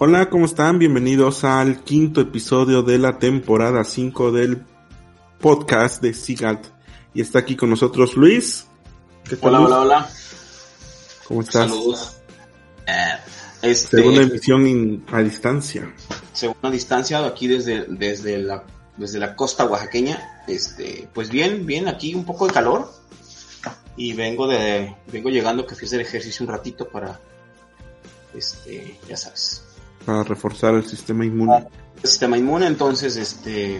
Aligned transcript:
Hola, 0.00 0.30
¿cómo 0.30 0.44
están? 0.44 0.78
Bienvenidos 0.78 1.42
al 1.42 1.82
quinto 1.82 2.20
episodio 2.20 2.84
de 2.84 2.98
la 2.98 3.18
temporada 3.18 3.82
5 3.82 4.30
del 4.30 4.64
podcast 5.40 6.00
de 6.00 6.14
Sigalt. 6.14 6.68
Y 7.14 7.20
está 7.20 7.40
aquí 7.40 7.56
con 7.56 7.68
nosotros 7.68 8.16
Luis. 8.16 8.68
¿Qué 9.28 9.34
tal, 9.34 9.56
hola, 9.56 9.64
hola, 9.64 9.80
hola. 9.80 10.10
¿Cómo 11.26 11.40
estás? 11.40 11.68
Saludos. 11.68 12.16
Eh, 12.86 13.18
este, 13.62 13.96
segunda 13.96 14.22
emisión 14.22 15.04
a 15.10 15.20
distancia. 15.20 15.92
Segunda 16.32 16.70
distancia 16.70 17.26
aquí 17.26 17.48
desde, 17.48 17.86
desde, 17.88 18.38
la, 18.38 18.62
desde 18.96 19.18
la 19.18 19.34
costa 19.34 19.64
oaxaqueña. 19.64 20.44
Este, 20.46 21.08
pues 21.12 21.28
bien, 21.28 21.66
bien, 21.66 21.88
aquí 21.88 22.14
un 22.14 22.24
poco 22.24 22.46
de 22.46 22.52
calor. 22.52 22.88
Y 23.96 24.12
vengo 24.12 24.46
de, 24.46 24.94
vengo 25.10 25.28
llegando 25.28 25.66
que 25.66 25.74
fui 25.74 25.86
a 25.86 25.88
hacer 25.88 26.00
ejercicio 26.02 26.46
un 26.46 26.52
ratito 26.52 26.88
para, 26.88 27.18
este, 28.32 28.96
ya 29.08 29.16
sabes, 29.16 29.64
para 30.08 30.24
reforzar 30.24 30.74
el 30.74 30.86
sistema 30.86 31.22
inmune. 31.26 31.66
El 32.02 32.08
sistema 32.08 32.38
inmune, 32.38 32.66
entonces, 32.66 33.14
este, 33.16 33.78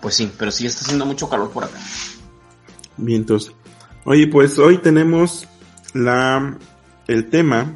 pues 0.00 0.14
sí, 0.14 0.32
pero 0.38 0.50
sí 0.50 0.66
está 0.66 0.80
haciendo 0.80 1.04
mucho 1.04 1.28
calor 1.28 1.50
por 1.50 1.64
acá. 1.64 1.76
Bien, 2.96 3.20
entonces, 3.20 3.52
oye, 4.06 4.26
pues 4.28 4.58
hoy 4.58 4.78
tenemos 4.78 5.46
la, 5.92 6.56
el 7.06 7.28
tema 7.28 7.74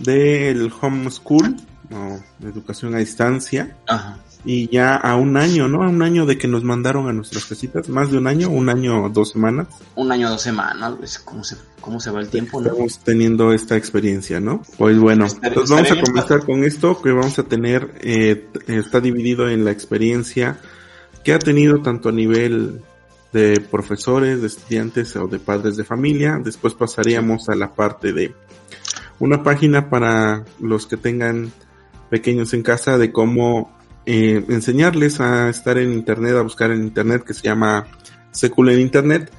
del 0.00 0.70
homeschool, 0.78 1.56
o 1.90 2.20
educación 2.46 2.94
a 2.94 2.98
distancia. 2.98 3.78
Ajá 3.86 4.18
y 4.44 4.68
ya 4.68 4.96
a 4.96 5.16
un 5.16 5.36
año, 5.36 5.68
¿no? 5.68 5.82
A 5.82 5.88
un 5.88 6.02
año 6.02 6.26
de 6.26 6.38
que 6.38 6.48
nos 6.48 6.64
mandaron 6.64 7.08
a 7.08 7.12
nuestras 7.12 7.44
casitas, 7.44 7.88
más 7.88 8.10
de 8.10 8.18
un 8.18 8.26
año, 8.26 8.50
un 8.50 8.68
año, 8.68 9.08
dos 9.08 9.32
semanas. 9.32 9.68
Un 9.94 10.10
año, 10.12 10.30
dos 10.30 10.42
semanas, 10.42 10.94
pues, 10.98 11.18
¿cómo 11.18 11.44
se, 11.44 11.56
cómo 11.80 12.00
se 12.00 12.10
va 12.10 12.20
el 12.20 12.28
tiempo, 12.28 12.60
¿no? 12.60 12.68
Estamos 12.68 12.98
teniendo 13.00 13.52
esta 13.52 13.76
experiencia, 13.76 14.40
¿no? 14.40 14.62
Pues 14.76 14.98
bueno, 14.98 15.26
entonces 15.42 15.70
vamos 15.70 15.90
a 15.90 16.00
comenzar 16.00 16.44
con 16.44 16.64
esto 16.64 17.00
que 17.02 17.10
vamos 17.10 17.38
a 17.38 17.42
tener, 17.44 17.94
eh, 18.00 18.48
está 18.68 19.00
dividido 19.00 19.48
en 19.48 19.64
la 19.64 19.70
experiencia 19.70 20.58
que 21.24 21.32
ha 21.32 21.38
tenido 21.38 21.82
tanto 21.82 22.08
a 22.08 22.12
nivel 22.12 22.80
de 23.32 23.60
profesores, 23.70 24.40
de 24.40 24.46
estudiantes 24.46 25.14
o 25.16 25.26
de 25.26 25.38
padres 25.38 25.76
de 25.76 25.84
familia. 25.84 26.40
Después 26.42 26.74
pasaríamos 26.74 27.48
a 27.48 27.54
la 27.54 27.74
parte 27.74 28.12
de 28.12 28.34
una 29.18 29.42
página 29.42 29.90
para 29.90 30.44
los 30.60 30.86
que 30.86 30.96
tengan 30.96 31.52
pequeños 32.08 32.54
en 32.54 32.62
casa 32.62 32.96
de 32.96 33.12
cómo 33.12 33.77
eh, 34.10 34.42
enseñarles 34.48 35.20
a 35.20 35.50
estar 35.50 35.76
en 35.76 35.92
internet, 35.92 36.34
a 36.34 36.40
buscar 36.40 36.70
en 36.70 36.82
internet 36.82 37.24
que 37.26 37.34
se 37.34 37.42
llama 37.42 37.86
Secula 38.30 38.72
en 38.72 38.80
Internet 38.80 39.30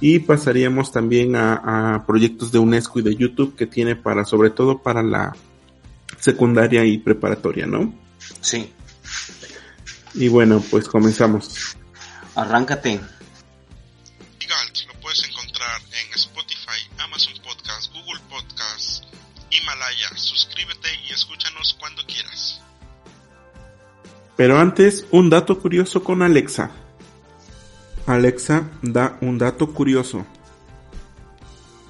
y 0.00 0.20
pasaríamos 0.20 0.92
también 0.92 1.34
a, 1.34 2.04
proyectos 2.06 2.52
de 2.52 2.60
UNESCO 2.60 3.00
y 3.00 3.02
de 3.02 3.16
YouTube 3.16 3.56
que 3.56 3.66
tiene 3.66 3.96
para, 3.96 4.24
sobre 4.24 4.50
todo 4.50 4.80
para 4.80 5.02
la 5.02 5.34
secundaria 6.20 6.84
y 6.84 6.98
preparatoria, 6.98 7.66
¿no? 7.66 7.92
Sí. 8.40 8.72
Y 10.14 10.28
bueno, 10.28 10.62
pues 10.70 10.86
comenzamos. 10.86 11.76
Arráncate. 12.36 13.00
lo 13.00 15.00
puedes 15.00 15.28
encontrar 15.28 15.80
en 16.00 16.14
Spotify, 16.14 16.80
Amazon 16.98 17.34
Podcast, 17.42 17.92
Google 17.92 18.20
Podcast, 18.30 19.02
Himalaya. 19.50 20.10
Suscríbete 20.14 20.90
y 21.08 21.12
escúchanos 21.12 21.76
cuando 21.80 22.06
quieras. 22.06 22.11
Pero 24.36 24.58
antes, 24.58 25.06
un 25.10 25.28
dato 25.30 25.58
curioso 25.58 26.02
con 26.02 26.22
Alexa. 26.22 26.70
Alexa 28.06 28.68
da 28.82 29.18
un 29.20 29.38
dato 29.38 29.72
curioso. 29.72 30.26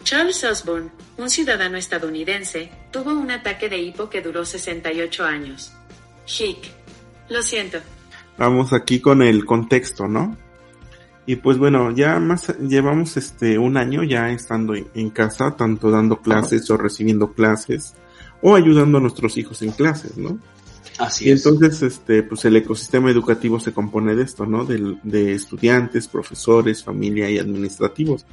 Charles 0.05 0.43
Osborne, 0.45 0.91
un 1.17 1.31
ciudadano 1.31 1.77
estadounidense, 1.79 2.71
tuvo 2.91 3.13
un 3.13 3.31
ataque 3.31 3.69
de 3.69 3.79
hipo 3.79 4.11
que 4.11 4.21
duró 4.21 4.45
68 4.45 5.25
años. 5.25 5.73
Hick. 6.27 6.71
Lo 7.29 7.43
siento. 7.43 7.79
Vamos 8.37 8.73
aquí 8.73 9.01
con 9.01 9.23
el 9.23 9.45
contexto, 9.45 10.09
¿no? 10.09 10.37
Y 11.25 11.37
pues 11.37 11.57
bueno, 11.57 11.93
ya 11.93 12.19
más 12.19 12.55
llevamos 12.59 13.17
este 13.17 13.59
un 13.59 13.77
año 13.77 14.03
ya 14.03 14.31
estando 14.31 14.75
en 14.75 15.11
casa, 15.11 15.57
tanto 15.57 15.91
dando 15.91 16.21
clases 16.21 16.69
o 16.71 16.77
recibiendo 16.77 17.33
clases 17.33 17.95
o 18.43 18.57
ayudando 18.57 18.99
a 18.99 19.01
nuestros 19.01 19.37
hijos 19.39 19.63
en 19.63 19.71
clases, 19.71 20.17
¿no? 20.17 20.39
Así 20.99 21.29
y 21.29 21.31
entonces, 21.31 21.83
este, 21.83 22.23
pues 22.23 22.45
el 22.45 22.57
ecosistema 22.57 23.11
educativo 23.11 23.59
se 23.59 23.73
compone 23.73 24.15
de 24.15 24.23
esto, 24.23 24.47
¿no? 24.47 24.65
De, 24.65 24.97
de 25.03 25.33
estudiantes, 25.33 26.07
profesores, 26.09 26.85
familia 26.85 27.31
y 27.31 27.39
administrativos. 27.39 28.27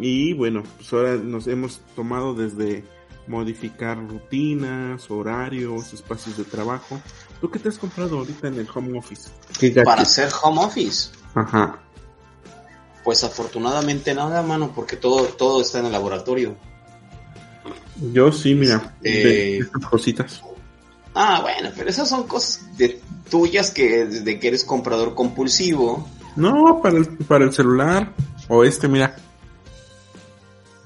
Y 0.00 0.34
bueno, 0.34 0.62
pues 0.76 0.92
ahora 0.92 1.16
nos 1.16 1.46
hemos 1.46 1.80
tomado 1.96 2.34
desde 2.34 2.84
modificar 3.26 3.98
rutinas, 4.06 5.10
horarios, 5.10 5.92
espacios 5.92 6.36
de 6.36 6.44
trabajo. 6.44 7.00
¿Tú 7.40 7.50
qué 7.50 7.58
te 7.58 7.68
has 7.68 7.78
comprado 7.78 8.18
ahorita 8.18 8.48
en 8.48 8.58
el 8.58 8.68
home 8.72 8.98
office? 8.98 9.30
Para 9.84 10.02
hacer 10.02 10.28
home 10.42 10.64
office. 10.64 11.10
Ajá. 11.34 11.80
Pues 13.02 13.22
afortunadamente 13.24 14.14
nada, 14.14 14.42
mano, 14.42 14.72
porque 14.74 14.96
todo, 14.96 15.24
todo 15.24 15.60
está 15.60 15.80
en 15.80 15.86
el 15.86 15.92
laboratorio. 15.92 16.56
Yo 18.12 18.32
sí, 18.32 18.54
mira, 18.54 18.94
de 19.00 19.58
eh, 19.58 19.66
cositas. 19.90 20.42
Ah, 21.14 21.40
bueno, 21.42 21.70
pero 21.76 21.88
esas 21.88 22.08
son 22.08 22.24
cosas 22.26 22.76
de 22.76 23.00
tuyas 23.30 23.70
que 23.70 24.04
desde 24.04 24.38
que 24.40 24.48
eres 24.48 24.64
comprador 24.64 25.14
compulsivo. 25.14 26.08
No, 26.36 26.80
para 26.82 26.98
el, 26.98 27.08
para 27.18 27.44
el 27.44 27.52
celular. 27.52 28.12
O 28.48 28.64
este, 28.64 28.88
mira. 28.88 29.16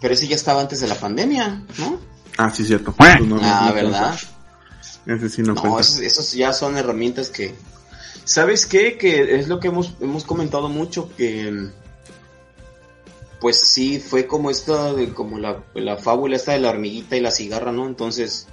Pero 0.00 0.14
ese 0.14 0.28
ya 0.28 0.36
estaba 0.36 0.60
antes 0.60 0.80
de 0.80 0.88
la 0.88 0.94
pandemia, 0.94 1.64
¿no? 1.78 1.98
Ah, 2.36 2.52
sí, 2.54 2.64
cierto. 2.64 2.94
ah, 2.98 3.72
¿verdad? 3.74 4.18
Ese 5.06 5.28
sí 5.30 5.42
no, 5.42 5.54
no 5.54 5.80
esos, 5.80 6.32
ya 6.32 6.52
son 6.52 6.76
herramientas 6.76 7.30
que... 7.30 7.54
¿Sabes 8.24 8.66
qué? 8.66 8.98
Que 8.98 9.38
es 9.38 9.48
lo 9.48 9.58
que 9.58 9.68
hemos, 9.68 9.94
hemos 10.00 10.24
comentado 10.24 10.68
mucho, 10.68 11.10
que... 11.16 11.70
Pues 13.40 13.60
sí, 13.70 13.98
fue 13.98 14.26
como 14.26 14.50
esta, 14.50 14.92
como 15.14 15.38
la, 15.38 15.64
la 15.74 15.96
fábula 15.96 16.36
esta 16.36 16.52
de 16.52 16.58
la 16.58 16.70
hormiguita 16.70 17.16
y 17.16 17.20
la 17.20 17.30
cigarra, 17.30 17.72
¿no? 17.72 17.86
Entonces 17.86 18.48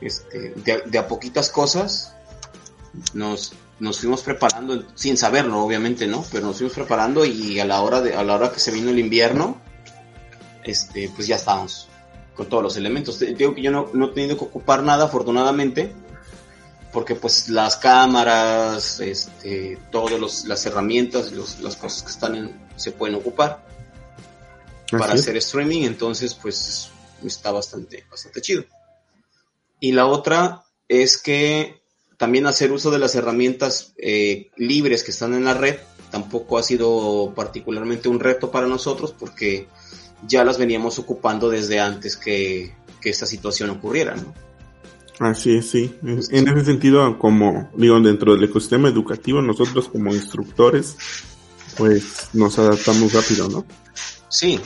este, 0.00 0.54
de, 0.56 0.98
a 0.98 1.06
poquitas 1.06 1.50
cosas 1.50 2.14
nos, 3.12 3.52
nos 3.78 4.00
fuimos 4.00 4.22
preparando, 4.22 4.84
sin 4.94 5.16
saberlo 5.16 5.62
obviamente, 5.62 6.06
¿no? 6.06 6.24
Pero 6.32 6.46
nos 6.46 6.56
fuimos 6.56 6.74
preparando 6.74 7.24
y 7.24 7.60
a 7.60 7.64
la 7.64 7.82
hora, 7.82 8.00
de, 8.00 8.14
a 8.14 8.22
la 8.22 8.34
hora 8.34 8.52
que 8.52 8.60
se 8.60 8.70
vino 8.70 8.90
el 8.90 8.98
invierno, 8.98 9.60
este, 10.64 11.10
pues 11.14 11.26
ya 11.26 11.36
estábamos 11.36 11.88
con 12.34 12.48
todos 12.48 12.62
los 12.62 12.76
elementos. 12.76 13.18
Digo 13.18 13.54
que 13.54 13.62
yo 13.62 13.70
no, 13.70 13.90
no 13.92 14.06
he 14.06 14.12
tenido 14.12 14.38
que 14.38 14.44
ocupar 14.44 14.82
nada, 14.82 15.04
afortunadamente, 15.04 15.92
porque 16.92 17.14
pues 17.14 17.48
las 17.48 17.76
cámaras, 17.76 19.00
este, 19.00 19.78
todas 19.90 20.44
las 20.44 20.66
herramientas, 20.66 21.32
las 21.60 21.76
cosas 21.76 22.02
que 22.02 22.10
están 22.10 22.34
en, 22.34 22.68
se 22.76 22.92
pueden 22.92 23.16
ocupar 23.16 23.64
para 24.90 25.12
hacer 25.12 25.36
streaming, 25.36 25.82
entonces 25.82 26.34
pues 26.34 26.90
está 27.24 27.52
bastante, 27.52 28.04
bastante 28.10 28.40
chido. 28.40 28.64
Y 29.80 29.92
la 29.92 30.06
otra 30.06 30.62
es 30.88 31.20
que 31.20 31.80
también 32.16 32.46
hacer 32.46 32.70
uso 32.70 32.90
de 32.90 32.98
las 32.98 33.14
herramientas 33.14 33.94
eh, 33.96 34.50
libres 34.56 35.02
que 35.02 35.10
están 35.10 35.32
en 35.34 35.44
la 35.44 35.54
red 35.54 35.76
tampoco 36.10 36.58
ha 36.58 36.62
sido 36.62 37.32
particularmente 37.34 38.08
un 38.08 38.20
reto 38.20 38.50
para 38.50 38.66
nosotros 38.66 39.14
porque 39.18 39.68
ya 40.26 40.44
las 40.44 40.58
veníamos 40.58 40.98
ocupando 40.98 41.48
desde 41.48 41.80
antes 41.80 42.16
que, 42.16 42.78
esta 43.02 43.24
situación 43.24 43.70
ocurriera, 43.70 44.14
¿no? 44.14 44.34
Así 45.20 45.56
es, 45.56 45.70
sí. 45.70 45.94
En, 46.02 46.18
ese 46.18 46.64
sentido, 46.66 47.18
como 47.18 47.70
digo, 47.74 47.98
dentro 48.00 48.34
del 48.34 48.44
ecosistema 48.44 48.88
educativo, 48.88 49.40
nosotros 49.40 49.88
como 49.88 50.14
instructores, 50.14 50.96
pues 51.78 52.28
nos 52.34 52.58
adaptamos 52.58 53.14
rápido, 53.14 53.48
¿no? 53.48 53.64
Sí, 54.28 54.60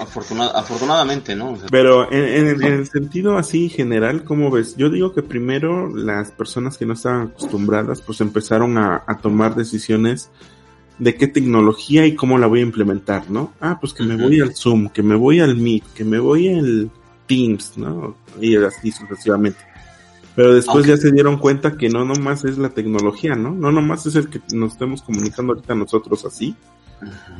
afortunadamente, 0.00 1.36
¿no? 1.36 1.56
Pero 1.70 2.10
en, 2.10 2.62
el 2.62 2.86
sentido 2.86 3.36
así 3.36 3.68
general, 3.68 4.24
¿cómo 4.24 4.50
ves? 4.50 4.76
Yo 4.76 4.88
digo 4.88 5.12
que 5.12 5.22
primero 5.22 5.94
las 5.94 6.30
personas 6.30 6.78
que 6.78 6.86
no 6.86 6.94
estaban 6.94 7.28
acostumbradas, 7.28 8.00
pues 8.00 8.20
empezaron 8.20 8.78
a, 8.78 9.04
tomar 9.22 9.54
decisiones 9.54 10.30
de 10.98 11.14
qué 11.14 11.26
tecnología 11.26 12.06
y 12.06 12.14
cómo 12.14 12.38
la 12.38 12.46
voy 12.46 12.60
a 12.60 12.64
implementar, 12.64 13.30
¿no? 13.30 13.52
Ah, 13.60 13.78
pues 13.80 13.92
que 13.92 14.02
me 14.02 14.16
voy 14.16 14.40
al 14.40 14.54
Zoom, 14.54 14.88
que 14.88 15.02
me 15.02 15.14
voy 15.14 15.40
al 15.40 15.56
Meet, 15.56 15.84
que 15.94 16.04
me 16.04 16.18
voy 16.18 16.48
al 16.48 16.90
Teams, 17.26 17.76
¿no? 17.76 18.16
Y 18.40 18.56
así 18.56 18.90
sucesivamente. 18.90 19.60
Pero 20.34 20.54
después 20.54 20.86
ya 20.86 20.96
se 20.96 21.12
dieron 21.12 21.38
cuenta 21.38 21.76
que 21.76 21.88
no 21.88 22.04
nomás 22.04 22.44
es 22.44 22.56
la 22.56 22.70
tecnología, 22.70 23.34
¿no? 23.34 23.52
No 23.52 23.72
nomás 23.72 24.06
es 24.06 24.16
el 24.16 24.28
que 24.28 24.40
nos 24.54 24.72
estemos 24.72 25.02
comunicando 25.02 25.52
ahorita 25.52 25.74
nosotros 25.74 26.24
así, 26.24 26.54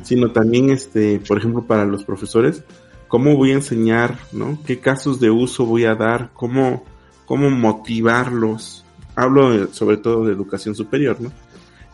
sino 0.03 0.31
también, 0.31 0.69
este, 0.69 1.19
por 1.19 1.37
ejemplo, 1.37 1.63
para 1.63 1.85
los 1.85 2.03
profesores, 2.03 2.63
cómo 3.07 3.35
voy 3.35 3.51
a 3.51 3.55
enseñar, 3.55 4.17
¿no? 4.31 4.57
¿Qué 4.65 4.79
casos 4.79 5.19
de 5.19 5.29
uso 5.29 5.65
voy 5.65 5.85
a 5.85 5.95
dar? 5.95 6.31
¿Cómo, 6.33 6.85
cómo 7.25 7.49
motivarlos? 7.49 8.85
Hablo 9.15 9.71
sobre 9.73 9.97
todo 9.97 10.25
de 10.25 10.33
educación 10.33 10.75
superior, 10.75 11.19
¿no? 11.19 11.31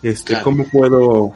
Este, 0.03 0.39
cómo 0.43 0.65
puedo, 0.69 1.33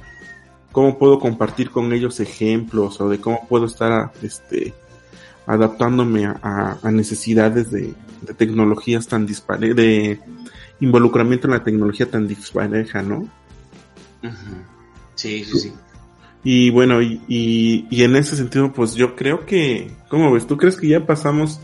cómo 0.71 0.99
puedo 0.99 1.19
compartir 1.19 1.71
con 1.71 1.91
ellos 1.93 2.19
ejemplos 2.19 3.01
o 3.01 3.09
de 3.09 3.19
cómo 3.19 3.47
puedo 3.47 3.65
estar, 3.65 4.11
este, 4.21 4.73
adaptándome 5.47 6.25
a, 6.25 6.77
necesidades 6.91 7.71
de, 7.71 7.93
tecnologías 8.37 9.07
tan 9.07 9.25
dispares, 9.25 9.75
de 9.75 10.19
involucramiento 10.79 11.47
en 11.47 11.53
la 11.53 11.63
tecnología 11.63 12.09
tan 12.09 12.27
dispareja, 12.27 13.01
¿no? 13.01 13.27
Sí, 15.15 15.43
sí, 15.43 15.59
sí. 15.59 15.73
Y 16.43 16.71
bueno, 16.71 17.01
y, 17.01 17.21
y, 17.27 18.03
en 18.03 18.15
ese 18.15 18.35
sentido, 18.35 18.71
pues 18.73 18.95
yo 18.95 19.15
creo 19.15 19.45
que, 19.45 19.91
¿cómo 20.09 20.31
ves? 20.31 20.47
¿Tú 20.47 20.57
crees 20.57 20.75
que 20.75 20.87
ya 20.87 21.05
pasamos? 21.05 21.59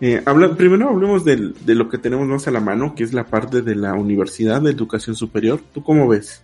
Eh, 0.00 0.22
habla, 0.24 0.54
primero 0.56 0.88
hablemos 0.88 1.24
de 1.24 1.74
lo 1.74 1.88
que 1.88 1.98
tenemos 1.98 2.26
más 2.28 2.46
a 2.46 2.52
la 2.52 2.60
mano, 2.60 2.94
que 2.94 3.02
es 3.02 3.12
la 3.12 3.24
parte 3.24 3.62
de 3.62 3.74
la 3.74 3.94
universidad 3.94 4.62
de 4.62 4.70
educación 4.70 5.16
superior. 5.16 5.60
¿Tú 5.72 5.82
cómo 5.82 6.06
ves? 6.06 6.42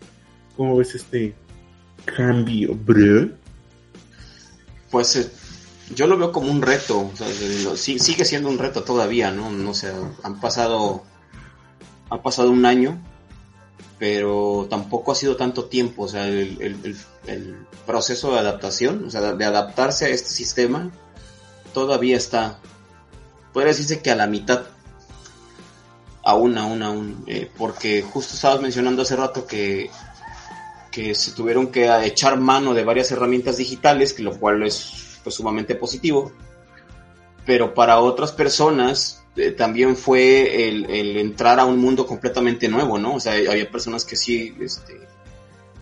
¿Cómo 0.57 0.77
ves 0.77 0.95
este 0.97 1.35
cambio, 2.05 2.75
bro? 2.75 3.29
Pues 4.91 5.15
eh, 5.17 5.31
yo 5.95 6.09
lo 6.09 6.19
veo 6.19 6.33
como 6.33 6.51
un 6.51 6.63
reto, 6.63 7.11
sigue 7.77 8.25
siendo 8.25 8.49
un 8.49 8.59
reto 8.59 8.83
todavía, 8.83 9.31
¿no? 9.31 9.51
No 9.51 9.75
sé, 9.75 9.93
han 10.25 10.41
pasado, 10.41 11.05
ha 12.09 12.21
pasado 12.21 12.51
un 12.51 12.67
año 12.67 13.01
pero 14.01 14.67
tampoco 14.71 15.13
ha 15.13 15.15
sido 15.15 15.37
tanto 15.37 15.67
tiempo, 15.67 16.05
o 16.05 16.09
sea, 16.09 16.27
el, 16.27 16.97
proceso 17.87 18.33
de 18.33 18.39
adaptación, 18.39 19.05
o 19.05 19.11
sea, 19.11 19.35
de 19.35 19.45
adaptarse 19.45 20.07
a 20.07 20.09
este 20.09 20.31
sistema, 20.31 20.91
todavía 21.75 22.17
está, 22.17 22.59
podría 23.53 23.73
decirse 23.73 24.01
que 24.01 24.11
a 24.11 24.17
la 24.17 24.27
mitad, 24.27 24.63
aún, 26.25 26.57
aún, 26.57 26.83
aún, 26.83 27.25
eh, 27.27 27.51
porque 27.59 28.01
justo 28.01 28.35
estabas 28.35 28.63
mencionando 28.63 29.03
hace 29.03 29.17
rato 29.17 29.47
que, 29.47 29.91
que 30.91 31.15
se 31.15 31.33
tuvieron 31.33 31.67
que 31.67 31.87
echar 32.07 32.41
mano 32.41 32.73
de 32.73 32.85
varias 32.85 33.11
herramientas 33.11 33.59
digitales, 33.59 34.15
que 34.15 34.23
lo 34.23 34.39
cual 34.39 34.63
es 34.63 35.19
pues, 35.23 35.35
sumamente 35.35 35.75
positivo, 35.75 36.33
pero 37.45 37.75
para 37.75 38.01
otras 38.01 38.33
personas 38.33 39.20
también 39.57 39.97
fue 39.97 40.69
el, 40.69 41.17
entrar 41.17 41.61
a 41.61 41.65
un 41.65 41.79
mundo 41.79 42.07
completamente 42.07 42.69
nuevo, 42.69 42.99
¿no? 42.99 43.15
O 43.15 43.21
sea, 43.21 43.33
había 43.33 43.71
personas 43.71 44.05
que 44.05 44.17
sí, 44.17 44.55
este, 44.61 45.01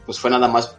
pues 0.07 0.19
fue 0.19 0.31
nada 0.31 0.49
más 0.49 0.77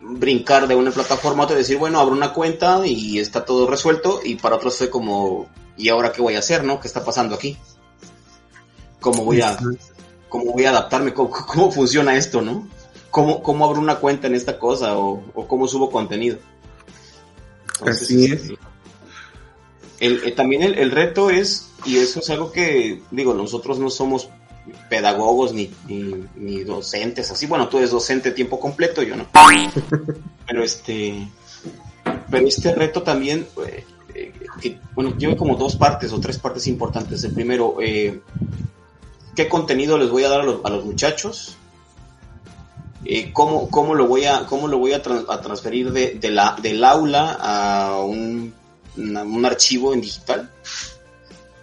brincar 0.00 0.66
de 0.66 0.74
una 0.74 0.90
plataforma 0.90 1.42
a 1.42 1.44
otra 1.44 1.56
y 1.56 1.60
decir, 1.60 1.78
bueno, 1.78 2.00
abro 2.00 2.14
una 2.14 2.32
cuenta 2.32 2.86
y 2.86 3.18
está 3.18 3.44
todo 3.44 3.66
resuelto, 3.66 4.20
y 4.24 4.36
para 4.36 4.56
otros 4.56 4.76
fue 4.76 4.90
como, 4.90 5.48
¿y 5.76 5.88
ahora 5.88 6.12
qué 6.12 6.22
voy 6.22 6.34
a 6.34 6.40
hacer, 6.40 6.64
no? 6.64 6.80
¿Qué 6.80 6.88
está 6.88 7.04
pasando 7.04 7.34
aquí? 7.34 7.56
¿Cómo 9.00 9.24
voy 9.24 9.40
a, 9.40 9.58
cómo 10.28 10.52
voy 10.52 10.64
a 10.64 10.70
adaptarme? 10.70 11.12
¿Cómo, 11.12 11.70
funciona 11.72 12.16
esto, 12.16 12.40
no? 12.40 12.68
¿Cómo, 13.10 13.42
¿Cómo 13.42 13.64
abro 13.64 13.80
una 13.80 13.96
cuenta 13.96 14.28
en 14.28 14.34
esta 14.34 14.58
cosa? 14.58 14.96
¿O, 14.96 15.22
cómo 15.46 15.68
subo 15.68 15.90
contenido? 15.90 16.38
Así 17.84 18.26
es. 18.26 18.32
Este, 18.32 18.58
el, 20.00 20.34
también 20.34 20.62
el, 20.62 20.90
reto 20.90 21.30
es, 21.30 21.71
y 21.84 21.96
eso 21.96 22.20
es 22.20 22.30
algo 22.30 22.52
que, 22.52 23.02
digo, 23.10 23.34
nosotros 23.34 23.78
no 23.78 23.90
somos 23.90 24.28
pedagogos 24.88 25.52
ni, 25.52 25.70
ni, 26.36 26.62
docentes, 26.62 27.30
así, 27.30 27.46
bueno, 27.46 27.68
tú 27.68 27.78
eres 27.78 27.90
docente 27.90 28.30
a 28.30 28.34
tiempo 28.34 28.60
completo, 28.60 29.02
yo 29.02 29.16
no. 29.16 29.26
Pero 30.46 30.64
este, 30.64 31.28
pero 32.28 32.46
este 32.46 32.74
reto 32.74 33.02
también, 33.02 33.46
eh, 33.64 33.84
eh, 34.14 34.32
que, 34.60 34.78
bueno, 34.94 35.16
lleva 35.16 35.36
como 35.36 35.56
dos 35.56 35.76
partes 35.76 36.12
o 36.12 36.20
tres 36.20 36.36
partes 36.36 36.66
importantes. 36.66 37.22
El 37.24 37.32
primero, 37.32 37.76
eh, 37.80 38.20
¿qué 39.34 39.48
contenido 39.48 39.96
les 39.96 40.10
voy 40.10 40.24
a 40.24 40.28
dar 40.28 40.40
a 40.40 40.44
los, 40.44 40.84
muchachos? 40.84 41.56
¿cómo, 43.32 43.70
¿cómo, 43.70 43.94
lo 43.94 44.06
voy 44.06 44.24
a, 44.24 44.46
cómo 44.46 44.68
lo 44.68 44.78
voy 44.78 44.92
a, 44.92 44.96
a 44.96 45.40
transferir 45.40 45.92
de, 45.92 46.14
de 46.14 46.30
la, 46.30 46.56
del 46.60 46.84
aula 46.84 47.38
a 47.40 48.02
un 48.02 48.52
un 48.96 49.44
archivo 49.44 49.94
en 49.94 50.00
digital. 50.00 50.50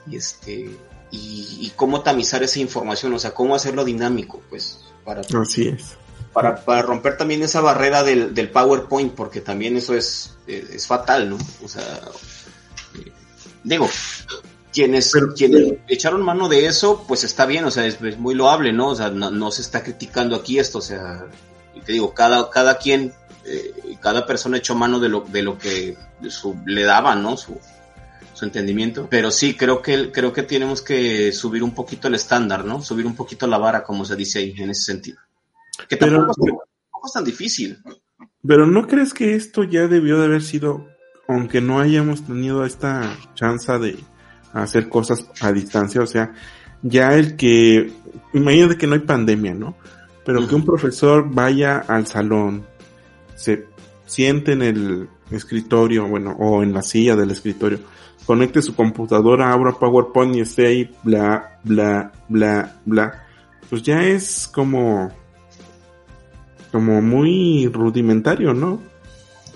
Y 0.09 0.17
este 0.17 0.69
y, 1.11 1.71
cómo 1.75 2.01
tamizar 2.01 2.43
esa 2.43 2.59
información, 2.59 3.13
o 3.13 3.19
sea, 3.19 3.33
cómo 3.33 3.55
hacerlo 3.55 3.83
dinámico, 3.83 4.41
pues, 4.49 4.79
para 5.03 5.21
Así 5.21 5.69
es. 5.69 5.97
Para, 6.33 6.63
para 6.63 6.83
romper 6.83 7.17
también 7.17 7.41
esa 7.41 7.61
barrera 7.61 8.03
del, 8.03 8.35
del 8.35 8.51
PowerPoint, 8.51 9.13
porque 9.15 9.41
también 9.41 9.75
eso 9.77 9.95
es, 9.95 10.37
es, 10.45 10.85
fatal, 10.85 11.31
¿no? 11.31 11.37
O 11.63 11.67
sea, 11.67 12.01
eh, 12.95 13.11
digo, 13.63 13.89
quienes, 14.71 15.11
quienes 15.35 15.73
echaron 15.87 16.21
mano 16.21 16.47
de 16.47 16.67
eso, 16.67 17.03
pues 17.07 17.23
está 17.23 17.47
bien, 17.47 17.65
o 17.65 17.71
sea, 17.71 17.87
es, 17.87 17.99
muy 18.19 18.35
loable, 18.35 18.71
¿no? 18.71 18.89
O 18.89 18.95
sea, 18.95 19.09
no, 19.09 19.51
se 19.51 19.63
está 19.63 19.83
criticando 19.83 20.35
aquí 20.35 20.59
esto, 20.59 20.77
o 20.77 20.83
sea, 20.83 21.25
te 21.83 21.91
digo, 21.93 22.13
cada, 22.13 22.51
cada 22.51 22.77
quien, 22.77 23.11
eh, 23.45 23.97
cada 23.99 24.27
persona 24.27 24.57
echó 24.57 24.75
mano 24.75 24.99
de 24.99 25.09
lo, 25.09 25.21
de 25.21 25.41
lo 25.41 25.57
que 25.57 25.97
le 26.65 26.83
daba, 26.83 27.15
¿no? 27.15 27.37
Su, 27.37 27.59
entendimiento. 28.45 29.07
Pero 29.09 29.31
sí, 29.31 29.55
creo 29.55 29.81
que, 29.81 30.11
creo 30.11 30.33
que 30.33 30.43
tenemos 30.43 30.81
que 30.81 31.31
subir 31.31 31.63
un 31.63 31.73
poquito 31.73 32.07
el 32.07 32.15
estándar, 32.15 32.65
¿no? 32.65 32.81
Subir 32.81 33.05
un 33.05 33.15
poquito 33.15 33.47
la 33.47 33.57
vara, 33.57 33.83
como 33.83 34.05
se 34.05 34.15
dice 34.15 34.39
ahí, 34.39 34.53
en 34.57 34.69
ese 34.69 34.83
sentido. 34.83 35.17
Que 35.87 35.95
tampoco, 35.95 36.63
es, 37.05 37.13
tan 37.13 37.23
difícil. 37.23 37.79
Pero 38.45 38.65
¿no 38.65 38.87
crees 38.87 39.13
que 39.13 39.35
esto 39.35 39.63
ya 39.63 39.87
debió 39.87 40.19
de 40.19 40.25
haber 40.25 40.41
sido, 40.41 40.87
aunque 41.27 41.61
no 41.61 41.79
hayamos 41.79 42.25
tenido 42.25 42.65
esta 42.65 43.15
chance 43.35 43.71
de 43.79 43.97
hacer 44.53 44.89
cosas 44.89 45.25
a 45.41 45.51
distancia, 45.51 46.01
o 46.01 46.07
sea, 46.07 46.33
ya 46.81 47.15
el 47.15 47.35
que, 47.35 47.91
imagínate 48.33 48.77
que 48.77 48.87
no 48.87 48.93
hay 48.93 49.01
pandemia, 49.01 49.53
¿no? 49.53 49.75
Pero 50.25 50.47
que 50.47 50.55
un 50.55 50.65
profesor 50.65 51.29
vaya 51.29 51.79
al 51.79 52.07
salón, 52.07 52.65
se 53.35 53.65
siente 54.05 54.53
en 54.53 54.61
el 54.61 55.09
escritorio, 55.31 56.07
bueno, 56.07 56.35
o 56.39 56.63
en 56.63 56.73
la 56.73 56.81
silla 56.81 57.15
del 57.15 57.31
escritorio, 57.31 57.79
conecte 58.29 58.61
su 58.61 58.75
computadora, 58.75 59.51
abra 59.51 59.71
PowerPoint 59.71 60.35
y 60.35 60.41
esté 60.41 60.67
ahí, 60.67 60.91
bla, 61.01 61.57
bla, 61.63 62.11
bla, 62.27 62.75
bla, 62.85 63.25
pues 63.67 63.81
ya 63.81 64.03
es 64.03 64.47
como, 64.47 65.09
como 66.71 67.01
muy 67.01 67.67
rudimentario, 67.73 68.53
¿no? 68.53 68.83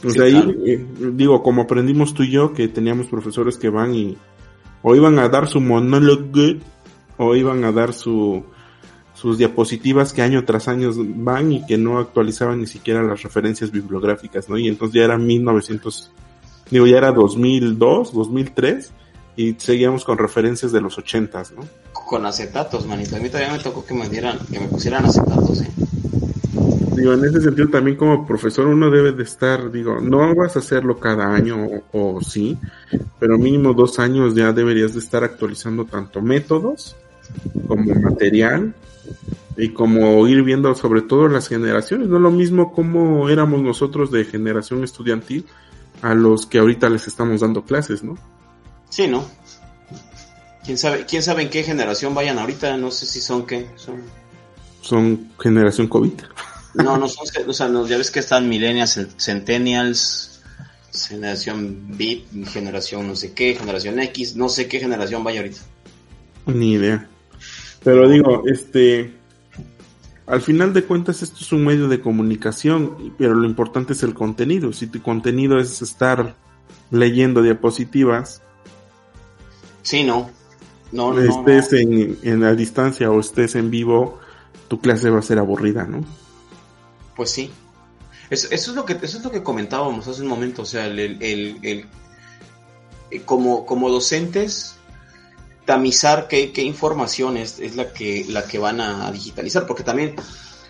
Pues 0.01 0.19
ahí, 0.19 0.43
eh, 0.65 0.83
digo, 1.13 1.43
como 1.43 1.61
aprendimos 1.61 2.15
tú 2.15 2.23
y 2.23 2.31
yo, 2.31 2.51
que 2.53 2.67
teníamos 2.67 3.05
profesores 3.05 3.59
que 3.59 3.69
van 3.69 3.93
y 3.93 4.17
o 4.81 4.95
iban 4.95 5.19
a 5.19 5.29
dar 5.29 5.47
su 5.47 5.61
monólogo 5.61 6.57
o 7.17 7.35
iban 7.35 7.63
a 7.65 7.71
dar 7.71 7.93
su 7.93 8.43
sus 9.13 9.37
diapositivas 9.37 10.13
que 10.13 10.23
año 10.23 10.43
tras 10.45 10.67
año 10.67 10.89
van 10.97 11.51
y 11.51 11.63
que 11.67 11.77
no 11.77 11.99
actualizaban 11.99 12.59
ni 12.59 12.65
siquiera 12.65 13.03
las 13.03 13.21
referencias 13.21 13.69
bibliográficas, 13.69 14.49
¿no? 14.49 14.57
Y 14.57 14.67
entonces 14.67 14.95
ya 14.95 15.03
era 15.03 15.19
1900, 15.19 16.11
digo, 16.69 16.87
ya 16.87 16.97
era 16.97 17.11
2002, 17.11 18.13
2003 18.13 18.91
y 19.35 19.55
seguíamos 19.57 20.05
con 20.05 20.17
referencias 20.17 20.71
de 20.71 20.81
los 20.81 20.97
80, 20.97 21.43
¿no? 21.55 21.63
Con 21.91 22.25
acetatos, 22.25 22.85
manito. 22.85 23.15
A 23.15 23.19
mí 23.19 23.29
todavía 23.29 23.53
me 23.53 23.59
tocó 23.59 23.85
que 23.85 23.93
me 23.93 24.07
dieran, 24.09 24.37
que 24.51 24.59
me 24.59 24.67
pusieran 24.67 25.05
acetatos, 25.05 25.61
¿eh? 25.61 25.71
Digo, 26.95 27.13
en 27.13 27.25
ese 27.25 27.41
sentido 27.41 27.69
también 27.69 27.97
como 27.97 28.25
profesor 28.25 28.67
uno 28.67 28.91
debe 28.91 29.13
de 29.13 29.23
estar, 29.23 29.71
digo, 29.71 29.99
no 29.99 30.35
vas 30.35 30.55
a 30.55 30.59
hacerlo 30.59 30.99
cada 30.99 31.33
año 31.33 31.65
o, 31.91 32.17
o 32.17 32.21
sí, 32.21 32.57
pero 33.19 33.37
mínimo 33.39 33.73
dos 33.73 33.97
años 33.97 34.35
ya 34.35 34.53
deberías 34.53 34.93
de 34.93 34.99
estar 34.99 35.23
actualizando 35.23 35.85
tanto 35.85 36.21
métodos 36.21 36.95
como 37.67 37.95
material 37.95 38.75
y 39.57 39.69
como 39.69 40.27
ir 40.27 40.43
viendo 40.43 40.73
sobre 40.75 41.01
todo 41.01 41.27
las 41.27 41.47
generaciones, 41.47 42.09
no 42.09 42.19
lo 42.19 42.31
mismo 42.31 42.73
como 42.73 43.27
éramos 43.27 43.61
nosotros 43.61 44.11
de 44.11 44.25
generación 44.25 44.83
estudiantil 44.83 45.45
a 46.03 46.13
los 46.13 46.45
que 46.45 46.59
ahorita 46.59 46.89
les 46.89 47.07
estamos 47.07 47.41
dando 47.41 47.63
clases, 47.63 48.03
¿no? 48.03 48.17
Sí, 48.89 49.07
¿no? 49.07 49.25
¿Quién 50.65 50.77
sabe, 50.77 51.05
quién 51.05 51.23
sabe 51.23 51.43
en 51.43 51.49
qué 51.49 51.63
generación 51.63 52.13
vayan 52.13 52.37
ahorita? 52.37 52.77
No 52.77 52.91
sé 52.91 53.05
si 53.05 53.21
son 53.21 53.45
qué, 53.45 53.67
son... 53.75 54.03
Son 54.81 55.31
generación 55.39 55.87
COVID. 55.87 56.11
No, 56.75 56.97
no 56.97 57.07
son, 57.07 57.25
o 57.47 57.53
sea, 57.53 57.69
ya 57.87 57.97
ves 57.97 58.11
que 58.11 58.19
están 58.19 58.49
millennials, 58.49 58.99
centennials, 59.17 60.41
generación 61.07 61.97
Beat, 61.97 62.47
generación 62.49 63.07
no 63.07 63.15
sé 63.15 63.31
qué, 63.33 63.55
generación 63.55 63.99
X, 63.99 64.35
no 64.35 64.49
sé 64.49 64.67
qué 64.67 64.79
generación 64.79 65.23
vaya 65.23 65.39
ahorita. 65.39 65.61
Ni 66.47 66.73
idea. 66.73 67.07
Pero 67.81 68.09
digo, 68.09 68.43
este, 68.45 69.13
al 70.25 70.41
final 70.41 70.73
de 70.73 70.83
cuentas 70.83 71.21
esto 71.21 71.37
es 71.41 71.51
un 71.51 71.65
medio 71.65 71.87
de 71.87 71.99
comunicación, 71.99 73.13
pero 73.17 73.33
lo 73.33 73.45
importante 73.45 73.93
es 73.93 74.03
el 74.03 74.13
contenido. 74.13 74.71
Si 74.71 74.87
tu 74.87 75.01
contenido 75.01 75.59
es 75.59 75.81
estar 75.81 76.35
leyendo 76.91 77.41
diapositivas, 77.41 78.41
sí, 79.81 80.03
no, 80.03 80.29
no, 80.91 81.19
estés 81.19 81.73
En, 81.73 82.17
en 82.23 82.41
la 82.41 82.53
distancia 82.55 83.11
o 83.11 83.19
estés 83.19 83.55
en 83.55 83.69
vivo, 83.69 84.19
tu 84.67 84.79
clase 84.79 85.09
va 85.09 85.19
a 85.19 85.23
ser 85.23 85.39
aburrida, 85.39 85.83
¿no? 85.85 86.05
Pues 87.15 87.31
sí. 87.31 87.51
Eso, 88.29 88.47
es 88.51 88.67
lo 88.69 88.85
que 88.85 88.93
eso 88.93 89.17
es 89.17 89.23
lo 89.23 89.31
que 89.31 89.43
comentábamos 89.43 90.07
hace 90.07 90.21
un 90.21 90.27
momento, 90.27 90.61
o 90.61 90.65
sea, 90.65 90.87
el, 90.87 90.97
el, 90.99 91.17
el, 91.21 91.85
el 93.11 93.25
como, 93.25 93.65
como 93.65 93.89
docentes 93.89 94.77
tamizar 95.65 96.27
qué, 96.27 96.51
qué 96.51 96.61
información 96.61 97.37
es, 97.37 97.75
la, 97.75 97.93
que, 97.93 98.25
la 98.27 98.45
que 98.45 98.59
van 98.59 98.81
a 98.81 99.11
digitalizar, 99.11 99.65
porque 99.65 99.83
también 99.83 100.15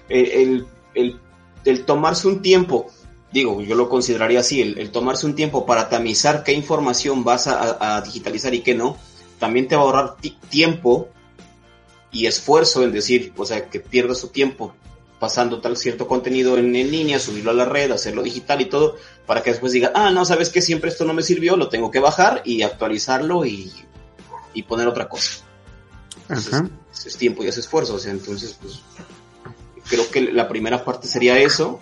el, 0.09 0.67
el, 0.93 1.19
el, 1.65 1.85
tomarse 1.85 2.27
un 2.27 2.41
tiempo 2.41 2.91
digo, 3.33 3.61
yo 3.61 3.75
lo 3.75 3.89
consideraría 3.89 4.39
así, 4.39 4.61
el, 4.61 4.91
tomarse 4.91 5.25
un 5.25 5.35
tiempo 5.35 5.65
para 5.65 5.89
tamizar 5.89 6.43
qué 6.43 6.53
información 6.53 7.23
vas 7.23 7.47
a, 7.47 7.99
digitalizar 8.01 8.53
y 8.53 8.61
qué 8.61 8.75
no, 8.75 8.95
también 9.39 9.67
te 9.67 9.75
va 9.75 9.81
a 9.81 9.85
ahorrar 9.85 10.15
tiempo 10.49 11.09
y 12.11 12.27
esfuerzo 12.27 12.83
en 12.83 12.91
decir, 12.91 13.33
o 13.35 13.45
sea, 13.45 13.69
que 13.69 13.79
pierdas 13.79 14.19
su 14.19 14.27
tiempo 14.27 14.75
pasando 15.19 15.61
tal 15.61 15.77
cierto 15.77 16.07
contenido 16.07 16.57
en, 16.57 16.71
línea, 16.73 17.17
subirlo 17.17 17.51
a 17.51 17.55
la 17.55 17.65
red, 17.65 17.91
hacerlo 17.91 18.21
digital 18.21 18.61
y 18.61 18.65
todo, 18.65 18.97
para 19.25 19.41
que 19.41 19.49
después 19.49 19.71
diga, 19.71 19.91
ah, 19.95 20.11
no, 20.11 20.25
sabes 20.25 20.49
que 20.49 20.61
siempre 20.61 20.91
esto 20.91 21.05
no 21.05 21.13
me 21.13 21.23
sirvió, 21.23 21.57
lo 21.57 21.69
tengo 21.69 21.89
que 21.89 21.99
bajar 21.99 22.43
y 22.45 22.61
actualizarlo 22.61 23.45
y, 23.45 23.71
poner 24.61 24.87
otra 24.87 25.09
cosa. 25.09 25.43
Ajá. 26.29 26.69
Es, 26.93 27.17
tiempo 27.17 27.43
y 27.43 27.47
es 27.47 27.57
esfuerzo, 27.57 27.95
o 27.95 27.99
sea, 27.99 28.11
entonces, 28.11 28.55
pues, 28.61 28.81
creo 29.89 30.09
que 30.11 30.21
la 30.21 30.47
primera 30.47 30.85
parte 30.85 31.07
sería 31.07 31.39
eso, 31.39 31.79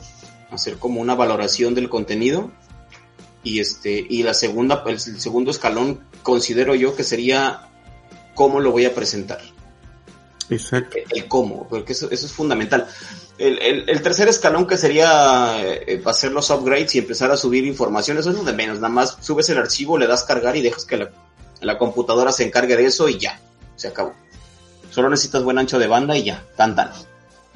hacer 0.52 0.78
como 0.78 1.02
una 1.02 1.16
valoración 1.16 1.76
del 1.76 1.90
contenido 1.90 2.52
y 3.44 3.60
este 3.60 4.06
y 4.08 4.24
la 4.24 4.34
segunda 4.34 4.84
el 4.86 5.00
segundo 5.00 5.52
escalón 5.52 6.02
considero 6.22 6.76
yo 6.76 6.96
que 6.96 7.04
sería 7.04 7.70
cómo 8.36 8.60
lo 8.60 8.72
voy 8.72 8.86
a 8.86 8.94
presentar 8.94 9.42
exacto 10.50 10.98
el, 11.10 11.28
cómo 11.28 11.68
porque 11.68 11.94
eso, 11.94 12.12
es 12.12 12.32
fundamental 12.32 12.88
el, 13.40 14.02
tercer 14.04 14.28
escalón 14.28 14.68
que 14.68 14.78
sería 14.78 15.56
eh, 15.64 16.04
hacer 16.06 16.32
los 16.32 16.52
upgrades 16.52 16.94
y 16.94 17.00
empezar 17.00 17.32
a 17.32 17.38
subir 17.38 17.66
información 17.66 18.18
eso 18.20 18.30
es 18.30 18.36
lo 18.36 18.44
de 18.44 18.54
menos 18.54 18.76
nada 18.76 18.90
más 18.90 19.18
subes 19.22 19.50
el 19.50 19.58
archivo 19.58 19.98
le 19.98 20.06
das 20.06 20.24
cargar 20.24 20.56
y 20.56 20.62
dejas 20.62 20.86
que 20.86 20.98
la, 20.98 21.10
la 21.62 21.78
computadora 21.78 22.32
se 22.32 22.46
encargue 22.46 22.76
de 22.76 22.86
eso 22.86 23.08
y 23.08 23.18
ya 23.18 23.40
se 23.76 23.88
acabó 23.88 24.14
solo 24.90 25.10
necesitas 25.10 25.44
buen 25.44 25.58
ancho 25.58 25.80
de 25.80 25.88
banda 25.88 26.18
y 26.18 26.24
ya 26.24 26.46
tan 26.56 26.76
tan 26.76 26.92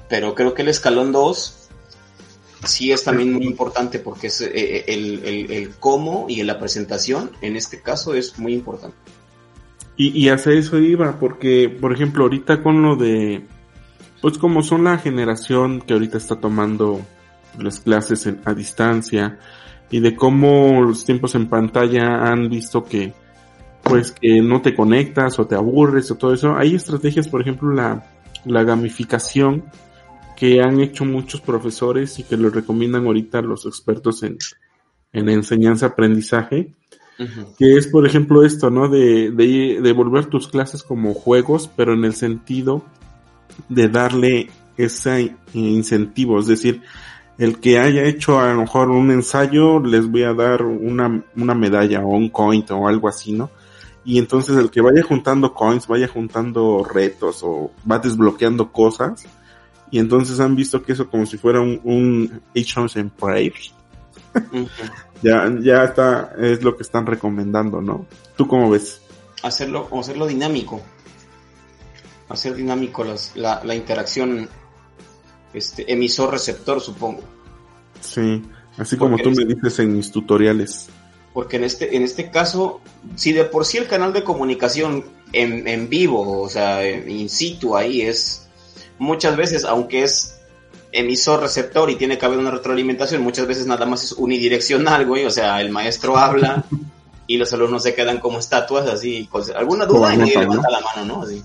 pero 0.10 0.36
creo 0.36 0.54
que 0.54 0.62
el 0.62 0.70
escalón 0.70 1.12
2 1.12 1.66
sí 2.66 2.92
es 2.92 3.04
también 3.04 3.34
muy 3.34 3.46
importante 3.46 4.00
porque 4.00 4.28
es 4.28 4.42
eh, 4.42 4.52
eh, 4.54 4.86
el, 4.88 5.50
el, 5.52 5.70
cómo 5.80 6.26
y 6.28 6.42
la 6.44 6.60
presentación 6.60 7.32
en 7.42 7.56
este 7.56 7.82
caso 7.82 8.14
es 8.14 8.38
muy 8.40 8.54
importante. 8.54 8.96
Y, 9.98 10.10
y 10.20 10.30
hacia 10.30 10.54
eso 10.54 10.78
iba, 10.78 11.20
porque 11.20 11.70
por 11.70 11.94
ejemplo 11.94 12.24
ahorita 12.24 12.62
con 12.62 12.82
lo 12.82 12.96
de, 12.96 13.46
pues 14.22 14.38
como 14.38 14.62
son 14.62 14.84
la 14.84 14.98
generación 14.98 15.82
que 15.82 15.94
ahorita 15.94 16.18
está 16.18 16.36
tomando 16.36 17.02
las 17.58 17.80
clases 17.80 18.28
a 18.44 18.54
distancia 18.54 19.40
y 19.90 20.02
de 20.02 20.16
cómo 20.16 20.82
los 20.82 21.06
tiempos 21.06 21.36
en 21.36 21.48
pantalla 21.48 22.26
han 22.26 22.50
visto 22.50 22.84
que 22.84 23.14
pues 23.86 24.12
que 24.12 24.42
no 24.42 24.62
te 24.62 24.76
conectas 24.76 25.40
o 25.40 25.46
te 25.46 25.56
aburres 25.56 26.10
o 26.12 26.16
todo 26.16 26.34
eso, 26.34 26.56
hay 26.58 26.76
estrategias, 26.76 27.28
por 27.28 27.42
ejemplo 27.42 27.72
la, 27.72 28.04
la 28.44 28.64
gamificación 28.64 29.64
que 30.36 30.62
han 30.62 30.82
hecho 30.82 31.06
muchos 31.06 31.40
profesores 31.40 32.20
y 32.20 32.24
que 32.24 32.36
lo 32.36 32.50
recomiendan 32.50 33.06
ahorita 33.06 33.42
los 33.42 33.66
expertos 33.66 34.24
en, 34.24 34.38
en 35.14 35.30
enseñanza-aprendizaje, 35.30 36.74
que 37.58 37.78
es, 37.78 37.88
por 37.88 38.06
ejemplo, 38.06 38.44
esto, 38.44 38.70
¿no? 38.70 38.90
De, 38.90 39.32
de, 39.32 39.80
de, 39.82 39.94
volver 39.94 40.26
tus 40.26 40.50
clases 40.50 40.84
como 40.84 41.14
juegos, 41.14 41.72
pero 41.74 41.94
en 41.94 42.04
el 42.04 42.14
sentido 42.14 42.84
de 43.70 43.88
darle 43.88 44.50
ese 44.76 45.34
incentivo, 45.54 46.40
es 46.40 46.48
decir, 46.48 46.82
el 47.38 47.60
que 47.60 47.80
haya 47.80 48.04
hecho 48.04 48.40
a 48.40 48.54
lo 48.54 48.62
mejor 48.62 48.90
un 48.90 49.12
ensayo, 49.12 49.80
les 49.80 50.10
voy 50.10 50.24
a 50.24 50.34
dar 50.34 50.64
una, 50.64 51.24
una 51.38 51.56
medalla 51.56 52.02
o 52.02 52.10
un 52.10 52.30
coin 52.30 52.66
o 52.70 52.90
algo 52.90 53.08
así, 53.08 53.32
¿no? 53.32 53.50
Y 54.06 54.20
entonces 54.20 54.56
el 54.58 54.70
que 54.70 54.82
vaya 54.82 55.02
juntando 55.02 55.54
coins, 55.54 55.88
vaya 55.88 56.08
juntando 56.08 56.84
retos 56.84 57.42
o 57.44 57.72
va 57.90 57.98
desbloqueando 57.98 58.72
cosas, 58.72 59.26
y 59.92 60.00
entonces 60.00 60.40
han 60.40 60.56
visto 60.56 60.84
que 60.84 60.94
eso 60.94 61.10
como 61.10 61.26
si 61.26 61.38
fuera 61.38 61.60
un, 61.60 61.82
un 61.84 62.42
Age 62.56 63.00
en 63.00 63.12
ya, 65.22 65.52
ya 65.62 65.84
está, 65.86 66.34
es 66.38 66.64
lo 66.64 66.76
que 66.76 66.84
están 66.84 67.06
recomendando, 67.06 67.82
¿no? 67.82 68.06
¿Tú 68.36 68.48
cómo 68.48 68.70
ves? 68.70 69.02
Hacerlo, 69.44 69.88
hacerlo 69.98 70.28
dinámico. 70.28 70.82
Hacer 72.30 72.56
dinámico 72.56 73.04
las, 73.04 73.36
la, 73.36 73.64
la 73.64 73.76
interacción 73.76 74.50
este, 75.54 75.92
emisor-receptor, 75.92 76.82
supongo. 76.82 77.22
Sí, 78.02 78.44
así 78.78 78.98
como 78.98 79.18
tú 79.18 79.32
me 79.32 79.46
dices 79.46 79.80
en 79.80 79.96
mis 79.96 80.12
tutoriales. 80.12 80.90
Porque 81.36 81.58
en 81.58 81.66
este, 81.66 81.98
en 81.98 82.02
este 82.04 82.32
caso, 82.32 82.80
si 83.16 83.34
de 83.34 83.44
por 83.44 83.66
sí 83.66 83.78
el 83.78 83.88
canal 83.88 84.14
de 84.14 84.24
comunicación 84.24 85.04
en, 85.34 85.68
en 85.68 85.90
vivo, 85.90 86.42
o 86.42 86.50
sea, 86.50 86.90
in 86.90 87.28
situ 87.30 87.76
ahí 87.76 88.04
es 88.04 88.48
muchas 89.00 89.36
veces, 89.36 89.66
aunque 89.66 90.04
es 90.04 90.40
emisor 90.94 91.42
receptor 91.42 91.90
y 91.90 91.98
tiene 91.98 92.18
que 92.18 92.26
haber 92.26 92.40
una 92.40 92.52
retroalimentación, 92.52 93.22
muchas 93.22 93.48
veces 93.48 93.68
nada 93.68 93.86
más 93.86 94.06
es 94.06 94.14
unidireccional, 94.14 95.06
güey, 95.06 95.26
o 95.26 95.30
sea, 95.30 95.60
el 95.60 95.72
maestro 95.72 96.16
habla 96.16 96.64
y 97.28 97.36
los 97.36 97.52
alumnos 97.52 97.84
se 97.84 97.94
quedan 97.94 98.22
como 98.22 98.40
estatuas, 98.40 98.88
así, 98.88 99.28
con 99.30 99.44
alguna 99.58 99.86
duda 99.86 100.14
y 100.14 100.18
nadie 100.18 100.40
levanta 100.40 100.70
la 100.70 100.80
mano, 100.80 101.04
¿no? 101.04 101.24
Así. 101.24 101.44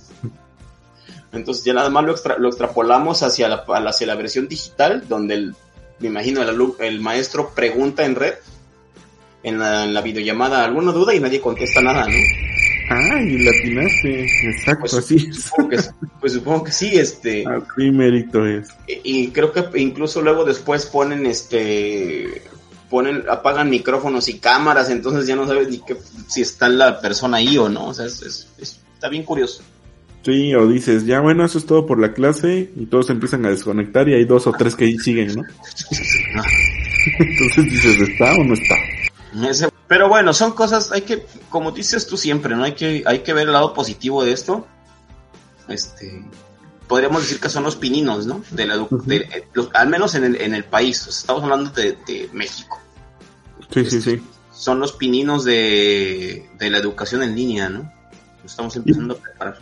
Entonces 1.32 1.64
ya 1.64 1.72
nada 1.72 1.90
más 1.90 2.04
lo, 2.04 2.14
lo 2.38 2.48
extrapolamos 2.48 3.24
hacia 3.24 3.48
la, 3.48 3.64
hacia 3.88 4.06
la 4.06 4.14
versión 4.14 4.46
digital, 4.46 5.08
donde 5.08 5.34
el, 5.34 5.56
me 5.98 6.06
imagino 6.06 6.42
el, 6.42 6.74
el 6.78 7.00
maestro 7.00 7.50
pregunta 7.50 8.04
en 8.04 8.14
red, 8.14 8.34
en 9.42 9.58
la, 9.58 9.84
en 9.84 9.94
la 9.94 10.02
videollamada, 10.02 10.64
alguna 10.64 10.92
duda 10.92 11.14
y 11.14 11.20
nadie 11.20 11.40
contesta 11.40 11.80
nada, 11.80 12.06
¿no? 12.06 12.14
Ah, 12.92 13.22
y 13.22 13.38
latinaste, 13.38 14.24
exacto, 14.24 14.80
pues, 14.80 14.94
así. 14.94 15.32
Supongo 15.32 15.68
que, 15.68 15.78
pues 16.20 16.32
supongo 16.32 16.64
que 16.64 16.72
sí, 16.72 16.98
este. 16.98 17.44
Así 17.46 17.90
mérito 17.92 18.44
es. 18.44 18.68
Y, 18.88 19.28
creo 19.28 19.52
que 19.52 19.80
incluso 19.80 20.20
luego 20.20 20.44
después 20.44 20.86
ponen, 20.86 21.24
este, 21.24 22.42
ponen, 22.88 23.22
apagan 23.30 23.70
micrófonos 23.70 24.28
y 24.28 24.40
cámaras, 24.40 24.90
entonces 24.90 25.26
ya 25.28 25.36
no 25.36 25.46
sabes 25.46 25.68
ni 25.68 25.78
qué, 25.78 25.96
si 26.26 26.42
está 26.42 26.68
la 26.68 27.00
persona 27.00 27.36
ahí 27.36 27.56
o 27.58 27.68
no, 27.68 27.88
o 27.88 27.94
sea, 27.94 28.06
es, 28.06 28.48
está 28.58 29.08
bien 29.08 29.22
curioso. 29.22 29.62
Sí, 30.24 30.52
o 30.54 30.66
dices, 30.66 31.06
ya 31.06 31.20
bueno, 31.20 31.44
eso 31.44 31.58
es 31.58 31.66
todo 31.66 31.86
por 31.86 32.00
la 32.00 32.12
clase, 32.12 32.70
y 32.74 32.86
todos 32.86 33.08
empiezan 33.08 33.46
a 33.46 33.50
desconectar 33.50 34.08
y 34.08 34.14
hay 34.14 34.24
dos 34.24 34.48
o 34.48 34.52
tres 34.52 34.74
que 34.74 34.86
ahí 34.86 34.98
siguen, 34.98 35.36
¿no? 35.36 35.42
entonces 37.18 37.64
dices, 37.64 38.00
¿está 38.00 38.34
o 38.34 38.44
no 38.44 38.54
está? 38.54 38.74
Pero 39.88 40.08
bueno, 40.08 40.32
son 40.32 40.52
cosas, 40.52 40.92
hay 40.92 41.02
que, 41.02 41.26
como 41.48 41.72
dices 41.72 42.06
tú 42.06 42.16
siempre, 42.16 42.54
¿no? 42.54 42.64
Hay 42.64 42.74
que, 42.74 43.02
hay 43.06 43.20
que 43.20 43.32
ver 43.32 43.46
el 43.46 43.52
lado 43.52 43.74
positivo 43.74 44.24
de 44.24 44.32
esto. 44.32 44.66
Este, 45.68 46.24
podríamos 46.86 47.22
decir 47.22 47.40
que 47.40 47.48
son 47.48 47.64
los 47.64 47.76
pininos, 47.76 48.26
¿no? 48.26 48.42
De 48.50 48.66
la, 48.66 48.74
eh, 48.76 49.48
al 49.74 49.88
menos 49.88 50.14
en 50.14 50.24
el, 50.24 50.40
en 50.40 50.54
el 50.54 50.64
país, 50.64 51.06
estamos 51.06 51.42
hablando 51.42 51.70
de, 51.70 52.30
México. 52.32 52.80
Sí, 53.72 53.84
sí, 53.84 54.00
sí. 54.00 54.22
Son 54.52 54.80
los 54.80 54.92
pininos 54.92 55.44
de, 55.44 56.48
de 56.58 56.70
la 56.70 56.78
educación 56.78 57.22
en 57.22 57.34
línea, 57.34 57.68
¿no? 57.68 57.90
Estamos 58.44 58.74
empezando 58.76 59.14
a 59.14 59.16
preparar. 59.18 59.58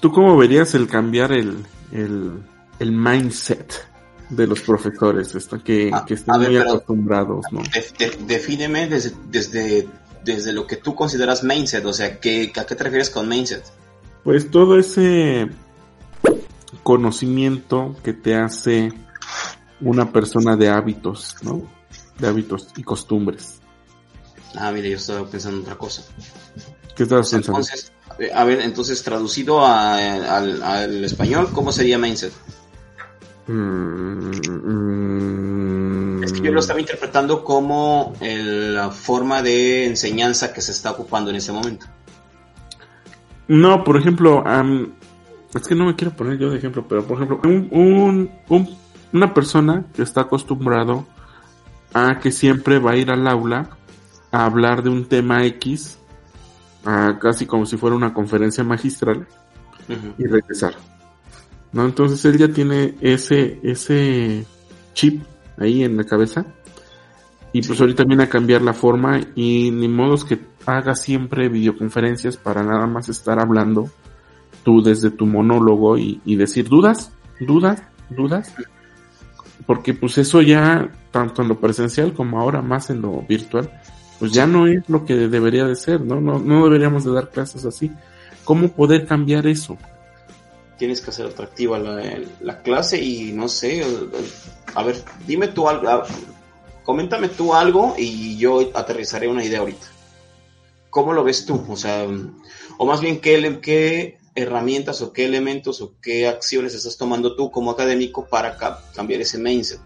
¿Tú 0.00 0.12
cómo 0.12 0.36
verías 0.36 0.74
el 0.74 0.88
cambiar 0.88 1.32
el, 1.32 1.64
el, 1.92 2.42
el 2.78 2.92
mindset 2.92 3.88
de 4.30 4.46
los 4.46 4.60
profesores, 4.60 5.34
está, 5.34 5.58
que, 5.58 5.90
ah, 5.92 6.04
que 6.06 6.14
estén 6.14 6.40
muy 6.40 6.56
acostumbrados, 6.56 7.46
¿no? 7.50 7.62
defíneme 8.26 8.86
desde, 8.86 9.12
desde, 9.30 9.88
desde 10.24 10.52
lo 10.52 10.66
que 10.66 10.76
tú 10.76 10.94
consideras 10.94 11.42
mindset, 11.42 11.84
o 11.84 11.92
sea, 11.92 12.20
¿qué, 12.20 12.52
¿a 12.56 12.66
qué 12.66 12.74
te 12.74 12.84
refieres 12.84 13.10
con 13.10 13.28
mindset? 13.28 13.64
Pues 14.24 14.50
todo 14.50 14.78
ese 14.78 15.48
conocimiento 16.82 17.96
que 18.02 18.12
te 18.12 18.34
hace 18.34 18.92
una 19.80 20.12
persona 20.12 20.56
de 20.56 20.68
hábitos, 20.68 21.36
¿no? 21.42 21.62
De 22.18 22.28
hábitos 22.28 22.68
y 22.76 22.82
costumbres. 22.82 23.60
Ah, 24.56 24.70
mire, 24.72 24.90
yo 24.90 24.96
estaba 24.96 25.26
pensando 25.26 25.58
en 25.58 25.62
otra 25.62 25.76
cosa. 25.76 26.02
¿Qué 26.96 27.04
estabas 27.04 27.30
pensando? 27.30 27.60
Entonces, 27.60 27.92
a 28.34 28.44
ver, 28.44 28.60
entonces 28.60 29.02
traducido 29.02 29.64
al, 29.64 30.62
al 30.62 31.04
español, 31.04 31.50
¿cómo 31.52 31.72
sería 31.72 31.98
mindset? 31.98 32.32
Mm, 33.48 34.30
es 36.22 36.32
que 36.32 36.40
yo 36.42 36.52
lo 36.52 36.60
estaba 36.60 36.80
interpretando 36.80 37.42
como 37.42 38.12
la 38.20 38.90
forma 38.90 39.40
de 39.42 39.86
enseñanza 39.86 40.52
que 40.52 40.60
se 40.60 40.72
está 40.72 40.90
ocupando 40.90 41.30
en 41.30 41.36
ese 41.36 41.50
momento. 41.52 41.86
No, 43.48 43.82
por 43.84 43.96
ejemplo, 43.96 44.44
es 45.54 45.66
que 45.66 45.74
no 45.74 45.86
me 45.86 45.96
quiero 45.96 46.14
poner 46.14 46.38
yo 46.38 46.50
de 46.50 46.58
ejemplo, 46.58 46.86
pero 46.86 47.06
por 47.06 47.16
ejemplo, 47.16 47.40
un, 47.42 48.30
una 49.12 49.32
persona 49.32 49.86
que 49.94 50.02
está 50.02 50.20
acostumbrado 50.22 51.06
a 51.94 52.18
que 52.18 52.30
siempre 52.30 52.78
va 52.78 52.90
a 52.90 52.96
ir 52.96 53.10
al 53.10 53.26
aula 53.26 53.70
a 54.30 54.44
hablar 54.44 54.82
de 54.82 54.90
un 54.90 55.06
tema 55.06 55.46
X, 55.46 55.98
casi 57.18 57.46
como 57.46 57.64
si 57.64 57.78
fuera 57.78 57.96
una 57.96 58.12
conferencia 58.12 58.62
magistral, 58.62 59.26
y 60.18 60.26
regresar. 60.26 60.74
¿No? 61.72 61.84
Entonces 61.84 62.24
él 62.24 62.38
ya 62.38 62.48
tiene 62.48 62.94
ese, 63.00 63.60
ese 63.62 64.44
chip 64.94 65.22
ahí 65.58 65.84
en 65.84 65.96
la 65.96 66.04
cabeza. 66.04 66.46
Y 67.52 67.62
pues 67.62 67.80
ahorita 67.80 68.04
viene 68.04 68.24
a 68.24 68.28
cambiar 68.28 68.62
la 68.62 68.74
forma 68.74 69.20
y 69.34 69.70
ni 69.70 69.88
modos 69.88 70.24
que 70.24 70.38
haga 70.66 70.94
siempre 70.94 71.48
videoconferencias 71.48 72.36
para 72.36 72.62
nada 72.62 72.86
más 72.86 73.08
estar 73.08 73.40
hablando 73.40 73.90
tú 74.64 74.82
desde 74.82 75.10
tu 75.10 75.24
monólogo 75.24 75.96
y, 75.96 76.20
decir 76.36 76.68
dudas, 76.68 77.10
dudas, 77.40 77.82
dudas. 78.10 78.54
porque 79.66 79.94
pues 79.94 80.18
eso 80.18 80.42
ya, 80.42 80.90
tanto 81.10 81.42
en 81.42 81.48
lo 81.48 81.58
presencial 81.58 82.12
como 82.12 82.38
ahora 82.38 82.60
más 82.60 82.90
en 82.90 83.00
lo 83.00 83.22
virtual, 83.22 83.70
pues 84.18 84.32
ya 84.32 84.46
no 84.46 84.66
es 84.66 84.86
lo 84.88 85.04
que 85.06 85.14
debería 85.14 85.64
de 85.64 85.76
ser, 85.76 86.00
¿no? 86.02 86.20
No, 86.20 86.38
no 86.38 86.64
deberíamos 86.64 87.04
de 87.04 87.12
dar 87.12 87.30
clases 87.30 87.64
así. 87.64 87.90
¿Cómo 88.44 88.68
poder 88.68 89.06
cambiar 89.06 89.46
eso? 89.46 89.78
Tienes 90.78 91.00
que 91.00 91.10
hacer 91.10 91.26
atractiva 91.26 91.78
la, 91.78 92.20
la 92.40 92.62
clase 92.62 93.02
y 93.02 93.32
no 93.32 93.48
sé, 93.48 93.84
a 94.74 94.82
ver, 94.84 95.02
dime 95.26 95.48
tú 95.48 95.68
algo, 95.68 96.04
coméntame 96.84 97.28
tú 97.28 97.52
algo 97.52 97.94
y 97.98 98.38
yo 98.38 98.70
aterrizaré 98.74 99.28
una 99.28 99.44
idea 99.44 99.58
ahorita. 99.58 99.86
¿Cómo 100.90 101.12
lo 101.12 101.24
ves 101.24 101.44
tú? 101.44 101.62
O 101.68 101.76
sea, 101.76 102.06
o 102.78 102.86
más 102.86 103.00
bien, 103.00 103.20
¿qué, 103.20 103.58
qué 103.60 104.18
herramientas 104.34 105.02
o 105.02 105.12
qué 105.12 105.26
elementos 105.26 105.82
o 105.82 105.94
qué 106.00 106.28
acciones 106.28 106.74
estás 106.74 106.96
tomando 106.96 107.36
tú 107.36 107.50
como 107.50 107.72
académico 107.72 108.26
para 108.26 108.56
cambiar 108.94 109.20
ese 109.20 109.38
mindset? 109.38 109.80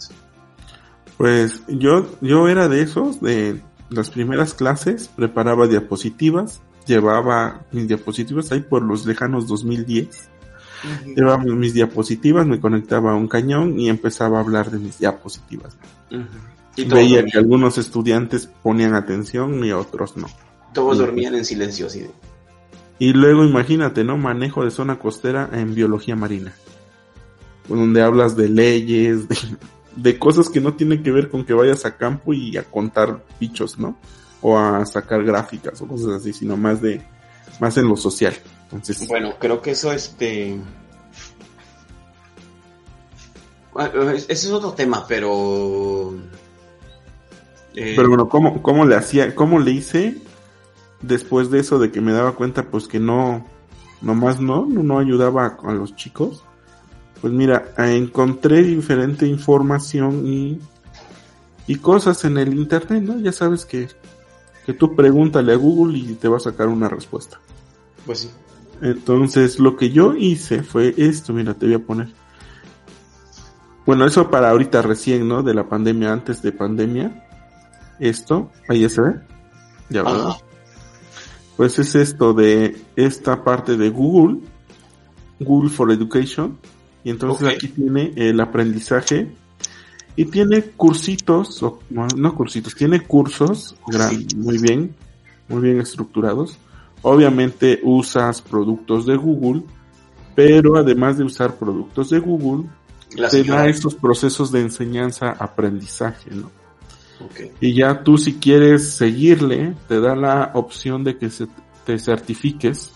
Pues 1.16 1.62
yo, 1.68 2.06
yo 2.20 2.48
era 2.48 2.68
de 2.68 2.82
esos, 2.82 3.20
de 3.20 3.60
las 3.90 4.10
primeras 4.10 4.54
clases, 4.54 5.08
preparaba 5.08 5.66
diapositivas, 5.66 6.62
llevaba 6.86 7.64
mis 7.72 7.88
diapositivas 7.88 8.52
ahí 8.52 8.60
por 8.60 8.82
los 8.82 9.06
lejanos 9.06 9.46
2010. 9.46 10.28
Llevaba 11.16 11.44
mis 11.44 11.74
diapositivas, 11.74 12.46
me 12.46 12.60
conectaba 12.60 13.12
a 13.12 13.14
un 13.14 13.28
cañón 13.28 13.78
y 13.78 13.88
empezaba 13.88 14.38
a 14.38 14.40
hablar 14.40 14.70
de 14.70 14.78
mis 14.78 14.98
diapositivas. 14.98 15.76
Y 16.76 16.84
Veía 16.84 17.24
que 17.24 17.38
algunos 17.38 17.78
estudiantes 17.78 18.46
ponían 18.46 18.94
atención 18.94 19.64
y 19.64 19.72
otros 19.72 20.16
no. 20.16 20.28
Todos 20.72 20.98
dormían 20.98 21.34
en 21.34 21.44
silencio, 21.44 21.86
así 21.86 22.06
Y 22.98 23.12
luego 23.12 23.44
imagínate, 23.44 24.04
¿no? 24.04 24.16
Manejo 24.16 24.64
de 24.64 24.70
zona 24.70 24.98
costera 24.98 25.50
en 25.52 25.74
biología 25.74 26.16
marina. 26.16 26.54
Donde 27.68 28.02
hablas 28.02 28.36
de 28.36 28.48
leyes, 28.48 29.26
de, 29.96 30.18
cosas 30.18 30.48
que 30.48 30.60
no 30.60 30.74
tienen 30.74 31.02
que 31.02 31.12
ver 31.12 31.28
con 31.28 31.44
que 31.44 31.52
vayas 31.52 31.84
a 31.84 31.96
campo 31.96 32.32
y 32.32 32.56
a 32.56 32.64
contar 32.64 33.22
bichos, 33.38 33.78
¿no? 33.78 33.98
O 34.40 34.58
a 34.58 34.84
sacar 34.86 35.22
gráficas 35.24 35.80
o 35.82 35.86
cosas 35.86 36.08
así, 36.20 36.32
sino 36.32 36.56
más 36.56 36.80
de, 36.80 37.02
más 37.60 37.76
en 37.76 37.88
lo 37.88 37.96
social. 37.96 38.34
Entonces. 38.72 39.06
Bueno, 39.06 39.34
creo 39.38 39.60
que 39.60 39.72
eso, 39.72 39.92
este. 39.92 40.58
Ese 43.74 44.32
es 44.32 44.50
otro 44.50 44.72
tema, 44.72 45.06
pero. 45.06 46.14
Eh, 47.74 47.94
pero 47.96 48.08
bueno, 48.08 48.28
¿cómo, 48.28 48.62
¿cómo 48.62 48.84
le 48.84 48.96
hacía, 48.96 49.34
cómo 49.34 49.58
le 49.58 49.70
hice 49.70 50.16
después 51.00 51.50
de 51.50 51.60
eso 51.60 51.78
de 51.78 51.90
que 51.90 52.00
me 52.00 52.12
daba 52.12 52.32
cuenta 52.32 52.64
pues 52.70 52.86
que 52.86 53.00
no, 53.00 53.46
nomás 54.02 54.40
no, 54.40 54.66
no 54.66 54.98
ayudaba 54.98 55.58
a, 55.62 55.72
los 55.72 55.96
chicos, 55.96 56.44
pues 57.20 57.32
mira, 57.32 57.72
encontré 57.78 58.62
diferente 58.62 59.26
información 59.26 60.26
y, 60.26 60.60
y 61.66 61.76
cosas 61.76 62.24
en 62.24 62.36
el 62.38 62.54
internet, 62.54 63.02
¿no? 63.02 63.18
Ya 63.20 63.32
sabes 63.32 63.64
que, 63.64 63.88
que 64.66 64.74
tú 64.74 64.94
pregúntale 64.94 65.52
a 65.52 65.56
Google 65.56 65.96
y 65.98 66.14
te 66.14 66.28
va 66.28 66.36
a 66.36 66.40
sacar 66.40 66.68
una 66.68 66.88
respuesta. 66.88 67.40
Pues 68.04 68.20
sí. 68.20 68.30
Entonces, 68.82 69.58
lo 69.58 69.76
que 69.76 69.90
yo 69.90 70.14
hice 70.14 70.62
fue 70.62 70.94
esto, 70.96 71.32
mira, 71.32 71.54
te 71.54 71.66
voy 71.66 71.76
a 71.76 71.78
poner. 71.78 72.08
Bueno, 73.86 74.04
eso 74.04 74.30
para 74.30 74.50
ahorita 74.50 74.82
recién, 74.82 75.26
¿no? 75.26 75.42
De 75.42 75.54
la 75.54 75.68
pandemia, 75.68 76.12
antes 76.12 76.42
de 76.42 76.52
pandemia. 76.52 77.26
Esto, 77.98 78.50
ahí 78.68 78.80
ya 78.80 78.88
se 78.88 79.00
ve. 79.00 79.14
Ya 79.88 80.02
va 80.02 80.36
pues 81.56 81.78
es 81.78 81.94
esto 81.94 82.32
de 82.32 82.76
esta 82.96 83.44
parte 83.44 83.76
de 83.76 83.90
Google, 83.90 84.40
Google 85.38 85.70
for 85.70 85.92
Education, 85.92 86.58
y 87.04 87.10
entonces 87.10 87.48
aquí 87.48 87.68
tiene 87.68 88.12
el 88.16 88.40
aprendizaje 88.40 89.32
y 90.16 90.24
tiene 90.26 90.62
cursitos, 90.62 91.62
o, 91.62 91.80
no 91.90 92.34
cursitos, 92.34 92.74
tiene 92.74 93.00
cursos 93.00 93.76
muy 94.36 94.58
bien, 94.58 94.94
muy 95.48 95.60
bien 95.60 95.80
estructurados. 95.80 96.58
Obviamente 97.02 97.80
usas 97.82 98.40
productos 98.40 99.06
de 99.06 99.16
Google, 99.16 99.62
pero 100.34 100.76
además 100.76 101.18
de 101.18 101.24
usar 101.24 101.56
productos 101.56 102.10
de 102.10 102.20
Google, 102.20 102.68
te 103.30 103.44
da 103.44 103.66
estos 103.66 103.94
procesos 103.94 104.50
de 104.52 104.60
enseñanza-aprendizaje, 104.60 106.30
¿no? 106.30 106.50
Y 107.60 107.74
ya 107.74 108.02
tú 108.02 108.18
si 108.18 108.34
quieres 108.34 108.94
seguirle, 108.94 109.74
te 109.88 110.00
da 110.00 110.16
la 110.16 110.50
opción 110.54 111.04
de 111.04 111.18
que 111.18 111.30
se, 111.30 111.46
te 111.84 111.98
certifiques 111.98 112.90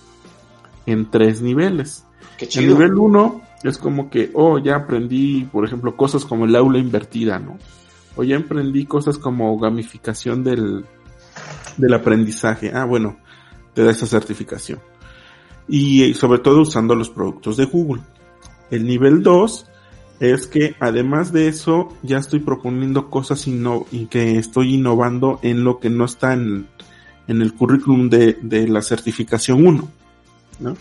en 0.85 1.11
tres 1.11 1.43
niveles. 1.43 2.05
El 2.39 2.69
nivel 2.69 2.95
uno 2.95 3.43
es 3.63 3.79
como 3.79 4.11
que, 4.11 4.31
oh, 4.35 4.59
ya 4.59 4.77
aprendí, 4.77 5.45
por 5.45 5.65
ejemplo, 5.65 5.97
cosas 5.97 6.25
como 6.25 6.45
el 6.45 6.57
aula 6.57 6.79
invertida, 6.79 7.39
¿no? 7.39 7.59
O 8.17 8.25
ya 8.25 8.37
aprendí 8.39 8.87
cosas 8.87 9.19
como 9.19 9.59
gamificación 9.59 10.43
del, 10.43 10.85
del 11.77 11.95
aprendizaje. 11.95 12.73
Ah, 12.75 12.85
bueno, 12.85 13.19
te 13.77 13.85
da 13.85 13.91
esa 13.91 14.07
certificación. 14.07 14.81
Y 15.69 16.15
sobre 16.15 16.39
todo 16.39 16.63
usando 16.63 16.95
los 16.95 17.11
productos 17.11 17.59
de 17.59 17.67
Google. 17.67 18.03
El 18.71 18.87
nivel 18.87 19.23
2 19.23 19.67
es 20.19 20.47
que 20.47 20.75
además 20.81 21.31
de 21.31 21.49
eso 21.49 21.91
ya 22.03 22.17
estoy 22.17 22.41
proponiendo 22.41 23.11
cosas 23.11 23.47
y 23.47 24.07
que 24.07 24.39
estoy 24.39 24.77
innovando 24.77 25.39
en 25.43 25.63
lo 25.63 25.79
que 25.79 25.91
no 25.91 26.07
está 26.07 26.33
en, 26.33 26.69
el 27.29 27.53
currículum 27.53 28.09
de, 28.09 28.67
la 28.67 28.81
certificación 28.81 29.67
1. 29.67 29.89
¿no? 30.61 30.77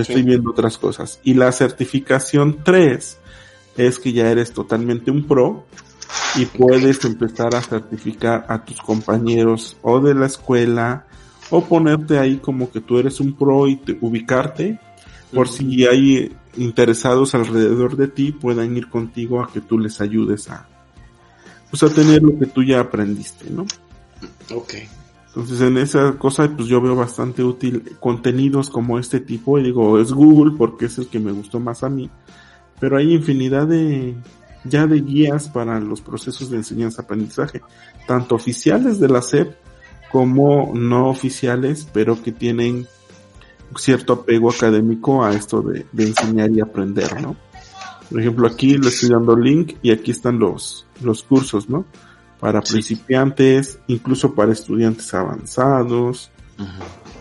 estoy 0.00 0.22
viendo 0.22 0.52
otras 0.52 0.78
cosas. 0.78 1.20
Y 1.22 1.34
la 1.34 1.52
certificación 1.52 2.64
3 2.64 3.18
es 3.76 3.98
que 3.98 4.14
ya 4.14 4.30
eres 4.30 4.54
totalmente 4.54 5.10
un 5.10 5.26
pro 5.26 5.66
y 6.36 6.46
puedes 6.46 7.04
empezar 7.04 7.54
a 7.54 7.60
certificar 7.60 8.46
a 8.48 8.64
tus 8.64 8.80
compañeros 8.80 9.76
o 9.82 10.00
de 10.00 10.14
la 10.14 10.26
escuela 10.26 11.06
o 11.50 11.64
ponerte 11.64 12.18
ahí 12.18 12.36
como 12.36 12.70
que 12.70 12.80
tú 12.80 12.98
eres 12.98 13.20
un 13.20 13.34
pro 13.34 13.68
y 13.68 13.80
ubicarte 14.00 14.78
por 15.32 15.48
si 15.48 15.84
hay 15.86 16.32
interesados 16.56 17.34
alrededor 17.34 17.96
de 17.96 18.08
ti 18.08 18.32
puedan 18.32 18.76
ir 18.76 18.88
contigo 18.88 19.42
a 19.42 19.50
que 19.52 19.60
tú 19.60 19.78
les 19.78 20.00
ayudes 20.00 20.48
a, 20.48 20.68
pues 21.70 21.82
a 21.82 21.88
tener 21.88 22.22
lo 22.22 22.38
que 22.38 22.46
tú 22.46 22.62
ya 22.62 22.80
aprendiste, 22.80 23.50
¿no? 23.50 23.66
Ok. 24.54 24.74
Entonces 25.28 25.60
en 25.60 25.78
esa 25.78 26.12
cosa 26.12 26.48
pues 26.56 26.68
yo 26.68 26.80
veo 26.80 26.94
bastante 26.94 27.42
útil 27.42 27.96
contenidos 27.98 28.70
como 28.70 28.98
este 28.98 29.18
tipo 29.18 29.58
y 29.58 29.64
digo 29.64 29.98
es 29.98 30.12
Google 30.12 30.54
porque 30.56 30.86
es 30.86 30.98
el 30.98 31.08
que 31.08 31.18
me 31.18 31.32
gustó 31.32 31.58
más 31.58 31.82
a 31.82 31.88
mí, 31.88 32.08
pero 32.78 32.96
hay 32.96 33.12
infinidad 33.12 33.66
de 33.66 34.14
ya 34.62 34.86
de 34.86 35.00
guías 35.00 35.48
para 35.48 35.80
los 35.80 36.00
procesos 36.00 36.50
de 36.50 36.58
enseñanza 36.58 37.02
aprendizaje, 37.02 37.60
tanto 38.06 38.34
oficiales 38.36 38.98
de 39.00 39.08
la 39.08 39.20
SEP 39.20 39.63
como 40.10 40.72
no 40.74 41.08
oficiales, 41.08 41.88
pero 41.92 42.22
que 42.22 42.32
tienen 42.32 42.86
cierto 43.76 44.12
apego 44.12 44.50
académico 44.50 45.24
a 45.24 45.34
esto 45.34 45.62
de, 45.62 45.86
enseñar 45.98 46.50
y 46.50 46.60
aprender, 46.60 47.20
¿no? 47.20 47.36
Por 48.10 48.20
ejemplo, 48.20 48.46
aquí 48.46 48.78
le 48.78 48.88
estoy 48.88 49.08
dando 49.08 49.36
link 49.36 49.76
y 49.82 49.90
aquí 49.90 50.10
están 50.10 50.38
los, 50.38 50.86
los 51.02 51.22
cursos, 51.22 51.68
¿no? 51.68 51.84
Para 52.38 52.60
principiantes, 52.60 53.78
incluso 53.86 54.34
para 54.34 54.52
estudiantes 54.52 55.12
avanzados, 55.14 56.30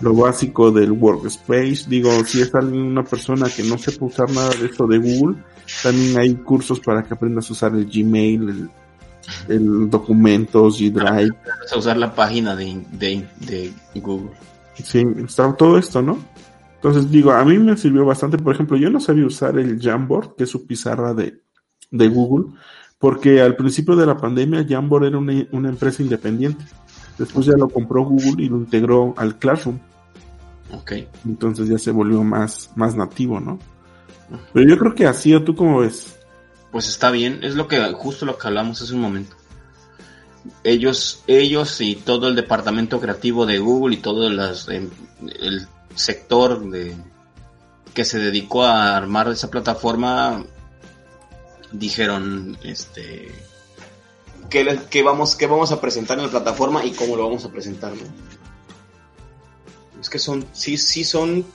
lo 0.01 0.13
básico 0.13 0.71
del 0.71 0.91
workspace. 0.91 1.85
Digo, 1.87 2.11
si 2.25 2.41
es 2.41 2.53
una 2.53 3.03
persona 3.03 3.49
que 3.49 3.63
no 3.63 3.77
sepa 3.77 4.05
usar 4.05 4.29
nada 4.29 4.49
de 4.49 4.65
esto 4.65 4.85
de 4.85 4.97
Google, 4.97 5.37
también 5.81 6.17
hay 6.17 6.35
cursos 6.35 6.79
para 6.79 7.03
que 7.03 7.13
aprendas 7.13 7.49
a 7.49 7.53
usar 7.53 7.73
el 7.73 7.85
Gmail, 7.85 8.49
el, 8.49 8.69
documentos, 9.47 10.79
G 10.79 10.91
Drive. 10.91 11.35
A 11.71 11.77
usar 11.77 11.97
la 11.97 12.13
página 12.13 12.55
de, 12.55 12.85
de, 12.91 13.27
de 13.47 13.73
Google. 13.99 14.31
Sí, 14.75 15.03
está 15.23 15.53
todo 15.55 15.77
esto, 15.77 16.01
¿no? 16.01 16.17
Entonces 16.75 17.09
digo, 17.09 17.31
a 17.31 17.45
mí 17.45 17.57
me 17.59 17.77
sirvió 17.77 18.05
bastante, 18.05 18.37
por 18.37 18.53
ejemplo, 18.53 18.75
yo 18.75 18.89
no 18.89 18.99
sabía 18.99 19.25
usar 19.25 19.57
el 19.57 19.81
Jamboard, 19.81 20.35
que 20.35 20.43
es 20.43 20.49
su 20.49 20.67
pizarra 20.67 21.13
de, 21.13 21.41
de 21.91 22.07
Google, 22.09 22.53
porque 22.99 23.41
al 23.41 23.55
principio 23.55 23.95
de 23.95 24.05
la 24.05 24.17
pandemia 24.17 24.65
Jamboard 24.67 25.05
era 25.05 25.17
una, 25.17 25.47
una, 25.51 25.69
empresa 25.69 26.03
independiente. 26.03 26.65
Después 27.17 27.45
ya 27.45 27.53
lo 27.53 27.69
compró 27.69 28.03
Google 28.03 28.43
y 28.43 28.49
lo 28.49 28.57
integró 28.57 29.13
al 29.15 29.37
Classroom. 29.37 29.79
Ok. 30.73 30.93
Entonces 31.25 31.69
ya 31.69 31.77
se 31.77 31.91
volvió 31.91 32.23
más, 32.23 32.71
más 32.75 32.95
nativo, 32.97 33.39
¿no? 33.39 33.59
Pero 34.51 34.67
yo 34.67 34.77
creo 34.77 34.95
que 34.95 35.05
así, 35.05 35.33
¿o 35.33 35.43
tú 35.43 35.55
cómo 35.55 35.79
ves? 35.79 36.19
Pues 36.73 36.87
está 36.87 37.11
bien, 37.11 37.43
es 37.43 37.53
lo 37.53 37.67
que, 37.67 37.79
justo 37.93 38.25
lo 38.25 38.39
que 38.39 38.47
hablamos 38.47 38.81
hace 38.81 38.95
un 38.95 39.01
momento. 39.01 39.35
Ellos, 40.63 41.23
ellos 41.27 41.79
y 41.81 41.95
todo 41.95 42.27
el 42.27 42.35
departamento 42.35 42.99
creativo 42.99 43.45
de 43.45 43.59
Google 43.59 43.95
y 43.95 43.99
todo 43.99 44.27
em, 44.27 44.89
el 45.39 45.67
sector 45.93 46.63
que 47.93 48.05
se 48.05 48.17
dedicó 48.17 48.63
a 48.63 48.97
armar 48.97 49.27
esa 49.27 49.51
plataforma 49.51 50.43
dijeron 51.71 52.57
este 52.63 53.31
que, 54.49 55.03
vamos 55.03 55.37
vamos 55.39 55.71
a 55.71 55.79
presentar 55.79 56.17
en 56.17 56.25
la 56.25 56.31
plataforma 56.31 56.83
y 56.83 56.91
cómo 56.91 57.15
lo 57.15 57.23
vamos 57.23 57.45
a 57.45 57.51
presentar 57.51 57.93
es 60.01 60.09
que 60.09 60.19
son 60.19 60.45
sí 60.53 60.77
sí 60.77 61.03
son 61.03 61.45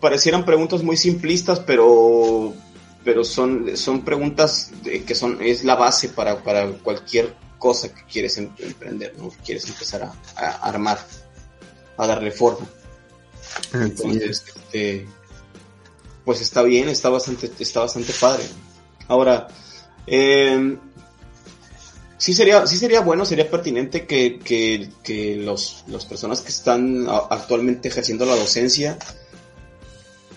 parecieran 0.00 0.44
preguntas 0.44 0.82
muy 0.82 0.96
simplistas 0.96 1.60
pero 1.60 2.54
pero 3.04 3.24
son, 3.24 3.76
son 3.76 4.04
preguntas 4.04 4.70
que 4.82 5.14
son, 5.14 5.42
es 5.42 5.64
la 5.64 5.74
base 5.74 6.08
para, 6.10 6.42
para 6.42 6.70
cualquier 6.70 7.34
cosa 7.58 7.92
que 7.94 8.04
quieres 8.04 8.38
em, 8.38 8.50
emprender, 8.58 9.14
¿no? 9.18 9.30
quieres 9.44 9.68
empezar 9.68 10.02
a, 10.36 10.48
armar, 10.66 10.98
a 11.96 12.06
darle 12.06 12.30
forma. 12.30 12.66
Entonces, 13.72 14.44
este, 14.46 15.06
pues 16.24 16.40
está 16.40 16.62
bien, 16.62 16.88
está 16.88 17.08
bastante, 17.08 17.50
está 17.58 17.80
bastante 17.80 18.12
padre. 18.14 18.44
Ahora, 19.08 19.48
eh, 20.06 20.76
sí 22.18 22.34
sería, 22.34 22.66
sí 22.66 22.76
sería 22.76 23.00
bueno, 23.00 23.24
sería 23.24 23.50
pertinente 23.50 24.06
que, 24.06 24.38
que, 24.38 24.90
que 25.02 25.36
los, 25.36 25.84
las 25.88 26.04
personas 26.04 26.40
que 26.40 26.50
están 26.50 27.06
actualmente 27.08 27.88
ejerciendo 27.88 28.24
la 28.24 28.36
docencia 28.36 28.96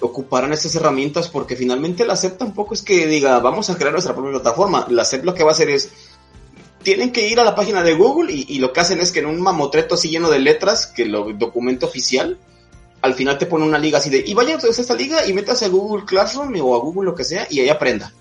ocuparan 0.06 0.54
estas 0.54 0.76
herramientas 0.76 1.30
porque 1.30 1.56
finalmente 1.56 2.06
la 2.06 2.16
SEP 2.16 2.38
tampoco 2.38 2.74
es 2.74 2.82
que 2.82 3.08
diga 3.08 3.40
vamos 3.40 3.70
a 3.70 3.76
crear 3.76 3.92
nuestra 3.92 4.14
propia 4.14 4.34
plataforma. 4.34 4.88
La 4.90 5.06
SEP 5.06 5.26
lo 5.26 5.34
que 5.34 5.44
va 5.44 5.52
a 5.52 5.54
hacer 5.54 5.70
es 5.70 5.92
tienen 6.86 7.12
que 7.12 7.28
ir 7.28 7.40
a 7.40 7.44
la 7.44 7.56
página 7.56 7.84
de 7.84 7.96
Google 7.96 8.32
y, 8.32 8.60
lo 8.60 8.72
que 8.72 8.80
hacen 8.80 9.00
es 9.00 9.12
que 9.12 9.20
en 9.20 9.26
un 9.26 9.42
mamotreto 9.42 9.96
así 9.96 10.10
lleno 10.10 10.30
de 10.30 10.40
letras, 10.40 10.86
que 10.86 11.06
lo 11.06 11.34
documento 11.34 11.88
oficial, 11.88 12.38
al 13.02 13.16
final 13.16 13.40
te 13.40 13.48
pone 13.48 13.66
una 13.66 13.80
liga 13.80 13.98
así 13.98 14.12
de, 14.12 14.24
y 14.26 14.34
vaya 14.36 14.56
a 14.56 14.60
esta 14.60 14.94
liga 14.94 15.26
y 15.26 15.34
métase 15.34 15.66
a 15.66 15.70
Google 15.70 16.06
Classroom 16.06 16.54
o 16.62 16.76
a 16.76 16.80
Google 16.80 17.10
lo 17.10 17.16
que 17.16 17.24
sea 17.24 17.48
y 17.50 17.60
ahí 17.60 17.70
aprenda. 17.70 18.14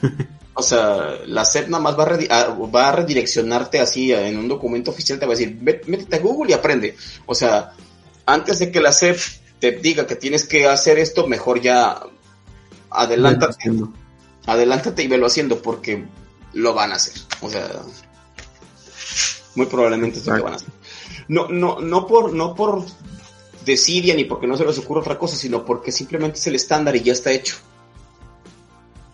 o 0.54 0.62
sea, 0.62 1.16
la 1.26 1.44
SEP 1.44 1.68
nada 1.68 1.82
más 1.82 1.98
va 1.98 2.04
a, 2.04 2.54
va 2.54 2.88
a 2.88 2.92
redireccionarte 2.92 3.80
así 3.80 4.12
en 4.12 4.38
un 4.38 4.46
documento 4.46 4.92
oficial, 4.92 5.18
te 5.18 5.26
va 5.26 5.32
a 5.32 5.36
decir, 5.36 5.58
métete 5.60 6.16
a 6.16 6.20
Google 6.20 6.52
y 6.52 6.54
aprende. 6.54 6.96
O 7.26 7.34
sea, 7.34 7.72
antes 8.26 8.60
de 8.60 8.70
que 8.70 8.80
la 8.80 8.92
SEP 8.92 9.18
te 9.60 9.72
diga 9.72 10.06
que 10.06 10.16
tienes 10.16 10.46
que 10.46 10.66
hacer 10.66 10.98
esto, 10.98 11.26
mejor 11.26 11.60
ya 11.60 12.00
adelántate. 12.90 13.72
Adelántate 14.46 15.02
y 15.02 15.08
velo 15.08 15.26
haciendo 15.26 15.60
porque 15.60 16.06
lo 16.54 16.74
van 16.74 16.92
a 16.92 16.96
hacer. 16.96 17.14
O 17.40 17.50
sea, 17.50 17.68
muy 19.54 19.66
probablemente 19.66 20.18
esto 20.18 20.36
lo 20.36 20.44
van 20.44 20.54
a 20.54 20.56
hacer. 20.56 20.68
No, 21.28 21.48
no, 21.48 21.80
no 21.80 22.06
por, 22.06 22.32
no 22.32 22.54
por 22.54 22.84
desidia 23.64 24.14
ni 24.14 24.24
porque 24.24 24.46
no 24.46 24.56
se 24.56 24.64
les 24.64 24.78
ocurra 24.78 25.00
otra 25.00 25.18
cosa, 25.18 25.36
sino 25.36 25.64
porque 25.64 25.92
simplemente 25.92 26.38
es 26.38 26.46
el 26.46 26.54
estándar 26.54 26.96
y 26.96 27.02
ya 27.02 27.12
está 27.12 27.30
hecho. 27.32 27.56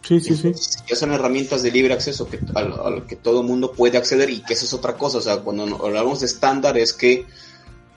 Sí, 0.02 0.20
sí, 0.20 0.36
sí. 0.36 0.52
Ya 0.86 0.96
son 0.96 1.12
herramientas 1.12 1.62
de 1.62 1.70
libre 1.70 1.94
acceso 1.94 2.28
que, 2.28 2.38
a, 2.54 2.62
lo 2.62 3.06
que 3.06 3.16
todo 3.16 3.42
mundo 3.42 3.72
puede 3.72 3.96
acceder 3.96 4.28
y 4.28 4.42
que 4.42 4.52
eso 4.52 4.66
es 4.66 4.74
otra 4.74 4.96
cosa. 4.96 5.18
O 5.18 5.20
sea, 5.22 5.38
cuando 5.38 5.82
hablamos 5.84 6.20
de 6.20 6.26
estándar 6.26 6.76
es 6.76 6.92
que 6.92 7.26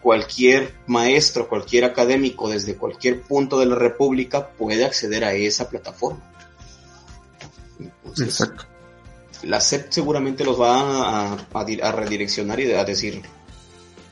cualquier 0.08 0.74
maestro, 0.86 1.50
cualquier 1.50 1.84
académico 1.84 2.48
desde 2.48 2.78
cualquier 2.78 3.24
punto 3.24 3.60
de 3.60 3.65
la 3.65 3.76
República 3.76 4.48
puede 4.52 4.86
acceder 4.86 5.26
a 5.26 5.34
esa 5.34 5.70
plataforma. 5.70 6.24
Exacto. 8.17 8.63
La 9.43 9.60
SEP 9.60 9.91
seguramente 9.91 10.46
los 10.46 10.62
va 10.62 11.34
a, 11.34 11.91
redireccionar 11.91 12.58
y 12.62 12.72
a 12.72 12.86
decir, 12.86 13.22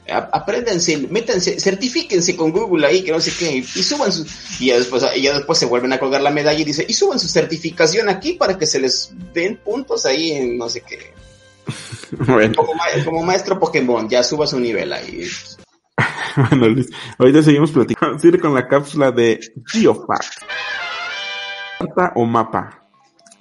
apréndanse, 0.10 0.97
métanse, 0.97 1.62
certifíquense 1.62 2.36
con 2.36 2.51
Google 2.51 2.86
ahí, 2.88 3.01
que 3.01 3.13
no 3.13 3.21
sé 3.21 3.31
qué, 3.39 3.55
y 3.60 3.63
suban 3.63 4.12
su, 4.12 4.27
y 4.60 4.65
ya 4.65 4.77
después, 4.77 5.01
y 5.15 5.21
ya 5.21 5.34
después 5.34 5.58
se 5.58 5.65
vuelven 5.65 5.93
a 5.93 5.97
colgar 5.97 6.19
la 6.19 6.29
medalla 6.29 6.60
y 6.60 6.65
dice, 6.65 6.86
y 6.86 6.93
suban 6.93 7.21
su 7.21 7.29
certificación 7.29 8.10
aquí 8.10 8.34
para 8.34 8.58
que 8.58 8.67
se 8.67 8.81
les 8.81 9.13
den 9.34 9.55
puntos 9.63 10.05
ahí 10.05 10.34
en 10.34 10.58
no 10.58 10.67
sé 10.67 10.81
qué. 10.81 11.13
Como, 12.25 12.71
como, 13.05 13.23
maestro 13.23 13.60
Pokémon, 13.60 14.08
ya 14.10 14.23
suba 14.23 14.45
su 14.45 14.60
nivel 14.60 14.91
ahí. 14.93 15.25
bueno, 16.49 16.67
Luis, 16.69 16.89
ahorita 17.17 17.41
seguimos 17.41 17.71
platicando. 17.71 18.17
Con 18.41 18.53
la 18.53 18.67
cápsula 18.67 19.12
de 19.12 19.39
Geofax. 19.67 20.39
Carta 21.79 22.13
o 22.15 22.25
mapa. 22.25 22.88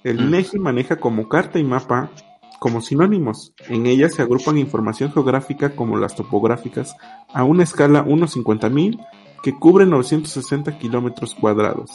El 0.03 0.21
INEGI 0.21 0.59
maneja 0.59 0.97
como 0.97 1.29
carta 1.29 1.59
y 1.59 1.65
mapa 1.65 2.11
como 2.59 2.81
sinónimos. 2.81 3.55
En 3.69 3.87
ellas 3.87 4.15
se 4.15 4.23
agrupan 4.23 4.59
información 4.59 5.13
geográfica 5.13 5.77
como 5.77 5.97
las 5.97 6.15
topográficas 6.15 6.97
a 7.33 7.45
una 7.45 7.63
escala 7.63 8.05
1.50.000 8.05 9.07
que 9.43 9.55
cubre 9.55 9.87
960 9.87 10.79
kilómetros 10.79 11.35
cuadrados 11.35 11.91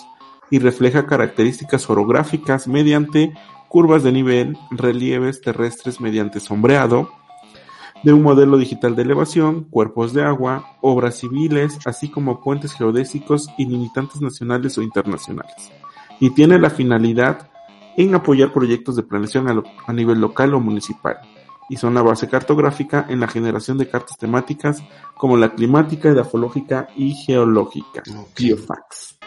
y 0.51 0.59
refleja 0.59 1.05
características 1.05 1.89
orográficas 1.89 2.67
mediante 2.67 3.33
curvas 3.67 4.03
de 4.03 4.11
nivel, 4.11 4.57
relieves 4.71 5.41
terrestres 5.41 6.01
mediante 6.01 6.39
sombreado, 6.39 7.09
de 8.03 8.13
un 8.13 8.23
modelo 8.23 8.57
digital 8.57 8.95
de 8.95 9.01
elevación, 9.01 9.65
cuerpos 9.65 10.13
de 10.13 10.23
agua, 10.23 10.77
obras 10.81 11.15
civiles, 11.15 11.79
así 11.85 12.09
como 12.09 12.41
puentes 12.41 12.73
geodésicos 12.73 13.49
y 13.57 13.65
limitantes 13.65 14.21
nacionales 14.21 14.77
o 14.77 14.81
internacionales. 14.81 15.71
Y 16.19 16.31
tiene 16.31 16.59
la 16.59 16.69
finalidad 16.69 17.49
en 17.97 18.15
apoyar 18.15 18.53
proyectos 18.53 18.95
de 18.95 19.03
planeación 19.03 19.47
a, 19.87 19.93
nivel 19.93 20.19
local 20.19 20.53
o 20.53 20.59
municipal. 20.59 21.17
Y 21.69 21.75
son 21.75 21.93
la 21.93 22.01
base 22.01 22.27
cartográfica 22.27 23.05
en 23.09 23.19
la 23.19 23.27
generación 23.27 23.77
de 23.77 23.89
cartas 23.89 24.17
temáticas 24.17 24.81
como 25.15 25.37
la 25.37 25.53
climática, 25.53 26.09
edafológica 26.09 26.87
y 26.95 27.13
geológica. 27.13 28.01
Geofax. 28.35 29.19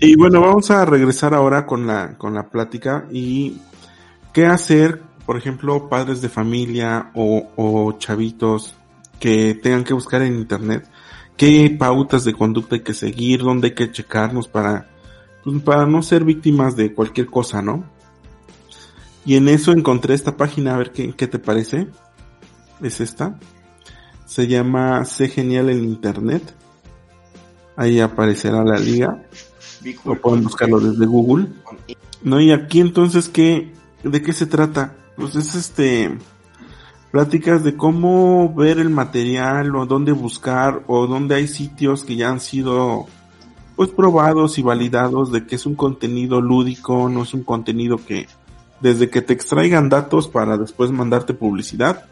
Y 0.00 0.16
bueno, 0.16 0.40
vamos 0.40 0.70
a 0.70 0.84
regresar 0.84 1.34
ahora 1.34 1.66
con 1.66 1.86
la, 1.86 2.16
con 2.16 2.34
la 2.34 2.48
plática 2.48 3.06
y 3.10 3.60
qué 4.32 4.46
hacer 4.46 5.02
por 5.26 5.36
ejemplo, 5.36 5.88
padres 5.88 6.20
de 6.20 6.28
familia 6.28 7.10
o, 7.14 7.94
chavitos 7.98 8.74
que 9.18 9.54
tengan 9.54 9.84
que 9.84 9.94
buscar 9.94 10.22
en 10.22 10.34
internet 10.34 10.88
qué 11.36 11.74
pautas 11.78 12.24
de 12.24 12.34
conducta 12.34 12.76
hay 12.76 12.82
que 12.82 12.94
seguir, 12.94 13.40
dónde 13.40 13.68
hay 13.68 13.74
que 13.74 13.90
checarnos 13.90 14.48
para, 14.48 14.88
pues, 15.42 15.62
para 15.62 15.86
no 15.86 16.02
ser 16.02 16.24
víctimas 16.24 16.76
de 16.76 16.94
cualquier 16.94 17.26
cosa, 17.26 17.62
¿no? 17.62 17.84
Y 19.24 19.36
en 19.36 19.48
eso 19.48 19.72
encontré 19.72 20.14
esta 20.14 20.36
página, 20.36 20.74
a 20.74 20.78
ver 20.78 20.92
qué, 20.92 21.14
qué 21.14 21.26
te 21.26 21.38
parece. 21.38 21.88
Es 22.82 23.00
esta. 23.00 23.38
Se 24.26 24.46
llama 24.46 25.04
Sé 25.06 25.28
Genial 25.28 25.70
en 25.70 25.82
Internet. 25.84 26.54
Ahí 27.76 28.00
aparecerá 28.00 28.62
la 28.62 28.78
liga. 28.78 29.22
O 30.04 30.14
pueden 30.14 30.44
buscarlo 30.44 30.78
desde 30.78 31.06
Google. 31.06 31.48
No, 32.22 32.38
y 32.40 32.52
aquí 32.52 32.80
entonces, 32.80 33.28
¿qué, 33.28 33.72
¿de 34.02 34.22
qué 34.22 34.32
se 34.34 34.46
trata? 34.46 34.94
Pues 35.16 35.36
es 35.36 35.54
este 35.54 36.16
pláticas 37.10 37.62
de 37.62 37.76
cómo 37.76 38.52
ver 38.54 38.78
el 38.78 38.90
material 38.90 39.76
o 39.76 39.86
dónde 39.86 40.12
buscar 40.12 40.82
o 40.88 41.06
dónde 41.06 41.36
hay 41.36 41.46
sitios 41.46 42.02
que 42.02 42.16
ya 42.16 42.28
han 42.28 42.40
sido 42.40 43.06
pues 43.76 43.90
probados 43.90 44.58
y 44.58 44.62
validados 44.62 45.30
de 45.30 45.46
que 45.46 45.56
es 45.56 45.66
un 45.66 45.74
contenido 45.74 46.40
lúdico, 46.40 47.08
no 47.08 47.22
es 47.22 47.34
un 47.34 47.44
contenido 47.44 47.98
que 47.98 48.26
desde 48.80 49.10
que 49.10 49.22
te 49.22 49.32
extraigan 49.32 49.88
datos 49.88 50.28
para 50.28 50.56
después 50.56 50.90
mandarte 50.90 51.34
publicidad 51.34 52.04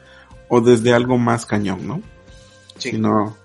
o 0.48 0.60
desde 0.60 0.92
algo 0.92 1.18
más 1.18 1.46
cañón, 1.46 1.86
¿no? 1.86 2.00
Sí. 2.78 2.92
Sino 2.92 3.36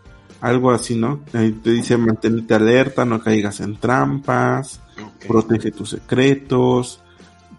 algo 0.42 0.72
así, 0.72 0.96
¿no? 0.96 1.22
te 1.32 1.72
dice 1.72 1.98
mantenerte 1.98 2.54
alerta, 2.54 3.06
no 3.06 3.20
caigas 3.20 3.60
en 3.60 3.78
trampas, 3.78 4.80
protege 5.28 5.72
tus 5.72 5.90
secretos, 5.92 7.02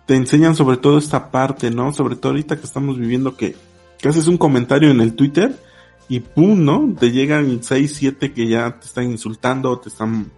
te 0.09 0.17
enseñan 0.17 0.57
sobre 0.57 0.79
todo 0.79 0.97
esta 0.97 1.31
parte, 1.31 1.71
¿no? 1.71 1.93
Sobre 1.93 2.17
todo 2.17 2.33
ahorita 2.33 2.57
que 2.57 2.65
estamos 2.65 2.99
viviendo 2.99 3.37
que, 3.37 3.55
que 3.99 4.09
haces 4.09 4.27
un 4.27 4.39
comentario 4.39 4.91
en 4.91 5.03
el 5.03 5.15
Twitter 5.15 5.55
y 6.09 6.21
pum, 6.21 6.65
¿no? 6.65 6.95
Te 6.99 7.11
llegan 7.11 7.63
6, 7.63 7.95
7 7.95 8.33
que 8.33 8.49
ya 8.49 8.81
te 8.81 8.87
están 8.87 9.11
insultando 9.11 9.79
te 9.79 9.91
están 9.91 10.33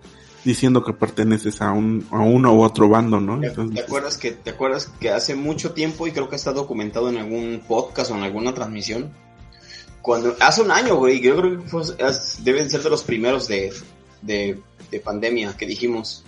diciendo 0.44 0.82
que 0.82 0.92
perteneces 0.92 1.62
a 1.62 1.70
un 1.70 2.04
a 2.10 2.18
uno 2.18 2.52
u 2.52 2.62
otro 2.62 2.88
bando, 2.88 3.20
¿no? 3.20 3.38
¿Te 3.38 3.80
acuerdas 3.80 4.18
que 4.18 4.32
te 4.32 4.50
acuerdas 4.50 4.90
que 4.98 5.10
hace 5.10 5.36
mucho 5.36 5.70
tiempo 5.70 6.08
y 6.08 6.10
creo 6.10 6.28
que 6.28 6.34
está 6.34 6.52
documentado 6.52 7.08
en 7.08 7.18
algún 7.18 7.62
podcast 7.68 8.10
o 8.10 8.16
en 8.16 8.24
alguna 8.24 8.52
transmisión? 8.52 9.12
Cuando 10.02 10.34
hace 10.40 10.62
un 10.62 10.72
año, 10.72 10.96
güey, 10.96 11.20
yo 11.20 11.36
creo 11.36 11.64
que 11.64 12.14
deben 12.42 12.68
ser 12.68 12.82
de 12.82 12.90
los 12.90 13.04
primeros 13.04 13.46
de, 13.46 13.72
de, 14.20 14.58
de 14.90 14.98
pandemia 14.98 15.56
que 15.56 15.66
dijimos. 15.66 16.24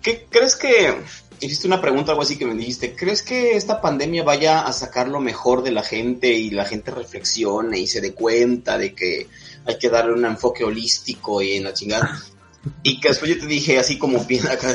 ¿Qué 0.00 0.28
crees 0.30 0.54
que 0.54 0.94
hiciste 1.40 1.66
una 1.66 1.80
pregunta, 1.80 2.12
algo 2.12 2.22
así 2.22 2.36
que 2.36 2.46
me 2.46 2.54
dijiste, 2.54 2.94
¿crees 2.94 3.22
que 3.22 3.56
esta 3.56 3.80
pandemia 3.80 4.22
vaya 4.22 4.62
a 4.62 4.72
sacar 4.72 5.08
lo 5.08 5.20
mejor 5.20 5.62
de 5.62 5.72
la 5.72 5.82
gente 5.82 6.32
y 6.32 6.50
la 6.50 6.64
gente 6.64 6.90
reflexione 6.90 7.78
y 7.78 7.86
se 7.86 8.00
dé 8.00 8.12
cuenta 8.12 8.78
de 8.78 8.94
que 8.94 9.26
hay 9.64 9.78
que 9.78 9.90
darle 9.90 10.12
un 10.12 10.24
enfoque 10.24 10.64
holístico 10.64 11.42
y 11.42 11.56
en 11.56 11.64
la 11.64 11.74
chingada? 11.74 12.22
Y 12.82 13.00
que 13.00 13.08
después 13.08 13.34
yo 13.34 13.40
te 13.40 13.46
dije 13.46 13.78
así 13.78 13.98
como 13.98 14.22
bien 14.24 14.46
acá 14.46 14.72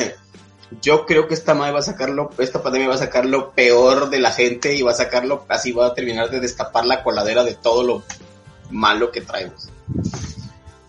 yo 0.81 1.05
creo 1.05 1.27
que 1.27 1.35
esta 1.35 1.53
madre 1.53 1.73
va 1.73 1.79
a 1.79 1.83
sacarlo, 1.83 2.31
esta 2.39 2.63
pandemia 2.63 2.89
va 2.89 2.95
a 2.95 2.99
sacar 2.99 3.25
lo 3.25 3.51
peor 3.51 4.09
de 4.09 4.19
la 4.19 4.31
gente 4.31 4.73
y 4.73 4.81
va 4.81 4.91
a 4.91 4.95
sacarlo, 4.95 5.45
así 5.47 5.71
va 5.71 5.87
a 5.87 5.93
terminar 5.93 6.31
de 6.31 6.39
destapar 6.39 6.85
la 6.85 7.03
coladera 7.03 7.43
de 7.43 7.53
todo 7.53 7.83
lo 7.83 8.03
malo 8.71 9.11
que 9.11 9.21
traemos 9.21 9.69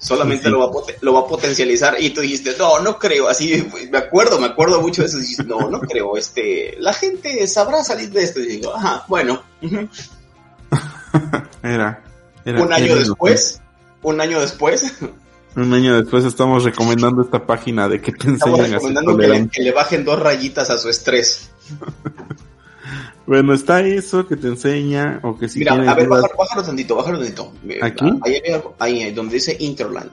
solamente 0.06 0.48
Lo, 0.48 0.60
va 0.60 0.66
a 0.66 0.70
lo 1.00 1.14
va 1.14 1.20
a 1.20 1.26
potencializar. 1.26 1.96
Y 1.98 2.10
tú 2.10 2.20
dijiste, 2.20 2.54
no, 2.56 2.78
no 2.78 2.96
creo, 2.96 3.28
así 3.28 3.66
me 3.90 3.98
acuerdo, 3.98 4.38
me 4.38 4.46
acuerdo 4.46 4.80
mucho 4.80 5.02
de 5.02 5.08
eso, 5.08 5.18
y 5.18 5.44
no, 5.44 5.68
no 5.68 5.80
creo, 5.80 6.16
este, 6.16 6.76
la 6.78 6.92
gente 6.92 7.46
sabrá 7.48 7.82
salir 7.82 8.10
de 8.10 8.22
esto 8.22 8.38
y 8.40 8.46
digo, 8.46 8.74
ajá, 8.74 9.04
bueno. 9.08 9.42
era, 11.62 12.02
un 12.44 12.72
año 12.72 12.94
después, 12.94 13.60
un 14.02 14.20
año 14.20 14.40
después, 14.40 14.92
Un 15.56 15.72
año 15.72 15.96
después 15.96 16.24
estamos 16.24 16.64
recomendando 16.64 17.22
esta 17.22 17.46
página 17.46 17.88
de 17.88 18.00
que 18.00 18.12
te 18.12 18.28
enseñan 18.28 18.66
Estamos 18.66 18.70
recomendando 18.70 19.16
que 19.16 19.26
le, 19.26 19.48
que 19.48 19.62
le 19.62 19.72
bajen 19.72 20.04
dos 20.04 20.20
rayitas 20.20 20.70
a 20.70 20.78
su 20.78 20.88
estrés. 20.88 21.50
Bueno, 23.26 23.52
está 23.54 23.80
eso 23.80 24.26
que 24.26 24.36
te 24.36 24.46
enseña 24.46 25.20
o 25.22 25.36
que 25.36 25.48
si 25.48 25.58
Mira, 25.60 25.72
a 25.74 25.94
ver, 25.94 26.06
dudas- 26.06 26.22
bájalo, 26.22 26.38
bájalo 26.38 26.62
tantito, 26.62 26.94
bájalo 26.96 27.18
tantito. 27.18 27.52
¿Aquí? 27.82 28.04
Ahí, 28.22 28.40
ahí, 28.78 29.12
donde 29.12 29.34
dice 29.34 29.56
Interland. 29.58 30.12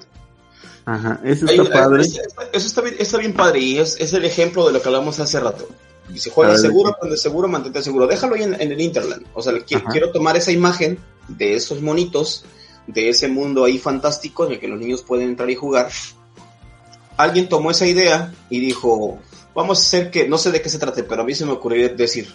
Ajá, 0.86 1.22
eso 1.24 1.46
está 1.46 1.62
un- 1.62 1.70
padre. 1.70 2.02
es- 2.02 2.18
Eso 2.52 2.68
está 2.68 2.82
bien, 2.82 2.96
está 3.00 3.18
bien 3.18 3.34
padre 3.34 3.60
y 3.60 3.78
es, 3.78 3.96
es 4.00 4.14
el 4.14 4.26
ejemplo 4.26 4.66
de 4.68 4.74
lo 4.74 4.82
que 4.82 4.88
hablamos 4.90 5.20
hace 5.20 5.40
rato. 5.40 5.68
Dice, 6.10 6.30
juega 6.32 6.52
A 6.52 6.54
ver, 6.54 6.62
seguro, 6.62 6.90
¿de 6.90 6.96
aprende 6.96 7.18
seguro, 7.18 7.48
mantente 7.48 7.82
seguro. 7.84 8.08
Déjalo 8.08 8.36
ahí 8.36 8.44
en, 8.44 8.60
en 8.60 8.72
el 8.72 8.82
Interland. 8.82 9.26
O 9.34 9.42
sea, 9.42 9.54
quiero 9.92 10.12
tomar 10.12 10.36
esa 10.36 10.52
imagen 10.52 10.98
de 11.30 11.54
esos 11.56 11.82
monitos, 11.82 12.44
de 12.88 13.10
ese 13.10 13.30
mundo 13.30 13.64
ahí 13.64 13.78
fantástico 13.78 14.46
en 14.46 14.54
el 14.54 14.60
que 14.60 14.68
los 14.68 14.78
niños 14.80 15.04
pueden 15.04 15.30
entrar 15.30 15.50
y 15.50 15.56
jugar. 15.56 15.90
Alguien 17.16 17.48
tomó 17.48 17.72
esa 17.72 17.86
idea 17.86 18.34
y 18.50 18.60
dijo, 18.60 19.20
vamos 19.56 19.80
a 19.80 19.82
hacer 19.84 20.12
que, 20.12 20.28
no 20.28 20.38
sé 20.38 20.52
de 20.52 20.62
qué 20.62 20.70
se 20.70 20.80
trate, 20.80 21.04
pero 21.04 21.22
a 21.22 21.26
mí 21.26 21.34
se 21.36 21.46
me 21.46 21.52
ocurrió 21.54 21.88
decir, 21.96 22.28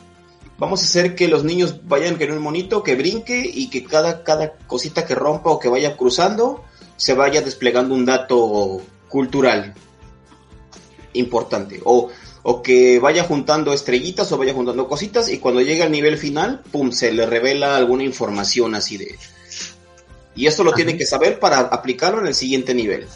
vamos 0.59 0.83
a 0.83 0.85
hacer 0.85 1.15
que 1.15 1.29
los 1.29 1.45
niños 1.45 1.87
vayan 1.87 2.17
con 2.17 2.31
un 2.33 2.43
monito, 2.43 2.83
que 2.83 2.97
brinque 2.97 3.49
y 3.53 3.71
que 3.71 3.85
cada, 3.85 4.25
cada 4.25 4.53
cosita 4.67 5.07
que 5.07 5.15
rompa 5.15 5.51
o 5.51 5.59
que 5.59 5.69
vaya 5.69 5.97
cruzando 5.97 6.65
se 6.97 7.15
vaya 7.15 7.41
desplegando 7.41 7.95
un 7.95 8.05
dato 8.05 8.83
cultural 9.09 9.75
importante. 11.15 11.81
O, 11.85 12.11
o 12.43 12.63
que 12.63 12.99
vaya 12.99 13.25
juntando 13.25 13.73
estrellitas 13.73 14.31
o 14.33 14.39
vaya 14.39 14.53
juntando 14.53 14.89
cositas 14.89 15.29
y 15.29 15.39
cuando 15.39 15.61
llegue 15.61 15.85
al 15.85 15.93
nivel 15.93 16.19
final, 16.19 16.63
pum, 16.73 16.91
se 16.91 17.13
le 17.13 17.25
revela 17.25 17.77
alguna 17.77 18.05
información 18.05 18.75
así 18.75 18.97
de... 18.97 19.17
Y 20.35 20.47
esto 20.47 20.63
lo 20.63 20.73
tiene 20.73 20.97
que 20.97 21.05
saber 21.05 21.41
para 21.41 21.59
aplicarlo 21.61 22.21
en 22.21 22.29
el 22.29 22.35
siguiente 22.35 22.73
nivel. 22.73 23.07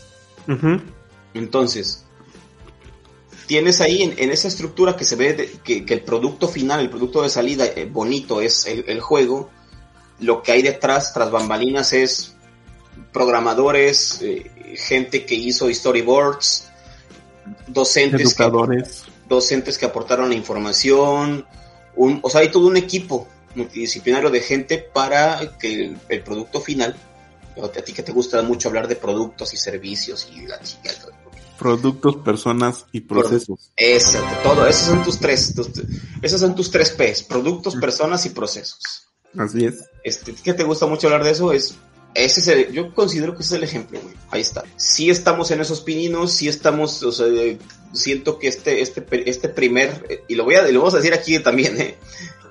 Entonces, 1.35 2.05
tienes 3.46 3.81
ahí 3.81 4.02
en, 4.02 4.14
en 4.18 4.31
esa 4.31 4.48
estructura 4.48 4.96
que 4.96 5.05
se 5.05 5.16
ve 5.16 5.35
de- 5.35 5.50
que, 5.64 5.85
que 5.85 5.94
el 5.94 6.02
producto 6.02 6.48
final, 6.48 6.81
el 6.81 6.90
producto 6.90 7.22
de 7.22 7.28
salida 7.28 7.64
eh, 7.66 7.85
bonito 7.90 8.40
es 8.40 8.66
el, 8.66 8.85
el 8.88 9.00
juego. 9.00 9.50
Lo 10.20 10.42
que 10.42 10.52
hay 10.52 10.62
detrás, 10.62 11.12
tras 11.12 11.31
bambalinas, 11.31 11.92
es 11.92 12.35
programadores, 13.12 14.20
eh, 14.22 14.50
gente 14.76 15.24
que 15.26 15.35
hizo 15.35 15.72
storyboards, 15.72 16.68
docentes 17.66 18.35
que, 18.35 18.42
Educadores. 18.42 19.05
docentes 19.28 19.78
que 19.78 19.87
aportaron 19.87 20.28
la 20.28 20.35
información, 20.35 21.46
un, 21.96 22.20
o 22.22 22.31
sea, 22.31 22.40
hay 22.42 22.50
todo 22.50 22.66
un 22.66 22.76
equipo 22.76 23.28
multidisciplinario 23.55 24.31
de 24.31 24.40
gente 24.40 24.78
para 24.78 25.59
que 25.59 25.74
el, 25.85 25.98
el 26.09 26.22
producto 26.22 26.61
final, 26.61 26.96
a 27.62 27.68
ti 27.83 27.92
que 27.92 28.02
te 28.02 28.12
gusta 28.12 28.40
mucho 28.42 28.68
hablar 28.68 28.88
de 28.88 28.96
productos 28.96 29.52
y 29.52 29.57
servicios 29.59 30.28
y 30.35 30.46
la 30.46 30.59
chica, 30.61 30.90
todo, 31.00 31.12
Productos, 31.62 32.16
personas 32.16 32.87
y 32.92 33.01
procesos. 33.03 33.70
Eso, 33.77 34.18
todo, 34.42 34.66
esos 34.66 34.87
son 34.88 35.03
tus 35.03 35.18
tres, 35.18 35.55
tus- 35.55 35.68
esos 36.20 36.40
son 36.40 36.55
tus 36.55 36.70
tres 36.70 36.90
P's, 36.90 37.22
productos, 37.22 37.77
personas 37.77 38.27
y 38.27 38.31
procesos. 38.31 39.09
Así 39.38 39.64
es. 39.64 39.85
Este, 40.05 40.35
que 40.35 40.53
te 40.55 40.64
gusta 40.64 40.87
mucho 40.87 41.07
hablar 41.07 41.25
de 41.25 41.31
eso 41.31 41.53
es, 41.53 41.75
ese 42.14 42.40
es 42.40 42.48
el- 42.48 42.72
yo 42.72 42.94
considero 42.94 43.35
que 43.37 43.42
ese 43.42 43.55
es 43.55 43.59
el 43.59 43.64
ejemplo, 43.64 44.01
güey. 44.03 44.14
Ahí 44.31 44.40
está. 44.42 44.64
Sí 44.77 45.09
estamos 45.11 45.51
en 45.51 45.61
esos 45.61 45.81
pininos, 45.81 46.33
sí 46.33 46.48
estamos, 46.48 47.03
o 47.03 47.12
sea, 47.12 47.27
eh, 47.29 47.59
siento 47.92 48.38
que 48.38 48.48
este, 48.48 48.83
este, 48.83 49.07
este 49.31 49.48
primer, 49.48 50.05
eh, 50.09 50.25
y 50.29 50.35
lo 50.35 50.44
voy 50.44 50.57
a, 50.57 50.62
lo 50.68 50.81
vamos 50.81 50.94
a 50.94 50.98
decir 50.98 51.14
aquí 51.14 51.38
también, 51.38 51.81
eh, 51.81 51.96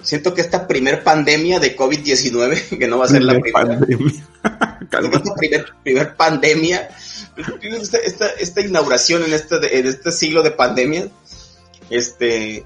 siento 0.02 0.34
que 0.34 0.42
esta 0.42 0.68
primer 0.68 1.04
pandemia 1.04 1.60
de 1.60 1.76
COVID-19, 1.76 2.78
que 2.80 2.88
no 2.88 2.98
va 2.98 3.06
a 3.06 3.10
ser 3.10 3.24
la 3.24 3.34
Primer 3.40 3.80
primera, 3.80 4.18
esta 4.92 5.34
primer, 5.36 5.66
primer 5.84 6.16
pandemia, 6.16 6.90
esta, 7.62 7.98
esta, 7.98 8.28
esta 8.28 8.62
inauguración 8.62 9.24
en 9.24 9.34
este, 9.34 9.80
en 9.80 9.86
este 9.86 10.12
siglo 10.12 10.44
de 10.44 10.52
pandemia, 10.52 11.10
este, 11.90 12.66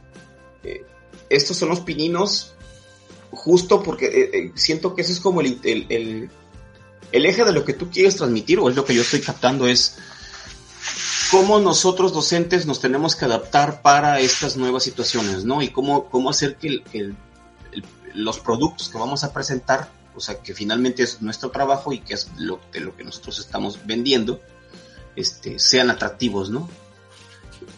eh, 0.63 0.85
estos 1.29 1.57
son 1.57 1.69
los 1.69 1.81
pininos, 1.81 2.53
justo 3.31 3.83
porque 3.83 4.05
eh, 4.05 4.29
eh, 4.33 4.51
siento 4.55 4.95
que 4.95 5.01
ese 5.01 5.13
es 5.13 5.19
como 5.19 5.41
el, 5.41 5.59
el, 5.63 5.85
el, 5.89 6.29
el 7.11 7.25
eje 7.25 7.43
de 7.43 7.51
lo 7.51 7.65
que 7.65 7.73
tú 7.73 7.89
quieres 7.89 8.15
transmitir, 8.15 8.59
o 8.59 8.69
es 8.69 8.75
lo 8.75 8.85
que 8.85 8.95
yo 8.95 9.01
estoy 9.01 9.21
captando, 9.21 9.67
es 9.67 9.97
cómo 11.31 11.59
nosotros 11.59 12.13
docentes 12.13 12.65
nos 12.65 12.79
tenemos 12.79 13.15
que 13.15 13.25
adaptar 13.25 13.81
para 13.81 14.19
estas 14.19 14.57
nuevas 14.57 14.83
situaciones, 14.83 15.43
¿no? 15.43 15.61
Y 15.61 15.69
cómo, 15.69 16.09
cómo 16.09 16.29
hacer 16.29 16.55
que, 16.55 16.81
los 18.13 18.39
productos 18.39 18.88
que 18.88 18.97
vamos 18.97 19.25
a 19.25 19.33
presentar, 19.33 19.89
o 20.15 20.21
sea, 20.21 20.41
que 20.41 20.53
finalmente 20.53 21.03
es 21.03 21.21
nuestro 21.21 21.51
trabajo 21.51 21.91
y 21.91 21.99
que 21.99 22.13
es 22.13 22.31
lo, 22.38 22.61
de 22.71 22.79
lo 22.79 22.95
que 22.95 23.03
nosotros 23.03 23.39
estamos 23.39 23.79
vendiendo, 23.85 24.39
este, 25.15 25.60
sean 25.60 25.89
atractivos, 25.89 26.49
¿no? 26.49 26.69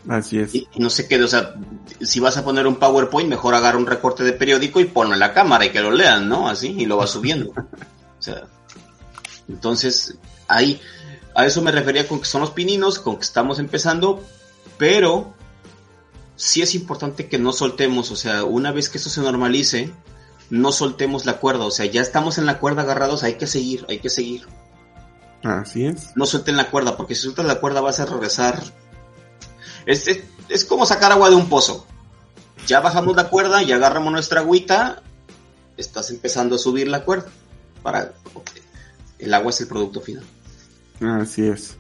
Así 0.08 0.40
es. 0.40 0.56
Y, 0.56 0.68
y 0.74 0.80
no 0.80 0.90
se 0.90 1.08
quede, 1.08 1.24
o 1.24 1.28
sea, 1.28 1.56
si 2.02 2.20
vas 2.20 2.38
a 2.38 2.44
poner 2.44 2.66
un 2.68 2.78
PowerPoint, 2.78 3.30
mejor 3.30 3.54
agarra 3.56 3.78
un 3.78 3.86
recorte 3.86 4.24
de 4.24 4.34
periódico 4.34 4.80
y 4.80 4.86
ponlo 4.86 5.14
en 5.14 5.20
la 5.20 5.34
cámara 5.34 5.66
y 5.66 5.72
que 5.72 5.82
lo 5.82 5.92
lean, 5.92 6.30
¿no? 6.30 6.48
Así, 6.48 6.76
y 6.78 6.86
lo 6.86 6.98
vas 6.98 7.12
subiendo. 7.12 7.52
O 7.52 8.22
sea, 8.22 8.44
entonces, 9.48 10.16
ahí, 10.48 10.80
a 11.36 11.46
eso 11.46 11.62
me 11.62 11.72
refería 11.72 12.08
con 12.08 12.20
que 12.20 12.26
son 12.26 12.42
los 12.42 12.52
pininos, 12.52 13.00
con 13.00 13.18
que 13.18 13.24
estamos 13.24 13.60
empezando, 13.60 14.24
pero 14.78 15.34
sí 16.36 16.62
es 16.62 16.76
importante 16.76 17.28
que 17.28 17.40
no 17.40 17.52
soltemos, 17.52 18.12
o 18.12 18.16
sea, 18.16 18.44
una 18.44 18.72
vez 18.72 18.90
que 18.90 18.98
esto 18.98 19.10
se 19.10 19.22
normalice, 19.22 19.92
no 20.50 20.72
soltemos 20.72 21.26
la 21.26 21.40
cuerda, 21.40 21.66
o 21.66 21.72
sea, 21.72 21.86
ya 21.86 22.02
estamos 22.02 22.38
en 22.38 22.46
la 22.46 22.60
cuerda 22.60 22.84
agarrados, 22.84 23.24
hay 23.24 23.36
que 23.36 23.48
seguir, 23.48 23.86
hay 23.90 24.00
que 24.00 24.10
seguir. 24.10 24.48
Así 25.48 25.86
es. 25.86 26.12
No 26.16 26.26
suelten 26.26 26.58
la 26.58 26.70
cuerda, 26.70 26.98
porque 26.98 27.16
si 27.16 27.22
sueltas 27.22 27.46
la 27.46 27.60
cuerda 27.60 27.82
vas 27.82 28.00
a 28.00 28.06
regresar. 28.06 28.62
Es, 29.86 30.08
es, 30.08 30.24
es 30.50 30.66
como 30.66 30.86
sacar 30.86 31.12
agua 31.12 31.30
de 31.30 31.36
un 31.36 31.48
pozo. 31.48 31.88
Ya 32.66 32.82
bajamos 32.82 33.16
la 33.16 33.30
cuerda, 33.30 33.64
ya 33.64 33.76
agarramos 33.76 34.12
nuestra 34.12 34.42
agüita, 34.42 35.02
estás 35.78 36.10
empezando 36.10 36.56
a 36.56 36.60
subir 36.60 36.88
la 36.88 37.04
cuerda. 37.04 37.30
Para, 37.82 38.14
el 39.20 39.34
agua 39.34 39.52
es 39.52 39.62
el 39.62 39.68
producto 39.68 40.02
final. 40.02 40.24
Así 41.00 41.48
es. 41.48 41.78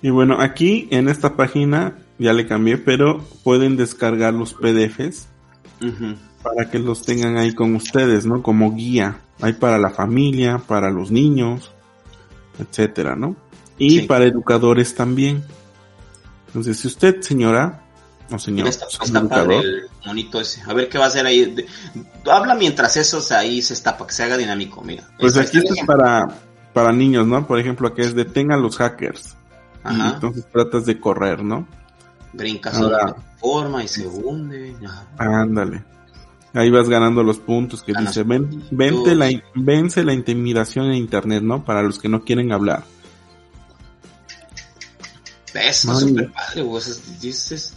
Y 0.00 0.10
bueno, 0.10 0.40
aquí 0.40 0.88
en 0.90 1.08
esta 1.08 1.36
página 1.36 1.98
ya 2.18 2.32
le 2.32 2.46
cambié, 2.46 2.78
pero 2.78 3.22
pueden 3.42 3.76
descargar 3.76 4.32
los 4.32 4.54
PDFs 4.54 5.26
para 6.42 6.70
que 6.70 6.78
los 6.78 7.02
tengan 7.02 7.36
ahí 7.36 7.54
con 7.54 7.74
ustedes, 7.74 8.24
¿no? 8.26 8.42
Como 8.42 8.74
guía. 8.74 9.20
Hay 9.40 9.54
para 9.54 9.78
la 9.78 9.90
familia, 9.90 10.58
para 10.58 10.90
los 10.90 11.10
niños, 11.10 11.73
etcétera, 12.58 13.16
¿no? 13.16 13.36
Y 13.78 14.00
Sí. 14.00 14.06
para 14.06 14.24
educadores 14.24 14.94
también. 14.94 15.44
Entonces, 16.48 16.78
si 16.78 16.86
usted, 16.88 17.20
señora, 17.20 17.82
o 18.30 18.38
señor, 18.38 18.68
está, 18.68 18.86
es 18.86 18.94
está 18.94 19.28
padre 19.28 19.56
educador, 19.56 19.64
el 19.64 19.82
monito 20.06 20.40
ese. 20.40 20.62
A 20.66 20.72
ver 20.72 20.88
qué 20.88 20.98
va 20.98 21.04
a 21.04 21.08
hacer 21.08 21.26
ahí. 21.26 21.44
De- 21.46 21.66
habla 22.30 22.54
mientras 22.54 22.96
eso 22.96 23.20
se- 23.20 23.34
ahí 23.34 23.60
se 23.62 23.74
está, 23.74 23.96
para 23.98 24.06
que 24.08 24.14
se 24.14 24.22
haga 24.22 24.36
dinámico. 24.36 24.80
Mira. 24.82 25.04
pues 25.18 25.36
aquí 25.36 25.58
esto 25.58 25.74
es 25.74 25.84
para, 25.84 26.28
para 26.72 26.92
niños, 26.92 27.26
¿no? 27.26 27.46
Por 27.46 27.58
ejemplo, 27.58 27.92
que 27.94 28.02
es 28.02 28.14
detengan 28.14 28.62
los 28.62 28.76
hackers. 28.78 29.34
Y 29.84 29.88
Ajá. 29.88 30.12
entonces 30.14 30.46
tratas 30.50 30.86
de 30.86 30.98
correr, 31.00 31.42
¿no? 31.42 31.66
Brinca 32.32 32.70
Ahora- 32.70 32.80
sobre 32.80 32.96
la 33.12 33.16
forma 33.38 33.84
y 33.84 33.88
se 33.88 34.06
hunde. 34.06 34.74
Ándale. 35.18 35.84
Ahí 36.54 36.70
vas 36.70 36.88
ganando 36.88 37.22
los 37.24 37.38
puntos 37.38 37.82
que 37.82 37.92
Ganas 37.92 38.10
dice, 38.14 38.22
ven, 38.22 38.48
puntitos. 38.48 38.68
vente 38.70 39.14
la, 39.16 39.30
vence 39.54 40.04
la 40.04 40.12
intimidación 40.14 40.86
en 40.86 40.94
internet, 40.94 41.42
¿no? 41.42 41.64
Para 41.64 41.82
los 41.82 41.98
que 41.98 42.08
no 42.08 42.22
quieren 42.24 42.52
hablar. 42.52 42.84
Es 45.52 45.78
súper 45.78 46.30
padre. 46.32 46.64
Es, 46.78 46.88
es- 47.22 47.52
es- 47.52 47.74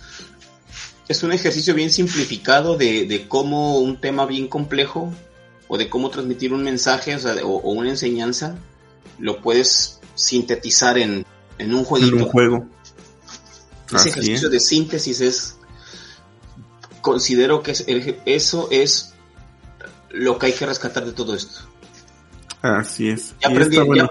es 1.07 1.23
un 1.23 1.31
ejercicio 1.31 1.73
bien 1.73 1.89
simplificado 1.89 2.75
de, 2.75 3.05
de 3.05 3.27
cómo 3.29 3.77
un 3.77 4.01
tema 4.01 4.25
bien 4.25 4.47
complejo 4.49 5.13
o 5.69 5.77
de 5.77 5.89
cómo 5.89 6.09
transmitir 6.09 6.51
un 6.53 6.63
mensaje 6.63 7.15
o, 7.15 7.19
sea, 7.19 7.33
o, 7.45 7.47
o 7.61 7.71
una 7.71 7.89
enseñanza 7.91 8.55
lo 9.17 9.41
puedes 9.41 10.01
sintetizar 10.15 10.97
en, 10.97 11.25
en 11.59 11.73
un 11.73 11.79
En 11.79 11.85
jueguito. 11.85 12.15
un 12.17 12.25
juego. 12.25 12.65
Ese 13.87 13.95
Así 13.95 14.09
ejercicio 14.09 14.47
es. 14.47 14.51
de 14.51 14.59
síntesis 14.59 15.21
es. 15.21 15.57
Considero 17.01 17.62
que 17.63 17.71
es 17.71 17.86
el- 17.88 18.19
eso 18.25 18.67
es 18.71 19.13
lo 20.10 20.38
que 20.39 20.47
hay 20.47 20.53
que 20.53 20.65
rescatar 20.65 21.05
de 21.05 21.12
todo 21.13 21.36
esto. 21.36 21.62
Así 22.62 23.10
es. 23.10 23.33
Ya, 23.41 23.49
aprendí- 23.49 23.86
bueno. 23.86 24.10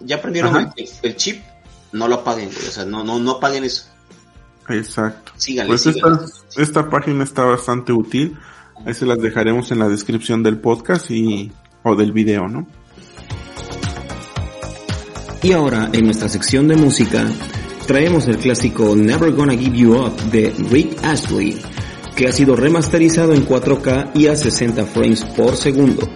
ya, 0.00 0.06
ya 0.06 0.16
aprendieron 0.16 0.72
el, 0.76 0.88
el 1.02 1.16
chip, 1.16 1.42
no 1.92 2.08
lo 2.08 2.16
apaguen, 2.16 2.50
güey. 2.54 2.68
O 2.68 2.70
sea, 2.70 2.84
no, 2.84 3.02
no, 3.02 3.18
no 3.18 3.32
apaguen 3.32 3.64
eso. 3.64 3.84
Exacto. 4.68 5.32
Síganle, 5.36 5.68
Pues 5.70 5.82
síganle. 5.82 6.24
esta, 6.24 6.62
esta 6.62 6.90
página 6.90 7.24
está 7.24 7.44
bastante 7.44 7.92
útil. 7.92 8.36
Ahí 8.84 8.92
se 8.94 9.06
las 9.06 9.18
dejaremos 9.18 9.70
en 9.70 9.78
la 9.78 9.88
descripción 9.88 10.42
del 10.42 10.58
podcast 10.58 11.10
y 11.10 11.50
o 11.82 11.94
del 11.96 12.12
video, 12.12 12.48
¿no? 12.48 12.66
Y 15.42 15.52
ahora, 15.52 15.88
en 15.92 16.04
nuestra 16.06 16.28
sección 16.28 16.66
de 16.68 16.76
música, 16.76 17.24
traemos 17.86 18.26
el 18.26 18.38
clásico 18.38 18.94
Never 18.96 19.32
Gonna 19.32 19.56
Give 19.56 19.76
You 19.76 19.96
Up 19.96 20.16
de 20.30 20.50
Rick 20.70 20.98
Astley, 21.04 21.60
que 22.16 22.26
ha 22.26 22.32
sido 22.32 22.56
remasterizado 22.56 23.34
en 23.34 23.46
4K 23.46 24.12
y 24.14 24.28
a 24.28 24.34
60 24.34 24.86
frames 24.86 25.22
por 25.22 25.54
segundo. 25.54 26.08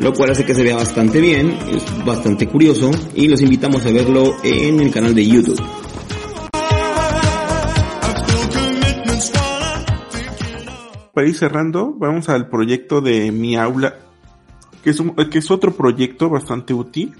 lo 0.00 0.12
cual 0.12 0.30
hace 0.30 0.44
que 0.44 0.54
se 0.54 0.62
vea 0.64 0.76
bastante 0.76 1.20
bien, 1.20 1.56
es 1.70 2.04
bastante 2.04 2.48
curioso 2.48 2.90
y 3.14 3.28
los 3.28 3.40
invitamos 3.40 3.86
a 3.86 3.90
verlo 3.90 4.36
en 4.42 4.80
el 4.80 4.90
canal 4.90 5.14
de 5.14 5.26
YouTube. 5.26 5.60
Para 11.14 11.26
ir 11.26 11.34
cerrando, 11.36 11.94
vamos 11.96 12.28
al 12.28 12.48
proyecto 12.48 13.00
de 13.00 13.32
Mi 13.32 13.56
Aula, 13.56 13.94
que 14.82 14.90
es, 14.90 15.02
que 15.30 15.38
es 15.38 15.50
otro 15.50 15.72
proyecto 15.72 16.28
bastante 16.30 16.74
útil. 16.74 17.14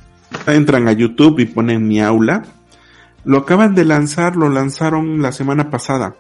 Entran 0.46 0.86
a 0.88 0.92
YouTube 0.92 1.40
y 1.40 1.46
ponen 1.46 1.86
Mi 1.86 2.00
Aula. 2.00 2.42
Lo 3.24 3.38
acaban 3.38 3.74
de 3.74 3.84
lanzar, 3.84 4.36
lo 4.36 4.48
lanzaron 4.48 5.20
la 5.20 5.32
semana 5.32 5.70
pasada. 5.70 6.14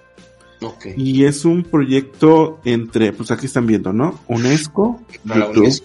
Y 0.96 1.24
es 1.24 1.44
un 1.44 1.62
proyecto 1.62 2.60
entre, 2.64 3.12
pues 3.12 3.30
aquí 3.30 3.46
están 3.46 3.66
viendo, 3.66 3.92
¿no? 3.92 4.20
UNESCO, 4.26 5.00
YouTube, 5.24 5.82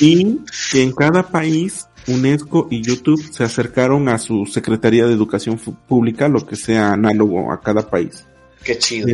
y 0.00 0.38
que 0.72 0.82
en 0.82 0.92
cada 0.92 1.28
país 1.28 1.86
UNESCO 2.06 2.68
y 2.70 2.82
YouTube 2.82 3.22
se 3.32 3.44
acercaron 3.44 4.08
a 4.08 4.18
su 4.18 4.46
Secretaría 4.46 5.06
de 5.06 5.12
Educación 5.12 5.58
Pública, 5.58 6.28
lo 6.28 6.46
que 6.46 6.56
sea 6.56 6.92
análogo 6.92 7.52
a 7.52 7.60
cada 7.60 7.88
país. 7.88 8.24
Qué 8.62 8.78
chido. 8.78 9.08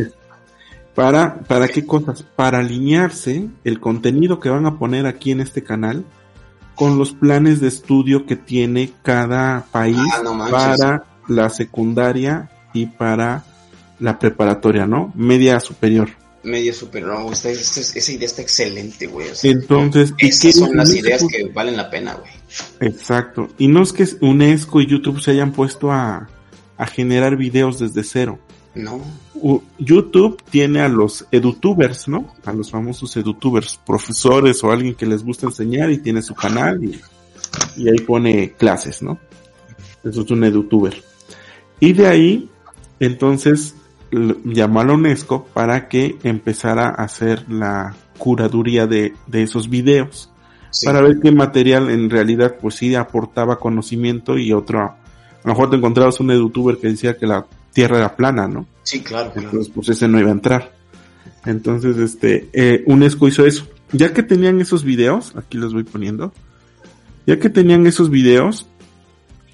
¿Para, 0.95 1.39
para 1.39 1.67
qué 1.67 1.85
cosas? 1.85 2.23
Para 2.23 2.59
alinearse 2.59 3.49
el 3.63 3.79
contenido 3.79 4.39
que 4.39 4.49
van 4.49 4.67
a 4.67 4.77
poner 4.77 5.07
aquí 5.07 5.31
en 5.31 5.41
este 5.41 5.63
canal 5.63 6.05
con 6.75 6.97
los 6.97 7.13
planes 7.13 7.59
de 7.59 7.67
estudio 7.67 8.25
que 8.25 8.35
tiene 8.35 8.91
cada 9.01 9.65
país 9.71 9.97
Ah, 10.13 10.21
no 10.23 10.37
para 10.49 11.03
la 11.27 11.49
secundaria 11.49 12.49
y 12.73 12.87
para 12.87 13.43
la 14.03 14.19
preparatoria, 14.19 14.85
¿no? 14.85 15.13
Media 15.15 15.59
superior. 15.61 16.09
Media 16.43 16.73
super, 16.73 17.03
no, 17.03 17.31
esa 17.31 18.11
idea 18.11 18.25
está 18.25 18.41
excelente, 18.41 19.07
güey. 19.07 19.29
o 19.29 19.35
sea, 19.35 19.49
Entonces, 19.49 20.11
¿y 20.11 20.15
qué- 20.17 20.27
esas 20.27 20.55
son 20.55 20.75
las 20.75 20.93
ideas 20.93 21.21
que- 21.21 21.37
que 21.37 21.49
valen 21.49 21.77
la 21.77 21.89
pena, 21.89 22.15
güey. 22.15 22.31
Exacto. 22.81 23.47
Y 23.57 23.69
no 23.69 23.81
es 23.81 23.93
que 23.93 24.05
UNESCO 24.19 24.81
y 24.81 24.87
YouTube 24.87 25.21
se 25.21 25.31
hayan 25.31 25.53
puesto 25.53 25.89
a, 25.89 26.27
a 26.77 26.85
generar 26.87 27.37
videos 27.37 27.79
desde 27.79 28.03
cero. 28.03 28.39
No. 28.75 28.99
YouTube 29.79 30.41
tiene 30.49 30.81
a 30.81 30.89
los 30.89 31.25
edutubers, 31.31 32.07
¿no? 32.09 32.33
A 32.43 32.51
los 32.51 32.71
famosos 32.71 33.15
edutubers, 33.15 33.79
profesores 33.85 34.61
o 34.65 34.71
alguien 34.71 34.95
que 34.95 35.05
les 35.05 35.23
gusta 35.23 35.45
enseñar 35.45 35.91
y 35.91 35.99
tiene 35.99 36.21
su 36.21 36.33
canal 36.35 36.83
y, 36.83 36.99
y 37.77 37.87
ahí 37.87 37.97
pone 38.05 38.51
clases, 38.53 39.01
¿no? 39.01 39.17
Eso 40.03 40.23
es 40.23 40.31
un 40.31 40.43
edutuber. 40.43 41.01
Y 41.79 41.93
de 41.93 42.07
ahí, 42.07 42.49
entonces, 42.99 43.75
llamó 44.45 44.81
a 44.81 44.85
la 44.85 44.93
UNESCO 44.93 45.45
para 45.53 45.87
que 45.89 46.17
empezara 46.23 46.87
a 46.89 47.03
hacer 47.03 47.49
la 47.49 47.95
curaduría 48.17 48.87
de, 48.87 49.13
de 49.27 49.43
esos 49.43 49.69
videos 49.69 50.29
Sí. 50.69 50.87
para 50.87 51.01
ver 51.01 51.19
qué 51.21 51.31
material 51.31 51.91
en 51.91 52.09
realidad 52.09 52.55
pues 52.59 52.73
sí 52.73 52.95
aportaba 52.95 53.59
conocimiento 53.59 54.39
y 54.39 54.53
otro, 54.53 54.79
a 54.81 54.95
lo 55.43 55.49
mejor 55.51 55.69
te 55.69 55.75
encontrabas 55.75 56.19
un 56.19 56.31
edutuber 56.31 56.79
que 56.79 56.87
decía 56.87 57.15
que 57.15 57.27
la 57.27 57.45
tierra 57.71 57.97
era 57.99 58.15
plana, 58.15 58.47
¿no? 58.47 58.65
Sí, 58.81 59.01
claro, 59.01 59.31
claro. 59.31 59.49
Entonces, 59.49 59.71
pues 59.71 59.89
ese 59.89 60.07
no 60.07 60.19
iba 60.19 60.29
a 60.29 60.33
entrar. 60.33 60.71
Entonces, 61.45 61.97
este, 61.97 62.49
eh, 62.53 62.83
UNESCO 62.87 63.27
hizo 63.27 63.45
eso. 63.45 63.67
Ya 63.91 64.13
que 64.13 64.23
tenían 64.23 64.61
esos 64.61 64.83
videos, 64.83 65.35
aquí 65.35 65.59
los 65.59 65.73
voy 65.73 65.83
poniendo, 65.83 66.33
ya 67.27 67.37
que 67.37 67.51
tenían 67.51 67.85
esos 67.85 68.09
videos, 68.09 68.65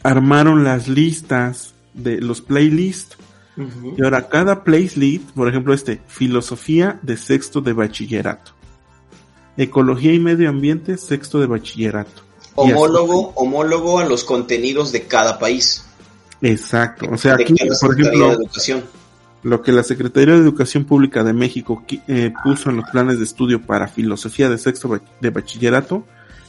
armaron 0.04 0.64
las 0.64 0.88
listas 0.88 1.74
de 1.94 2.22
los 2.22 2.40
playlists. 2.42 3.18
Y 3.98 4.04
ahora 4.04 4.28
cada 4.28 4.64
playlist, 4.64 5.32
por 5.32 5.50
ejemplo 5.50 5.74
este, 5.74 6.02
filosofía 6.08 7.00
de 7.02 7.18
sexto 7.18 7.62
de 7.62 7.74
bachillerato. 7.74 8.52
Ecología 9.58 10.14
y 10.14 10.20
medio 10.20 10.50
ambiente, 10.50 10.98
sexto 10.98 11.40
de 11.40 11.48
bachillerato. 11.48 12.24
Homólogo, 12.56 13.34
homólogo 13.36 14.00
a 14.00 14.06
los 14.06 14.24
contenidos 14.24 14.92
de 14.92 15.04
cada 15.04 15.40
país. 15.40 15.86
Exacto. 16.42 17.08
O 17.12 17.18
sea, 17.18 17.34
aquí, 17.34 17.56
por 17.82 18.00
ejemplo, 18.00 18.30
de 18.30 18.34
Educación. 18.36 18.84
lo 19.44 19.62
que 19.62 19.72
la 19.72 19.84
Secretaría 19.84 20.36
de 20.36 20.42
Educación 20.42 20.86
Pública 20.86 21.24
de 21.24 21.34
México 21.34 21.84
eh, 22.08 22.32
puso 22.44 22.70
en 22.70 22.78
los 22.78 22.90
planes 22.90 23.18
de 23.18 23.26
estudio 23.26 23.62
para 23.62 23.88
filosofía 23.88 24.50
de 24.50 24.58
sexto 24.58 25.00
de 25.20 25.30
bachillerato, 25.30 26.06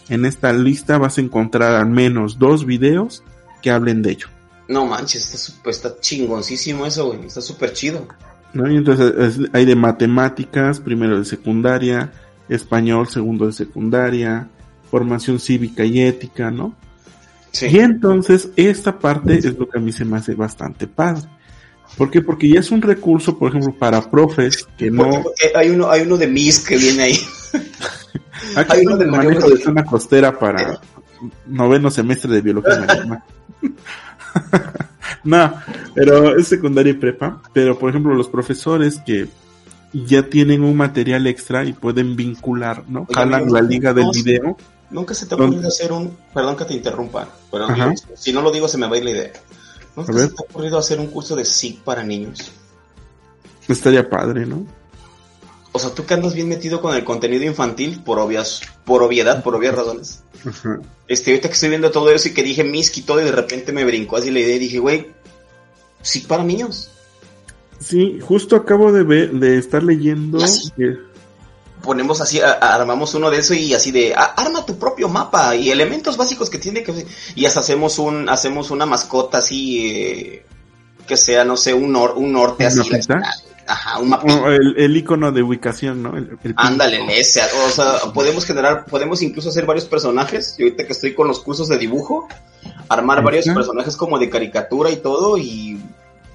en 0.09 0.25
esta 0.25 0.53
lista 0.53 0.99
vas 0.99 1.18
a 1.18 1.20
encontrar 1.20 1.75
al 1.75 1.90
menos 1.90 2.38
dos 2.38 2.66
videos 2.66 3.23
que 3.62 3.70
hablen 3.70 4.03
de 4.03 4.12
ello. 4.12 4.29
No 4.70 4.87
manches, 4.87 5.35
está, 5.35 5.70
está 5.70 6.00
chingoncísimo 6.00 6.87
eso, 6.87 7.09
güey. 7.09 7.26
Está 7.26 7.40
súper 7.40 7.72
chido. 7.72 8.06
¿no? 8.52 8.70
Y 8.70 8.76
entonces 8.76 9.12
es- 9.18 9.50
hay 9.52 9.64
de 9.64 9.74
matemáticas, 9.76 10.80
primero 10.80 11.18
de 11.18 11.24
secundaria, 11.24 12.12
español, 12.48 13.09
segundo 13.09 13.46
de 13.46 13.52
secundaria, 13.52 14.48
formación 14.90 15.38
cívica 15.38 15.85
y 15.85 16.00
ética, 16.00 16.50
¿no? 16.50 16.74
Sí. 17.52 17.66
Y 17.66 17.78
entonces 17.80 18.48
esta 18.56 18.98
parte 18.98 19.38
es 19.38 19.59
lo 19.59 19.68
que 19.68 19.78
a 19.78 19.80
mí 19.83 19.92
se 19.92 20.04
me 20.04 20.16
hace 20.18 20.35
bastante 20.35 20.87
padre. 20.87 21.22
¿Por 21.96 22.09
qué? 22.11 22.22
Porque 22.22 22.48
ya 22.48 22.61
es 22.61 22.70
un 22.70 22.80
recurso, 22.83 23.37
por 23.37 23.50
ejemplo, 23.50 23.74
para 23.76 24.09
profes 24.09 24.64
que 24.78 24.90
no... 24.90 25.11
porque 25.22 25.50
hay 25.56 25.70
uno, 25.70 25.90
hay 25.90 26.02
uno 26.02 26.16
de 26.16 26.28
Miss 26.28 26.61
que 26.61 26.76
viene 26.76 27.02
ahí. 27.02 27.18
Aquí 28.56 28.72
hay 28.78 28.87
uno 28.87 28.96
de 28.96 29.06
manejo 29.06 29.50
de- 29.50 29.59
zona 29.59 29.85
costera 29.85 30.38
para 30.38 30.80
noveno 31.46 31.90
semestre 31.90 32.33
de 32.33 32.40
biología. 32.40 32.87
no, 35.25 35.55
pero 35.95 36.37
es 36.37 36.49
secundaria 36.49 36.93
y 36.93 36.97
prepa. 36.97 37.43
Pero, 37.53 37.79
por 37.79 37.90
ejemplo, 37.90 38.14
los 38.14 38.29
profesores 38.29 39.01
que 39.05 39.29
ya 39.93 40.23
tienen 40.23 40.62
un 40.62 40.77
material 40.77 41.27
extra 41.27 41.64
y 41.64 41.73
pueden 41.73 42.16
vincular, 42.16 42.85
¿no? 42.88 43.01
Oye, 43.01 43.14
Jalan 43.14 43.43
amigo, 43.43 43.55
la 43.55 43.62
liga 43.62 43.93
del 43.93 44.07
no, 44.07 44.12
video. 44.12 44.57
Nunca 44.90 45.14
se 45.14 45.27
te 45.27 45.35
ocurrido 45.35 45.69
hacer 45.69 45.93
un. 45.93 46.16
Perdón 46.35 46.57
que 46.57 46.64
te 46.64 46.75
interrumpa. 46.75 47.29
Pero 47.51 47.64
Ajá. 47.64 47.95
si 48.14 48.33
no 48.33 48.43
lo 48.43 48.51
digo, 48.51 48.69
se 48.69 48.79
me 48.79 48.87
va 48.87 48.95
a 48.95 48.99
ir 48.99 49.05
la 49.05 49.11
idea. 49.11 49.33
¿Nunca 49.97 50.12
se 50.12 50.29
te 50.29 50.35
ha 50.38 50.45
ocurrido 50.49 50.79
hacer 50.79 51.01
un 51.01 51.09
curso 51.09 51.37
de 51.37 51.45
SIG 51.45 51.83
para 51.83 52.03
niños? 52.03 52.51
Estaría 53.69 54.09
padre, 54.09 54.47
¿no? 54.47 54.64
O 55.72 55.78
sea, 55.78 55.90
tú 55.90 56.04
que 56.04 56.14
andas 56.14 56.35
bien 56.35 56.48
metido 56.48 56.80
con 56.80 56.94
el 56.96 57.04
contenido 57.04 57.44
infantil 57.44 58.02
por 58.04 58.18
obvias, 58.18 58.61
por 58.85 59.02
obviedad, 59.02 59.42
por 59.44 59.54
obvias 59.54 59.74
razones. 59.74 60.22
Ajá. 60.44 60.80
Este, 61.06 61.30
ahorita 61.30 61.48
que 61.48 61.54
estoy 61.54 61.68
viendo 61.68 61.90
todo 61.92 62.11
eso 62.11 62.28
y 62.28 62.35
que 62.35 62.42
dije 62.42 62.64
Miski 62.64 63.00
y 63.00 63.02
todo 63.04 63.20
y 63.20 63.24
de 63.24 63.33
repente 63.33 63.70
me 63.72 63.85
brincó 63.85 64.16
así 64.16 64.30
la 64.30 64.40
idea 64.40 64.56
y 64.56 64.61
dije, 64.61 64.78
güey, 64.80 65.06
SIG 66.02 66.26
para 66.26 66.42
niños. 66.42 66.90
Sí, 67.78 68.18
justo 68.20 68.56
acabo 68.56 68.90
de 68.92 69.04
ver, 69.04 69.30
de 69.33 69.59
estar 69.59 69.83
leyendo 69.83 70.40
sí. 70.46 70.70
que 70.76 70.96
Ponemos 71.83 72.20
así, 72.20 72.40
a- 72.40 72.52
armamos 72.52 73.14
uno 73.14 73.30
de 73.30 73.38
eso 73.38 73.54
y 73.54 73.72
así 73.72 73.90
de, 73.90 74.12
"Ah, 74.14 74.35
arma 74.37 74.66
tu 74.66 74.78
propio 74.78 75.09
mapa 75.09 75.56
y 75.56 75.70
elementos 75.70 76.18
básicos 76.18 76.50
que 76.50 76.59
tiene 76.59 76.83
que... 76.83 77.06
Y 77.35 77.46
hasta 77.46 77.61
hacemos 77.61 77.98
un, 77.98 78.28
hacemos 78.28 78.70
una 78.70 78.85
mascota 78.85 79.38
así, 79.38 79.87
eh, 79.88 80.44
que 81.06 81.16
sea, 81.16 81.42
no 81.44 81.56
sé, 81.56 81.72
un, 81.72 81.94
nor- 81.94 82.14
un 82.16 82.33
norte 82.33 82.64
¿Un 82.64 82.80
así. 82.80 82.90
Mapita? 83.70 83.72
Ajá, 83.72 83.98
un 83.98 84.09
mapa. 84.09 84.24
oh, 84.33 84.50
el, 84.50 84.74
el 84.76 84.96
icono 84.96 85.33
de 85.33 85.42
ubicación, 85.42 86.02
¿no? 86.02 86.16
El- 86.16 86.37
el- 86.42 86.54
Ándale, 86.56 87.00
ese, 87.18 87.40
o 87.66 87.70
sea, 87.70 88.12
podemos 88.12 88.44
generar, 88.44 88.85
podemos 88.87 89.22
incluso 89.22 89.48
hacer 89.50 89.66
varios 89.66 89.85
personajes, 89.87 90.54
y 90.59 90.62
ahorita 90.64 90.87
que 90.87 90.92
estoy 90.92 91.14
con 91.14 91.28
los 91.28 91.40
cursos 91.40 91.68
de 91.68 91.78
dibujo, 91.78 92.28
armar 92.88 93.18
Ajá. 93.18 93.24
varios 93.26 93.46
personajes 93.46 93.96
como 93.96 94.18
de 94.18 94.28
caricatura 94.30 94.90
y 94.90 94.96
todo, 94.96 95.38
y 95.38 95.80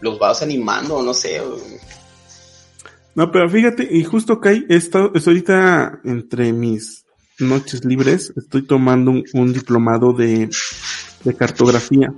los 0.02 0.20
vas 0.20 0.42
animando, 0.42 1.02
no 1.02 1.14
sé. 1.14 1.42
No, 3.16 3.32
pero 3.32 3.50
fíjate, 3.50 3.88
y 3.90 4.04
justo 4.04 4.40
que 4.42 4.50
hay, 4.50 4.66
esto, 4.70 5.12
estoy 5.16 5.36
ahorita 5.36 6.00
entre 6.04 6.52
mis 6.52 7.06
noches 7.40 7.86
libres, 7.86 8.34
estoy 8.36 8.64
tomando 8.68 9.12
un, 9.12 9.24
un 9.34 9.54
diplomado 9.54 10.12
de, 10.14 10.50
de 11.24 11.34
cartografía. 11.36 12.14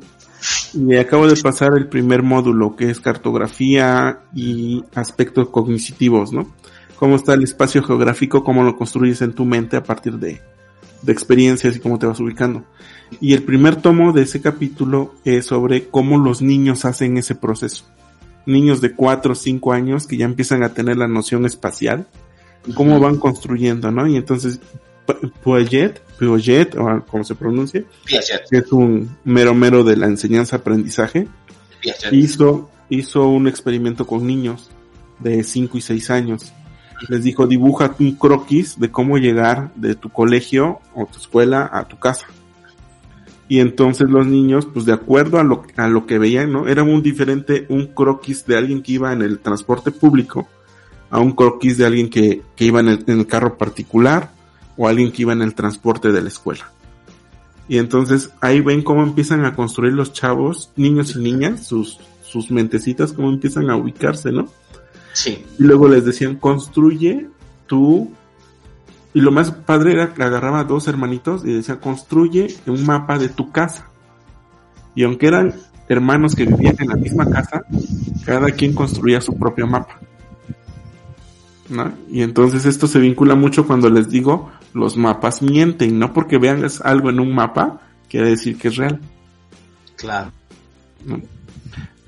Y 0.73 0.95
acabo 0.95 1.28
de 1.28 1.36
pasar 1.41 1.73
el 1.78 1.88
primer 1.88 2.23
módulo, 2.23 2.76
que 2.76 2.89
es 2.89 3.00
cartografía 3.00 4.21
y 4.36 4.84
aspectos 4.95 5.50
cognitivos, 5.50 6.32
¿no? 6.32 6.54
Cómo 6.97 7.15
está 7.15 7.34
el 7.34 7.43
espacio 7.43 7.84
geográfico, 7.84 8.43
cómo 8.43 8.63
lo 8.63 8.76
construyes 8.78 9.21
en 9.21 9.34
tu 9.34 9.45
mente 9.45 9.78
a 9.78 9.84
partir 9.84 10.13
de, 10.13 10.41
de 11.02 11.12
experiencias 11.12 11.76
y 11.76 11.80
cómo 11.80 12.00
te 12.00 12.08
vas 12.08 12.19
ubicando. 12.19 12.63
Y 13.21 13.34
el 13.34 13.43
primer 13.43 13.78
tomo 13.78 14.13
de 14.13 14.23
ese 14.23 14.41
capítulo 14.41 15.15
es 15.23 15.45
sobre 15.45 15.88
cómo 15.88 16.17
los 16.17 16.41
niños 16.41 16.86
hacen 16.86 17.17
ese 17.17 17.36
proceso 17.36 17.86
niños 18.47 18.82
de 18.82 18.93
4 18.93 19.34
o 19.34 19.36
5 19.36 19.73
años 19.73 20.08
que 20.08 20.17
ya 20.17 20.26
empiezan 20.26 20.63
a 20.63 20.69
tener 20.69 20.98
la 20.98 21.08
noción 21.08 21.46
espacial, 21.46 22.08
cómo 22.73 23.00
van 23.00 23.17
construyendo, 23.17 23.92
¿no? 23.92 24.08
Y 24.08 24.15
entonces 24.15 24.60
Piaget, 25.43 26.01
Piaget, 26.17 26.75
o 26.75 27.03
como 27.05 27.23
se 27.23 27.35
pronuncia, 27.35 27.83
Piaget, 28.05 28.49
que 28.49 28.58
es 28.58 28.71
un 28.71 29.17
mero 29.23 29.53
mero 29.53 29.83
de 29.83 29.95
la 29.95 30.08
enseñanza-aprendizaje, 30.08 31.27
hizo, 32.12 32.69
hizo 32.89 33.27
un 33.27 33.47
experimento 33.47 34.05
con 34.05 34.25
niños 34.25 34.69
de 35.19 35.43
5 35.43 35.77
y 35.77 35.81
6 35.81 36.10
años. 36.12 36.53
Les 37.10 37.23
dijo, 37.23 37.45
dibuja 37.45 37.95
un 37.99 38.15
croquis 38.15 38.79
de 38.79 38.89
cómo 38.89 39.17
llegar 39.17 39.71
de 39.75 39.95
tu 39.95 40.10
colegio 40.10 40.79
o 40.95 41.05
tu 41.05 41.19
escuela 41.19 41.69
a 41.71 41.87
tu 41.87 41.99
casa. 41.99 42.27
Y 43.47 43.60
entonces 43.60 44.10
los 44.10 44.27
niños, 44.27 44.67
pues 44.73 44.85
de 44.85 44.93
acuerdo 44.93 45.39
a 45.39 45.43
lo, 45.43 45.63
a 45.77 45.87
lo 45.87 46.05
que 46.05 46.17
veían, 46.17 46.51
¿no? 46.51 46.67
Era 46.67 46.83
un 46.83 47.01
diferente, 47.01 47.65
un 47.69 47.87
croquis 47.87 48.45
de 48.45 48.58
alguien 48.58 48.81
que 48.81 48.93
iba 48.93 49.13
en 49.13 49.21
el 49.21 49.39
transporte 49.39 49.91
público 49.91 50.47
a 51.10 51.19
un 51.19 51.31
croquis 51.31 51.77
de 51.77 51.85
alguien 51.85 52.10
que, 52.10 52.41
que 52.55 52.65
iba 52.65 52.81
en 52.81 52.89
el, 52.89 53.03
en 53.08 53.19
el 53.19 53.27
carro 53.27 53.58
particular 53.58 54.31
o 54.78 54.88
alguien 54.88 55.12
que 55.12 55.23
iba 55.23 55.34
en 55.34 55.42
el 55.42 55.56
transporte 55.56 56.12
de 56.12 56.21
la 56.21 56.30
escuela. 56.30 56.71
Y 57.67 57.80
entonces 57.80 58.32
ahí 58.40 58.62
ven 58.62 58.82
cómo 58.82 59.04
empiezan 59.04 59.44
a 59.44 59.56
construir 59.56 59.94
los 59.94 60.13
chavos, 60.13 60.71
niños 60.75 61.15
y 61.15 61.19
niñas, 61.19 61.67
sus, 61.67 62.00
sus 62.21 62.50
mentecitas, 62.50 63.12
cómo 63.12 63.30
empiezan 63.30 63.69
a 63.69 63.75
ubicarse, 63.75 64.32
¿no? 64.32 64.48
Sí. 65.13 65.44
Y 65.60 65.63
luego 65.63 65.88
les 65.88 66.06
decían, 66.06 66.36
construye 66.36 67.28
tú. 67.65 68.12
Y 69.13 69.19
lo 69.19 69.32
más 69.32 69.52
padre 69.52 69.94
era 69.94 70.13
que 70.13 70.23
agarraba 70.23 70.60
a 70.60 70.63
dos 70.63 70.88
hermanitos 70.88 71.44
y 71.44 71.54
decía, 71.54 71.80
construye 71.80 72.56
un 72.67 72.86
mapa 72.86 73.17
de 73.17 73.30
tu 73.30 73.52
casa. 73.52 73.90
Y 74.96 75.04
aunque 75.04 75.28
eran 75.28 75.56
hermanos 75.90 76.36
que 76.36 76.46
vivían 76.46 76.75
en 76.80 76.90
la 76.90 76.96
misma 76.96 77.30
casa, 77.30 77.63
cada 78.25 78.52
quien 78.52 78.73
construía 78.73 79.19
su 79.21 79.36
propio 79.38 79.67
mapa. 79.67 80.00
¿No? 81.69 81.92
Y 82.10 82.21
entonces 82.21 82.65
esto 82.65 82.88
se 82.88 83.00
vincula 83.00 83.36
mucho 83.36 83.67
cuando 83.67 83.90
les 83.90 84.10
digo, 84.10 84.50
los 84.78 84.96
mapas 84.98 85.42
mienten, 85.42 86.00
no 86.00 86.13
porque 86.13 86.38
vean 86.38 86.65
algo 86.84 87.10
en 87.10 87.19
un 87.19 87.34
mapa, 87.34 87.82
quiere 88.10 88.30
decir 88.30 88.58
que 88.58 88.69
es 88.69 88.78
real. 88.78 89.02
Claro. 89.96 90.32
¿no? 91.04 91.21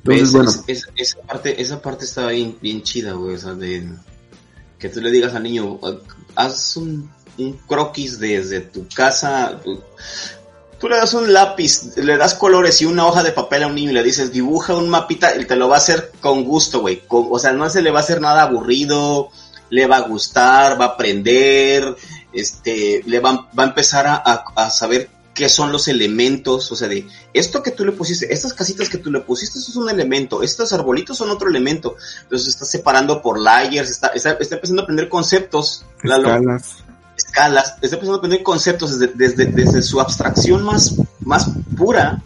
Entonces, 0.06 0.32
bueno. 0.32 0.52
Es, 0.68 0.88
esa, 0.96 1.22
parte, 1.22 1.62
esa 1.62 1.82
parte 1.82 2.06
está 2.06 2.28
bien, 2.28 2.58
bien 2.62 2.82
chida, 2.84 3.14
güey, 3.14 3.36
o 3.36 3.38
sea, 3.38 3.54
de 3.54 3.90
que 4.78 4.90
tú 4.90 5.02
le 5.02 5.12
digas 5.12 5.36
al 5.36 5.44
niño, 5.44 5.80
haz 6.36 6.78
un, 6.78 7.12
un 7.38 7.54
croquis 7.68 8.20
desde 8.20 8.62
tu 8.62 8.88
casa, 8.88 9.60
tú 10.80 10.88
le 10.88 10.96
das 10.96 11.14
un 11.14 11.32
lápiz, 11.34 11.98
le 11.98 12.18
das 12.18 12.34
colores 12.34 12.82
y 12.82 12.86
una 12.86 13.06
hoja 13.06 13.24
de 13.24 13.34
papel 13.34 13.64
a 13.64 13.68
un 13.68 13.76
niño 13.76 13.92
y 13.92 13.94
le 13.94 14.04
dices, 14.04 14.32
dibuja 14.32 14.76
un 14.76 14.90
mapita, 14.90 15.32
él 15.32 15.46
te 15.46 15.58
lo 15.58 15.68
va 15.68 15.76
a 15.76 15.80
hacer 15.80 16.12
con 16.22 16.46
gusto, 16.46 16.80
güey. 16.80 17.04
O 17.10 17.38
sea, 17.38 17.52
no 17.52 17.70
se 17.70 17.82
le 17.82 17.92
va 17.92 18.00
a 18.00 18.04
hacer 18.04 18.22
nada 18.22 18.44
aburrido, 18.44 19.30
le 19.70 19.86
va 19.86 19.98
a 19.98 20.08
gustar, 20.08 20.80
va 20.80 20.86
a 20.86 20.90
aprender, 20.90 21.96
este, 22.34 23.04
le 23.06 23.20
va, 23.20 23.50
va 23.58 23.64
a 23.64 23.68
empezar 23.68 24.08
a, 24.08 24.16
a, 24.56 24.70
saber 24.70 25.10
qué 25.34 25.50
son 25.50 25.72
los 25.72 25.88
elementos, 25.88 26.72
o 26.72 26.76
sea, 26.76 26.88
de 26.88 27.08
esto 27.34 27.64
que 27.64 27.72
tú 27.72 27.86
le 27.86 27.92
pusiste, 27.92 28.32
estas 28.34 28.54
casitas 28.54 28.90
que 28.90 28.98
tú 28.98 29.12
le 29.12 29.22
pusiste, 29.22 29.60
eso 29.60 29.72
es 29.72 29.78
un 29.78 29.90
elemento, 29.90 30.44
estos 30.44 30.74
arbolitos 30.74 31.18
son 31.18 31.30
otro 31.30 31.50
elemento. 31.50 31.96
Entonces 32.24 32.50
está 32.50 32.66
separando 32.66 33.22
por 33.22 33.40
layers, 33.40 33.90
está, 33.90 34.08
está, 34.10 34.32
está 34.34 34.56
empezando 34.56 34.82
a 34.82 34.84
aprender 34.84 35.10
conceptos. 35.10 35.86
Escalas. 36.04 36.84
escalas, 37.18 37.76
está 37.82 37.96
empezando 37.96 38.16
a 38.16 38.18
aprender 38.18 38.44
conceptos 38.44 39.00
desde, 39.00 39.14
desde, 39.16 39.46
desde 39.46 39.82
su 39.82 40.00
abstracción 40.02 40.64
más, 40.64 40.96
más 41.22 41.50
pura, 41.78 42.22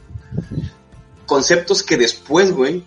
conceptos 1.25 1.83
que 1.83 1.97
después, 1.97 2.51
güey, 2.51 2.83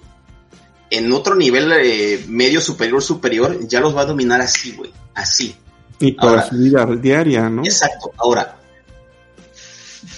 en 0.91 1.13
otro 1.13 1.35
nivel 1.35 1.73
eh, 1.73 2.25
medio 2.29 2.61
superior 2.61 3.03
superior 3.03 3.67
ya 3.67 3.81
los 3.81 3.97
va 3.97 4.03
a 4.03 4.07
dominar 4.07 4.41
así, 4.41 4.73
güey, 4.73 4.93
así. 5.15 5.57
Y 5.99 6.13
para 6.13 6.31
Ahora, 6.31 6.49
su 6.49 6.57
vida 6.57 6.87
diaria, 7.01 7.49
¿no? 7.49 7.65
Exacto. 7.65 8.13
Ahora, 8.17 8.57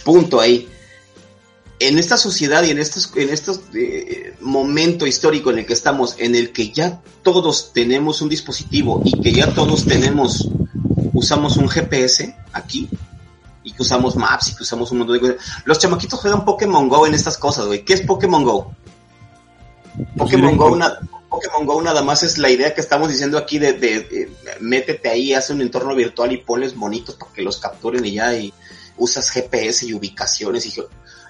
punto 0.04 0.40
ahí. 0.40 0.68
En 1.80 1.96
esta 1.96 2.16
sociedad 2.16 2.64
y 2.64 2.70
en 2.70 2.78
estos, 2.78 3.12
en 3.14 3.30
estos 3.30 3.60
eh, 3.72 4.34
momento 4.40 5.06
histórico 5.06 5.50
en 5.52 5.58
el 5.60 5.66
que 5.66 5.74
estamos, 5.74 6.16
en 6.18 6.34
el 6.34 6.50
que 6.50 6.70
ya 6.72 7.00
todos 7.22 7.72
tenemos 7.72 8.20
un 8.20 8.28
dispositivo 8.28 9.00
y 9.04 9.20
que 9.20 9.32
ya 9.32 9.54
todos 9.54 9.84
tenemos, 9.84 10.48
usamos 11.12 11.56
un 11.56 11.68
GPS 11.68 12.34
aquí, 12.52 12.88
y 13.68 13.72
que 13.72 13.82
usamos 13.82 14.16
maps 14.16 14.48
y 14.48 14.56
que 14.56 14.62
usamos 14.62 14.90
un 14.92 14.98
montón 14.98 15.14
de 15.14 15.20
cosas. 15.20 15.36
Los 15.64 15.78
chamaquitos 15.78 16.18
juegan 16.20 16.44
Pokémon 16.44 16.88
Go 16.88 17.06
en 17.06 17.14
estas 17.14 17.36
cosas, 17.36 17.66
güey. 17.66 17.84
¿Qué 17.84 17.92
es 17.92 18.00
Pokémon 18.00 18.42
Go? 18.42 18.72
Pokémon 20.16 20.56
Go, 20.56 20.72
una, 20.72 20.98
Pokémon 21.38 21.66
Go 21.66 21.82
nada 21.82 22.02
más 22.02 22.22
es 22.22 22.38
la 22.38 22.50
idea 22.50 22.74
que 22.74 22.80
estamos 22.80 23.08
diciendo 23.08 23.38
aquí 23.38 23.58
de, 23.58 23.74
de, 23.74 24.00
de, 24.00 24.30
métete 24.60 25.08
ahí, 25.08 25.34
hace 25.34 25.52
un 25.52 25.60
entorno 25.60 25.94
virtual 25.94 26.32
y 26.32 26.38
ponles 26.38 26.74
monitos 26.74 27.14
para 27.14 27.32
que 27.32 27.42
los 27.42 27.58
capturen 27.58 28.04
y 28.04 28.14
ya 28.14 28.34
y 28.34 28.52
usas 28.96 29.30
GPS 29.30 29.86
y 29.86 29.94
ubicaciones 29.94 30.66
y 30.66 30.72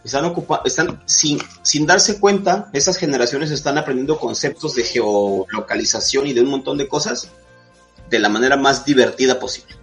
están 0.02 0.24
ocupando, 0.24 0.64
están 0.64 1.02
sin, 1.04 1.38
sin 1.62 1.84
darse 1.84 2.18
cuenta, 2.18 2.70
esas 2.72 2.96
generaciones 2.96 3.50
están 3.50 3.76
aprendiendo 3.76 4.18
conceptos 4.18 4.74
de 4.74 4.84
geolocalización 4.84 6.26
y 6.26 6.32
de 6.32 6.40
un 6.40 6.48
montón 6.48 6.78
de 6.78 6.88
cosas 6.88 7.28
de 8.08 8.18
la 8.18 8.30
manera 8.30 8.56
más 8.56 8.84
divertida 8.86 9.38
posible. 9.38 9.76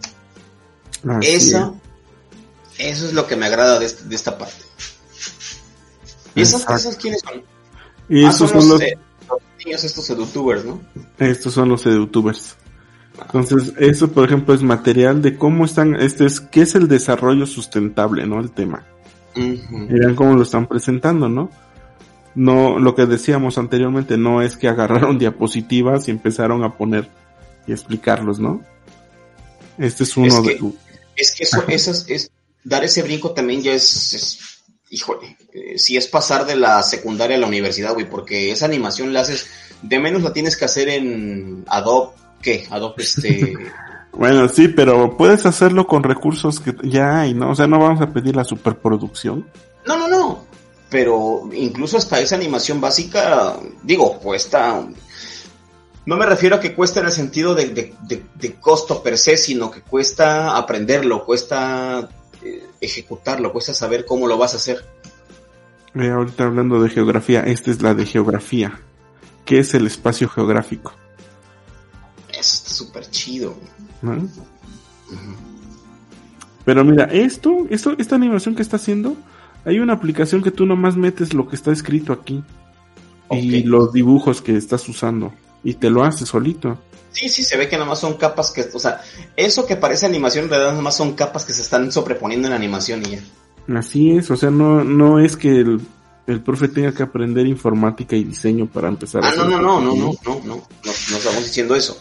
Así 1.07 1.35
Esa, 1.35 1.73
es. 2.77 2.95
eso 2.95 3.05
es 3.05 3.13
lo 3.13 3.27
que 3.27 3.35
me 3.35 3.45
agrada 3.45 3.77
de, 3.77 3.85
este, 3.85 4.05
de 4.05 4.15
esta 4.15 4.37
parte. 4.37 4.63
¿Y 6.33 6.41
esas 6.41 6.65
cosas 6.65 6.95
quiénes 6.95 7.21
son? 7.21 7.43
Y 8.09 8.25
ah, 8.25 8.29
estos 8.29 8.49
son, 8.49 8.61
eh, 8.61 8.65
los, 8.67 8.81
niños, 9.65 9.83
estos 9.83 10.09
edutubers, 10.09 10.63
¿no? 10.65 10.81
Estos 11.17 11.53
son 11.53 11.69
los 11.69 11.85
edutubers. 11.85 12.55
Entonces, 13.19 13.73
eso, 13.77 14.11
por 14.11 14.25
ejemplo, 14.25 14.53
es 14.53 14.61
material 14.61 15.21
de 15.21 15.37
cómo 15.37 15.65
están, 15.65 15.95
este 15.95 16.25
es, 16.25 16.39
qué 16.39 16.61
es 16.61 16.75
el 16.75 16.87
desarrollo 16.87 17.45
sustentable, 17.45 18.25
¿no? 18.25 18.39
El 18.39 18.51
tema. 18.51 18.85
Uh 19.35 19.39
-huh. 19.39 19.89
Miren 19.89 20.15
cómo 20.15 20.35
lo 20.35 20.43
están 20.43 20.67
presentando, 20.67 21.29
¿no? 21.29 21.49
No, 22.35 22.79
lo 22.79 22.95
que 22.95 23.05
decíamos 23.05 23.57
anteriormente, 23.57 24.17
no 24.17 24.41
es 24.41 24.57
que 24.57 24.67
agarraron 24.69 25.17
diapositivas 25.17 26.07
y 26.07 26.11
empezaron 26.11 26.63
a 26.63 26.77
poner 26.77 27.09
y 27.67 27.71
explicarlos, 27.71 28.39
¿no? 28.39 28.61
Este 29.77 30.03
es 30.03 30.15
uno 30.17 30.27
es 30.27 30.39
que, 30.39 30.55
de... 30.55 30.73
Es 31.15 31.35
que 31.35 31.43
eso, 31.43 31.63
eso 31.67 31.91
es, 31.91 32.05
es, 32.09 32.31
dar 32.63 32.83
ese 32.83 33.03
brinco 33.03 33.31
también 33.31 33.61
ya 33.61 33.73
es, 33.73 34.13
es 34.13 34.63
híjole, 34.89 35.37
eh, 35.55 35.79
si 35.79 35.95
es 35.95 36.07
pasar 36.07 36.45
de 36.45 36.57
la 36.57 36.83
secundaria 36.83 37.37
a 37.37 37.39
la 37.39 37.47
universidad, 37.47 37.93
güey, 37.93 38.09
porque 38.09 38.51
esa 38.51 38.65
animación 38.65 39.13
la 39.13 39.21
haces, 39.21 39.47
de 39.81 39.99
menos 39.99 40.21
la 40.21 40.33
tienes 40.33 40.57
que 40.57 40.65
hacer 40.65 40.89
en 40.89 41.63
Adobe, 41.67 42.11
¿qué? 42.41 42.67
Adobe, 42.69 43.03
este... 43.03 43.53
bueno, 44.11 44.49
sí, 44.49 44.67
pero 44.67 45.15
puedes 45.15 45.45
hacerlo 45.45 45.87
con 45.87 46.03
recursos 46.03 46.59
que 46.59 46.75
ya 46.83 47.21
hay, 47.21 47.33
¿no? 47.33 47.51
O 47.51 47.55
sea, 47.55 47.67
no 47.67 47.79
vamos 47.79 48.01
a 48.01 48.11
pedir 48.11 48.35
la 48.35 48.43
superproducción. 48.43 49.49
No, 49.85 49.97
no, 49.97 50.09
no, 50.09 50.45
pero 50.89 51.49
incluso 51.53 51.97
hasta 51.97 52.19
esa 52.19 52.35
animación 52.35 52.81
básica, 52.81 53.55
digo, 53.81 54.19
cuesta... 54.19 54.85
No 56.05 56.17
me 56.17 56.25
refiero 56.25 56.57
a 56.57 56.59
que 56.59 56.75
cuesta 56.75 56.99
en 56.99 57.07
el 57.07 57.11
sentido 57.11 57.55
de, 57.55 57.69
de, 57.69 57.93
de, 58.03 58.23
de 58.35 58.53
costo 58.55 59.01
per 59.01 59.17
se, 59.17 59.37
sino 59.37 59.71
que 59.71 59.81
cuesta 59.81 60.55
aprenderlo, 60.55 61.25
cuesta 61.25 62.07
ejecutarlo, 62.81 63.51
cuesta 63.51 63.73
saber 63.73 64.05
cómo 64.05 64.27
lo 64.27 64.37
vas 64.37 64.53
a 64.53 64.57
hacer. 64.57 64.83
Eh, 65.95 66.09
ahorita 66.09 66.45
hablando 66.45 66.81
de 66.81 66.89
geografía, 66.89 67.41
esta 67.41 67.71
es 67.71 67.81
la 67.81 67.93
de 67.93 68.05
geografía. 68.05 68.79
¿Qué 69.45 69.59
es 69.59 69.73
el 69.73 69.87
espacio 69.87 70.27
geográfico? 70.27 70.93
Es 72.37 72.47
súper 72.47 73.09
chido. 73.09 73.55
¿No? 74.01 74.11
Uh 74.11 74.15
-huh. 74.15 74.29
Pero 76.65 76.83
mira, 76.83 77.05
esto, 77.05 77.67
esto, 77.69 77.95
esta 77.97 78.15
animación 78.15 78.55
que 78.55 78.63
está 78.63 78.77
haciendo, 78.77 79.15
hay 79.63 79.79
una 79.79 79.93
aplicación 79.93 80.41
que 80.41 80.51
tú 80.51 80.65
nomás 80.65 80.97
metes 80.97 81.33
lo 81.33 81.47
que 81.47 81.55
está 81.55 81.71
escrito 81.71 82.11
aquí 82.11 82.43
okay. 83.27 83.55
y 83.55 83.63
los 83.63 83.93
dibujos 83.93 84.41
que 84.41 84.57
estás 84.57 84.89
usando 84.89 85.31
y 85.63 85.75
te 85.75 85.89
lo 85.89 86.03
hace 86.03 86.25
solito. 86.25 86.79
Sí, 87.11 87.29
sí, 87.29 87.43
se 87.43 87.55
ve 87.55 87.69
que 87.69 87.77
nada 87.77 87.87
más 87.87 87.99
son 87.99 88.15
capas 88.15 88.51
que, 88.51 88.65
o 88.73 88.79
sea, 88.79 89.01
eso 89.37 89.65
que 89.65 89.77
parece 89.77 90.05
animación 90.05 90.45
en 90.45 90.49
realidad 90.49 90.71
nada 90.71 90.81
más 90.81 90.97
son 90.97 91.13
capas 91.13 91.45
que 91.45 91.53
se 91.53 91.61
están 91.61 91.91
sobreponiendo 91.91 92.47
en 92.47 92.53
animación 92.53 93.03
y 93.05 93.11
ya. 93.11 93.19
Así 93.73 94.11
es, 94.11 94.29
o 94.29 94.35
sea, 94.35 94.51
no, 94.51 94.83
no 94.83 95.19
es 95.19 95.37
que 95.37 95.49
el, 95.49 95.81
el 96.27 96.41
profe 96.41 96.67
tenga 96.67 96.93
que 96.93 97.03
aprender 97.03 97.47
informática 97.47 98.15
y 98.15 98.23
diseño 98.23 98.67
para 98.67 98.87
empezar 98.87 99.23
ah, 99.23 99.29
a 99.29 99.35
no, 99.35 99.45
no, 99.45 99.59
no, 99.59 99.81
no, 99.81 99.95
no, 99.95 99.95
no, 99.95 100.11
no, 100.23 100.39
no, 100.45 100.61
no 100.83 100.91
estamos 101.17 101.43
diciendo 101.43 101.75
eso. 101.75 101.97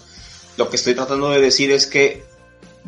Lo 0.56 0.68
que 0.68 0.76
estoy 0.76 0.94
tratando 0.94 1.30
de 1.30 1.40
decir 1.40 1.70
es 1.70 1.86
que 1.86 2.24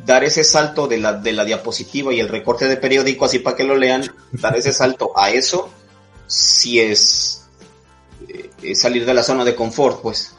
dar 0.04 0.24
ese 0.24 0.44
salto 0.44 0.86
de 0.86 0.98
la, 0.98 1.14
de 1.14 1.32
la 1.32 1.44
diapositiva 1.44 2.12
y 2.12 2.20
el 2.20 2.28
recorte 2.28 2.66
de 2.66 2.76
periódico 2.76 3.24
así 3.24 3.38
para 3.38 3.56
que 3.56 3.64
lo 3.64 3.76
lean, 3.76 4.02
dar 4.32 4.56
ese 4.56 4.72
salto 4.72 5.12
a 5.16 5.30
eso, 5.30 5.70
sí 6.26 6.78
es, 6.78 7.48
eh, 8.28 8.50
es 8.62 8.80
salir 8.80 9.06
de 9.06 9.14
la 9.14 9.22
zona 9.22 9.44
de 9.44 9.54
confort, 9.54 10.02
pues 10.02 10.32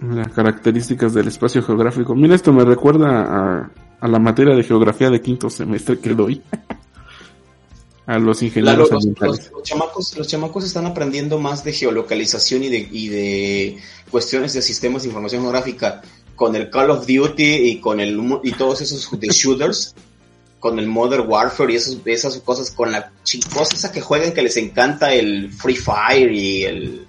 las 0.00 0.32
características 0.32 1.14
del 1.14 1.28
espacio 1.28 1.62
geográfico. 1.62 2.16
Mira, 2.16 2.34
esto 2.34 2.52
me 2.52 2.64
recuerda 2.64 3.22
a, 3.22 3.70
a 4.00 4.08
la 4.08 4.18
materia 4.18 4.56
de 4.56 4.64
geografía 4.64 5.10
de 5.10 5.20
quinto 5.20 5.48
semestre 5.48 6.00
que 6.00 6.10
doy. 6.10 6.42
a 8.12 8.18
los 8.18 8.42
ingenieros 8.42 8.90
los, 8.90 9.04
los, 9.04 9.50
los, 9.50 9.62
chamacos, 9.62 10.16
los 10.18 10.28
chamacos 10.28 10.64
están 10.64 10.84
aprendiendo 10.84 11.38
más 11.38 11.64
de 11.64 11.72
geolocalización 11.72 12.64
y 12.64 12.68
de, 12.68 12.88
y 12.90 13.08
de 13.08 13.78
cuestiones 14.10 14.52
de 14.52 14.60
sistemas 14.60 15.02
de 15.02 15.08
información 15.08 15.42
geográfica 15.42 16.02
con 16.36 16.54
el 16.54 16.68
Call 16.68 16.90
of 16.90 17.06
Duty 17.06 17.54
y 17.54 17.80
con 17.80 18.00
el 18.00 18.20
y 18.42 18.52
todos 18.52 18.82
esos 18.82 19.08
de 19.18 19.28
shooters 19.28 19.94
con 20.60 20.78
el 20.78 20.86
Modern 20.86 21.26
Warfare 21.26 21.72
y 21.72 21.76
esos, 21.76 21.98
esas 22.04 22.36
cosas 22.40 22.70
con 22.70 22.92
la 22.92 23.12
chicosa 23.24 23.74
esa 23.74 23.90
que 23.90 24.02
juegan 24.02 24.32
que 24.32 24.42
les 24.42 24.56
encanta 24.58 25.12
el 25.14 25.50
Free 25.50 25.76
Fire 25.76 26.30
y 26.30 26.64
el 26.64 27.08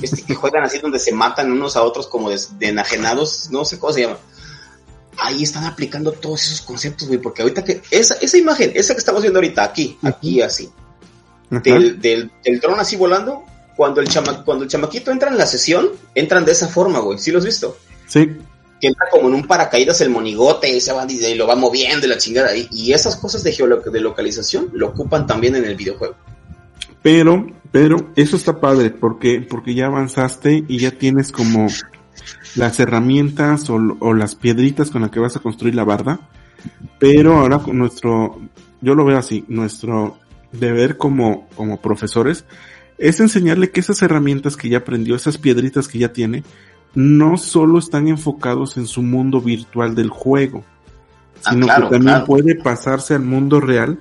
este 0.00 0.22
que 0.22 0.34
juegan 0.34 0.64
así 0.64 0.78
donde 0.78 0.98
se 0.98 1.12
matan 1.12 1.52
unos 1.52 1.76
a 1.76 1.82
otros 1.82 2.06
como 2.06 2.30
de, 2.30 2.40
de, 2.58 2.68
enajenados, 2.68 3.50
no 3.50 3.66
sé 3.66 3.78
cómo 3.78 3.92
se 3.92 4.00
llama. 4.00 4.16
Ahí 5.20 5.42
están 5.42 5.64
aplicando 5.64 6.12
todos 6.12 6.44
esos 6.44 6.62
conceptos, 6.62 7.08
güey, 7.08 7.20
porque 7.20 7.42
ahorita 7.42 7.64
que 7.64 7.82
esa, 7.90 8.14
esa 8.20 8.38
imagen, 8.38 8.72
esa 8.74 8.94
que 8.94 9.00
estamos 9.00 9.22
viendo 9.22 9.38
ahorita, 9.38 9.64
aquí, 9.64 9.98
aquí 10.02 10.40
así, 10.40 10.70
del, 11.50 12.00
del, 12.00 12.30
del 12.44 12.60
dron 12.60 12.78
así 12.78 12.96
volando, 12.96 13.42
cuando 13.76 14.00
el, 14.00 14.08
chama, 14.08 14.44
cuando 14.44 14.64
el 14.64 14.70
chamaquito 14.70 15.10
entra 15.10 15.30
en 15.30 15.38
la 15.38 15.46
sesión, 15.46 15.90
entran 16.14 16.44
de 16.44 16.52
esa 16.52 16.68
forma, 16.68 16.98
güey, 16.98 17.18
¿sí 17.18 17.30
lo 17.30 17.38
has 17.38 17.44
visto? 17.44 17.76
Sí. 18.06 18.26
que 18.80 18.88
entra 18.88 19.06
como 19.10 19.28
en 19.28 19.34
un 19.34 19.46
paracaídas 19.46 20.00
el 20.00 20.10
monigote 20.10 20.68
y 20.68 20.80
se 20.80 20.92
va 20.92 21.06
y 21.08 21.34
lo 21.34 21.46
va 21.46 21.56
moviendo 21.56 22.06
y 22.06 22.08
la 22.08 22.18
chingada. 22.18 22.56
Y, 22.56 22.68
y 22.70 22.92
esas 22.92 23.16
cosas 23.16 23.42
de, 23.42 23.52
de 23.92 24.00
localización 24.00 24.70
lo 24.72 24.88
ocupan 24.88 25.26
también 25.26 25.56
en 25.56 25.64
el 25.64 25.76
videojuego. 25.76 26.16
Pero, 27.02 27.46
pero 27.70 28.12
eso 28.16 28.36
está 28.36 28.60
padre 28.60 28.90
porque, 28.90 29.46
porque 29.48 29.74
ya 29.74 29.86
avanzaste 29.86 30.64
y 30.66 30.78
ya 30.78 30.90
tienes 30.90 31.32
como 31.32 31.68
las 32.56 32.78
herramientas 32.80 33.68
o, 33.70 33.74
o 34.00 34.14
las 34.14 34.34
piedritas 34.34 34.90
con 34.90 35.02
las 35.02 35.10
que 35.10 35.20
vas 35.20 35.36
a 35.36 35.40
construir 35.40 35.74
la 35.74 35.84
barda. 35.84 36.20
Pero 36.98 37.38
ahora 37.38 37.58
con 37.60 37.78
nuestro, 37.78 38.40
yo 38.80 38.94
lo 38.94 39.04
veo 39.04 39.18
así, 39.18 39.44
nuestro 39.48 40.18
deber 40.52 40.96
como, 40.96 41.46
como 41.54 41.80
profesores 41.80 42.44
es 42.98 43.20
enseñarle 43.20 43.70
que 43.70 43.80
esas 43.80 44.02
herramientas 44.02 44.56
que 44.56 44.68
ya 44.68 44.78
aprendió, 44.78 45.14
esas 45.14 45.38
piedritas 45.38 45.86
que 45.86 45.98
ya 45.98 46.12
tiene, 46.12 46.42
no 46.94 47.36
solo 47.36 47.78
están 47.78 48.08
enfocados 48.08 48.76
en 48.76 48.86
su 48.86 49.02
mundo 49.02 49.40
virtual 49.40 49.94
del 49.94 50.08
juego, 50.10 50.64
Ah, 51.44 51.52
sino 51.52 51.66
claro, 51.66 51.88
que 51.88 51.94
también 51.94 52.14
claro. 52.14 52.26
puede 52.26 52.54
pasarse 52.56 53.14
al 53.14 53.22
mundo 53.22 53.60
real 53.60 54.00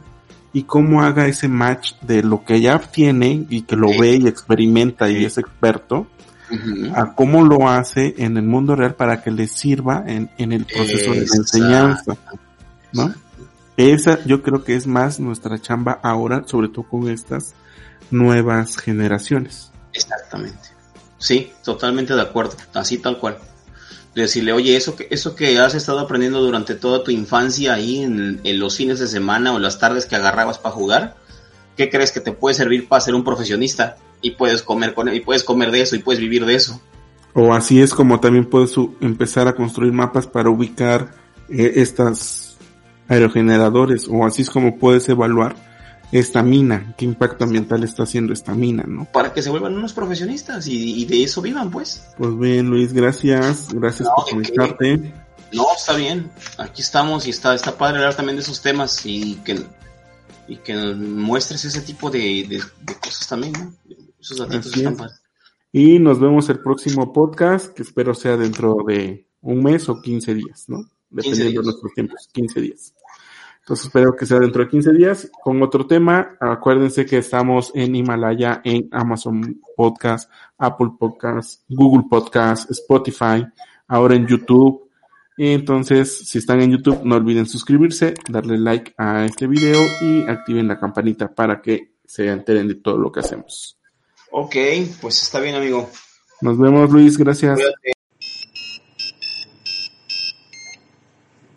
y 0.53 0.63
cómo 0.63 1.03
haga 1.03 1.27
ese 1.27 1.47
match 1.47 1.91
de 2.01 2.23
lo 2.23 2.43
que 2.43 2.59
ya 2.59 2.79
tiene 2.79 3.45
y 3.51 3.61
que 3.61 3.75
lo 3.75 3.89
Sí. 3.89 3.99
ve 3.99 4.15
y 4.15 4.27
experimenta 4.27 5.07
y 5.11 5.23
es 5.23 5.37
experto, 5.37 6.07
A 6.95 7.13
cómo 7.13 7.43
lo 7.43 7.67
hace 7.67 8.15
en 8.17 8.37
el 8.37 8.43
mundo 8.43 8.75
real 8.75 8.95
para 8.95 9.21
que 9.21 9.31
le 9.31 9.47
sirva 9.47 10.03
en, 10.07 10.29
en 10.37 10.53
el 10.53 10.65
proceso 10.65 11.11
de 11.11 11.25
la 11.25 11.35
enseñanza, 11.35 12.17
¿no? 12.93 13.13
Esa 13.75 14.23
yo 14.25 14.41
creo 14.41 14.63
que 14.63 14.75
es 14.75 14.87
más 14.87 15.19
nuestra 15.19 15.61
chamba 15.61 15.99
ahora, 16.01 16.43
sobre 16.47 16.69
todo 16.69 16.83
con 16.83 17.09
estas 17.09 17.53
nuevas 18.09 18.77
generaciones. 18.77 19.71
Exactamente. 19.93 20.69
Sí, 21.17 21.51
totalmente 21.63 22.15
de 22.15 22.21
acuerdo. 22.21 22.55
Así 22.73 22.97
tal 22.97 23.19
cual. 23.19 23.37
De 24.15 24.23
decirle, 24.23 24.51
oye, 24.51 24.75
eso 24.75 24.95
que, 24.95 25.07
eso 25.11 25.35
que 25.35 25.59
has 25.59 25.75
estado 25.75 25.99
aprendiendo 25.99 26.41
durante 26.41 26.73
toda 26.73 27.03
tu 27.03 27.11
infancia 27.11 27.73
ahí 27.73 28.01
en, 28.01 28.41
en 28.43 28.59
los 28.59 28.75
fines 28.75 28.99
de 28.99 29.07
semana 29.07 29.53
o 29.53 29.59
las 29.59 29.77
tardes 29.77 30.07
que 30.07 30.15
agarrabas 30.15 30.57
para 30.57 30.73
jugar, 30.73 31.15
¿qué 31.75 31.89
crees 31.89 32.11
que 32.11 32.19
te 32.19 32.31
puede 32.31 32.55
servir 32.55 32.87
para 32.87 33.01
ser 33.01 33.13
un 33.13 33.23
profesionista? 33.23 33.97
Y 34.21 34.31
puedes 34.31 34.61
comer 34.63 34.93
con 34.93 35.13
y 35.13 35.19
puedes 35.19 35.43
comer 35.43 35.71
de 35.71 35.81
eso 35.81 35.95
y 35.95 35.99
puedes 35.99 36.19
vivir 36.19 36.45
de 36.45 36.55
eso. 36.55 36.81
O 37.33 37.53
así 37.53 37.81
es 37.81 37.93
como 37.93 38.19
también 38.19 38.45
puedes 38.45 38.73
empezar 38.99 39.47
a 39.47 39.53
construir 39.55 39.93
mapas 39.93 40.25
para 40.25 40.49
ubicar 40.49 41.11
eh, 41.49 41.73
estas 41.75 42.57
aerogeneradores, 43.07 44.07
o 44.09 44.25
así 44.25 44.41
es 44.41 44.49
como 44.49 44.77
puedes 44.77 45.07
evaluar 45.09 45.55
esta 46.11 46.41
mina, 46.41 46.93
qué 46.97 47.05
impacto 47.05 47.43
ambiental 47.43 47.83
está 47.83 48.03
haciendo 48.03 48.31
esta 48.33 48.53
mina, 48.53 48.83
¿no? 48.87 49.05
Para 49.05 49.33
que 49.33 49.41
se 49.41 49.49
vuelvan 49.49 49.75
unos 49.75 49.93
profesionistas 49.93 50.65
y, 50.67 51.01
y 51.01 51.05
de 51.05 51.23
eso 51.23 51.41
vivan, 51.41 51.69
pues. 51.69 52.07
Pues 52.17 52.37
bien, 52.39 52.69
Luis, 52.69 52.93
gracias, 52.93 53.73
gracias 53.73 54.07
No, 54.07 54.15
por 54.15 54.25
¿de 54.25 54.31
conectarte. 54.31 55.13
No, 55.53 55.65
está 55.75 55.93
bien. 55.95 56.29
Aquí 56.57 56.81
estamos 56.81 57.27
y 57.27 57.29
está, 57.31 57.55
está 57.55 57.77
padre 57.77 57.97
hablar 57.97 58.15
también 58.15 58.37
de 58.37 58.41
esos 58.41 58.61
temas 58.61 59.05
y 59.05 59.35
que, 59.45 59.61
y 60.47 60.57
que 60.57 60.73
nos 60.73 60.95
muestres 60.97 61.63
ese 61.65 61.81
tipo 61.81 62.09
de, 62.09 62.19
de- 62.19 62.63
de 62.83 62.95
cosas 63.01 63.27
también, 63.27 63.53
¿no? 63.53 63.73
Esos 64.19 64.37
datitos 64.37 64.67
Así 64.67 64.79
están 64.79 64.93
es. 64.93 64.99
padres. 64.99 65.21
Y 65.71 65.99
nos 65.99 66.19
vemos 66.19 66.49
el 66.49 66.59
próximo 66.59 67.11
podcast, 67.13 67.73
que 67.73 67.83
espero 67.83 68.13
sea 68.13 68.37
dentro 68.37 68.77
de 68.87 69.27
un 69.41 69.63
mes 69.63 69.87
o 69.89 70.01
15 70.01 70.33
días, 70.33 70.65
¿no? 70.67 70.79
Dependiendo 71.09 71.61
de 71.61 71.65
nuestros 71.65 71.93
tiempos, 71.93 72.29
15 72.31 72.61
días. 72.61 72.93
Entonces 73.59 73.87
espero 73.87 74.15
que 74.15 74.25
sea 74.25 74.39
dentro 74.39 74.63
de 74.63 74.69
15 74.69 74.93
días 74.93 75.29
con 75.43 75.61
otro 75.61 75.85
tema. 75.85 76.37
Acuérdense 76.39 77.05
que 77.05 77.17
estamos 77.17 77.71
en 77.75 77.95
Himalaya, 77.95 78.61
en 78.63 78.87
Amazon 78.91 79.59
Podcast, 79.75 80.31
Apple 80.57 80.91
Podcast, 80.97 81.63
Google 81.67 82.05
Podcast, 82.09 82.71
Spotify, 82.71 83.45
ahora 83.87 84.15
en 84.15 84.25
YouTube. 84.25 84.89
Entonces, 85.37 86.17
si 86.29 86.37
están 86.37 86.61
en 86.61 86.71
YouTube, 86.71 87.01
no 87.03 87.15
olviden 87.15 87.45
suscribirse, 87.45 88.13
darle 88.29 88.57
like 88.57 88.93
a 88.97 89.25
este 89.25 89.47
video 89.47 89.81
y 90.01 90.21
activen 90.23 90.67
la 90.69 90.79
campanita 90.79 91.27
para 91.35 91.61
que 91.61 91.97
se 92.05 92.29
enteren 92.29 92.69
de 92.69 92.75
todo 92.75 92.97
lo 92.97 93.11
que 93.11 93.19
hacemos. 93.19 93.76
Ok, 94.39 94.55
pues 95.01 95.23
está 95.23 95.39
bien, 95.39 95.55
amigo. 95.55 95.89
Nos 96.41 96.59
vemos, 96.59 96.91
Luis. 96.91 97.17
Gracias. 97.17 97.55
Cuídate. 97.55 97.96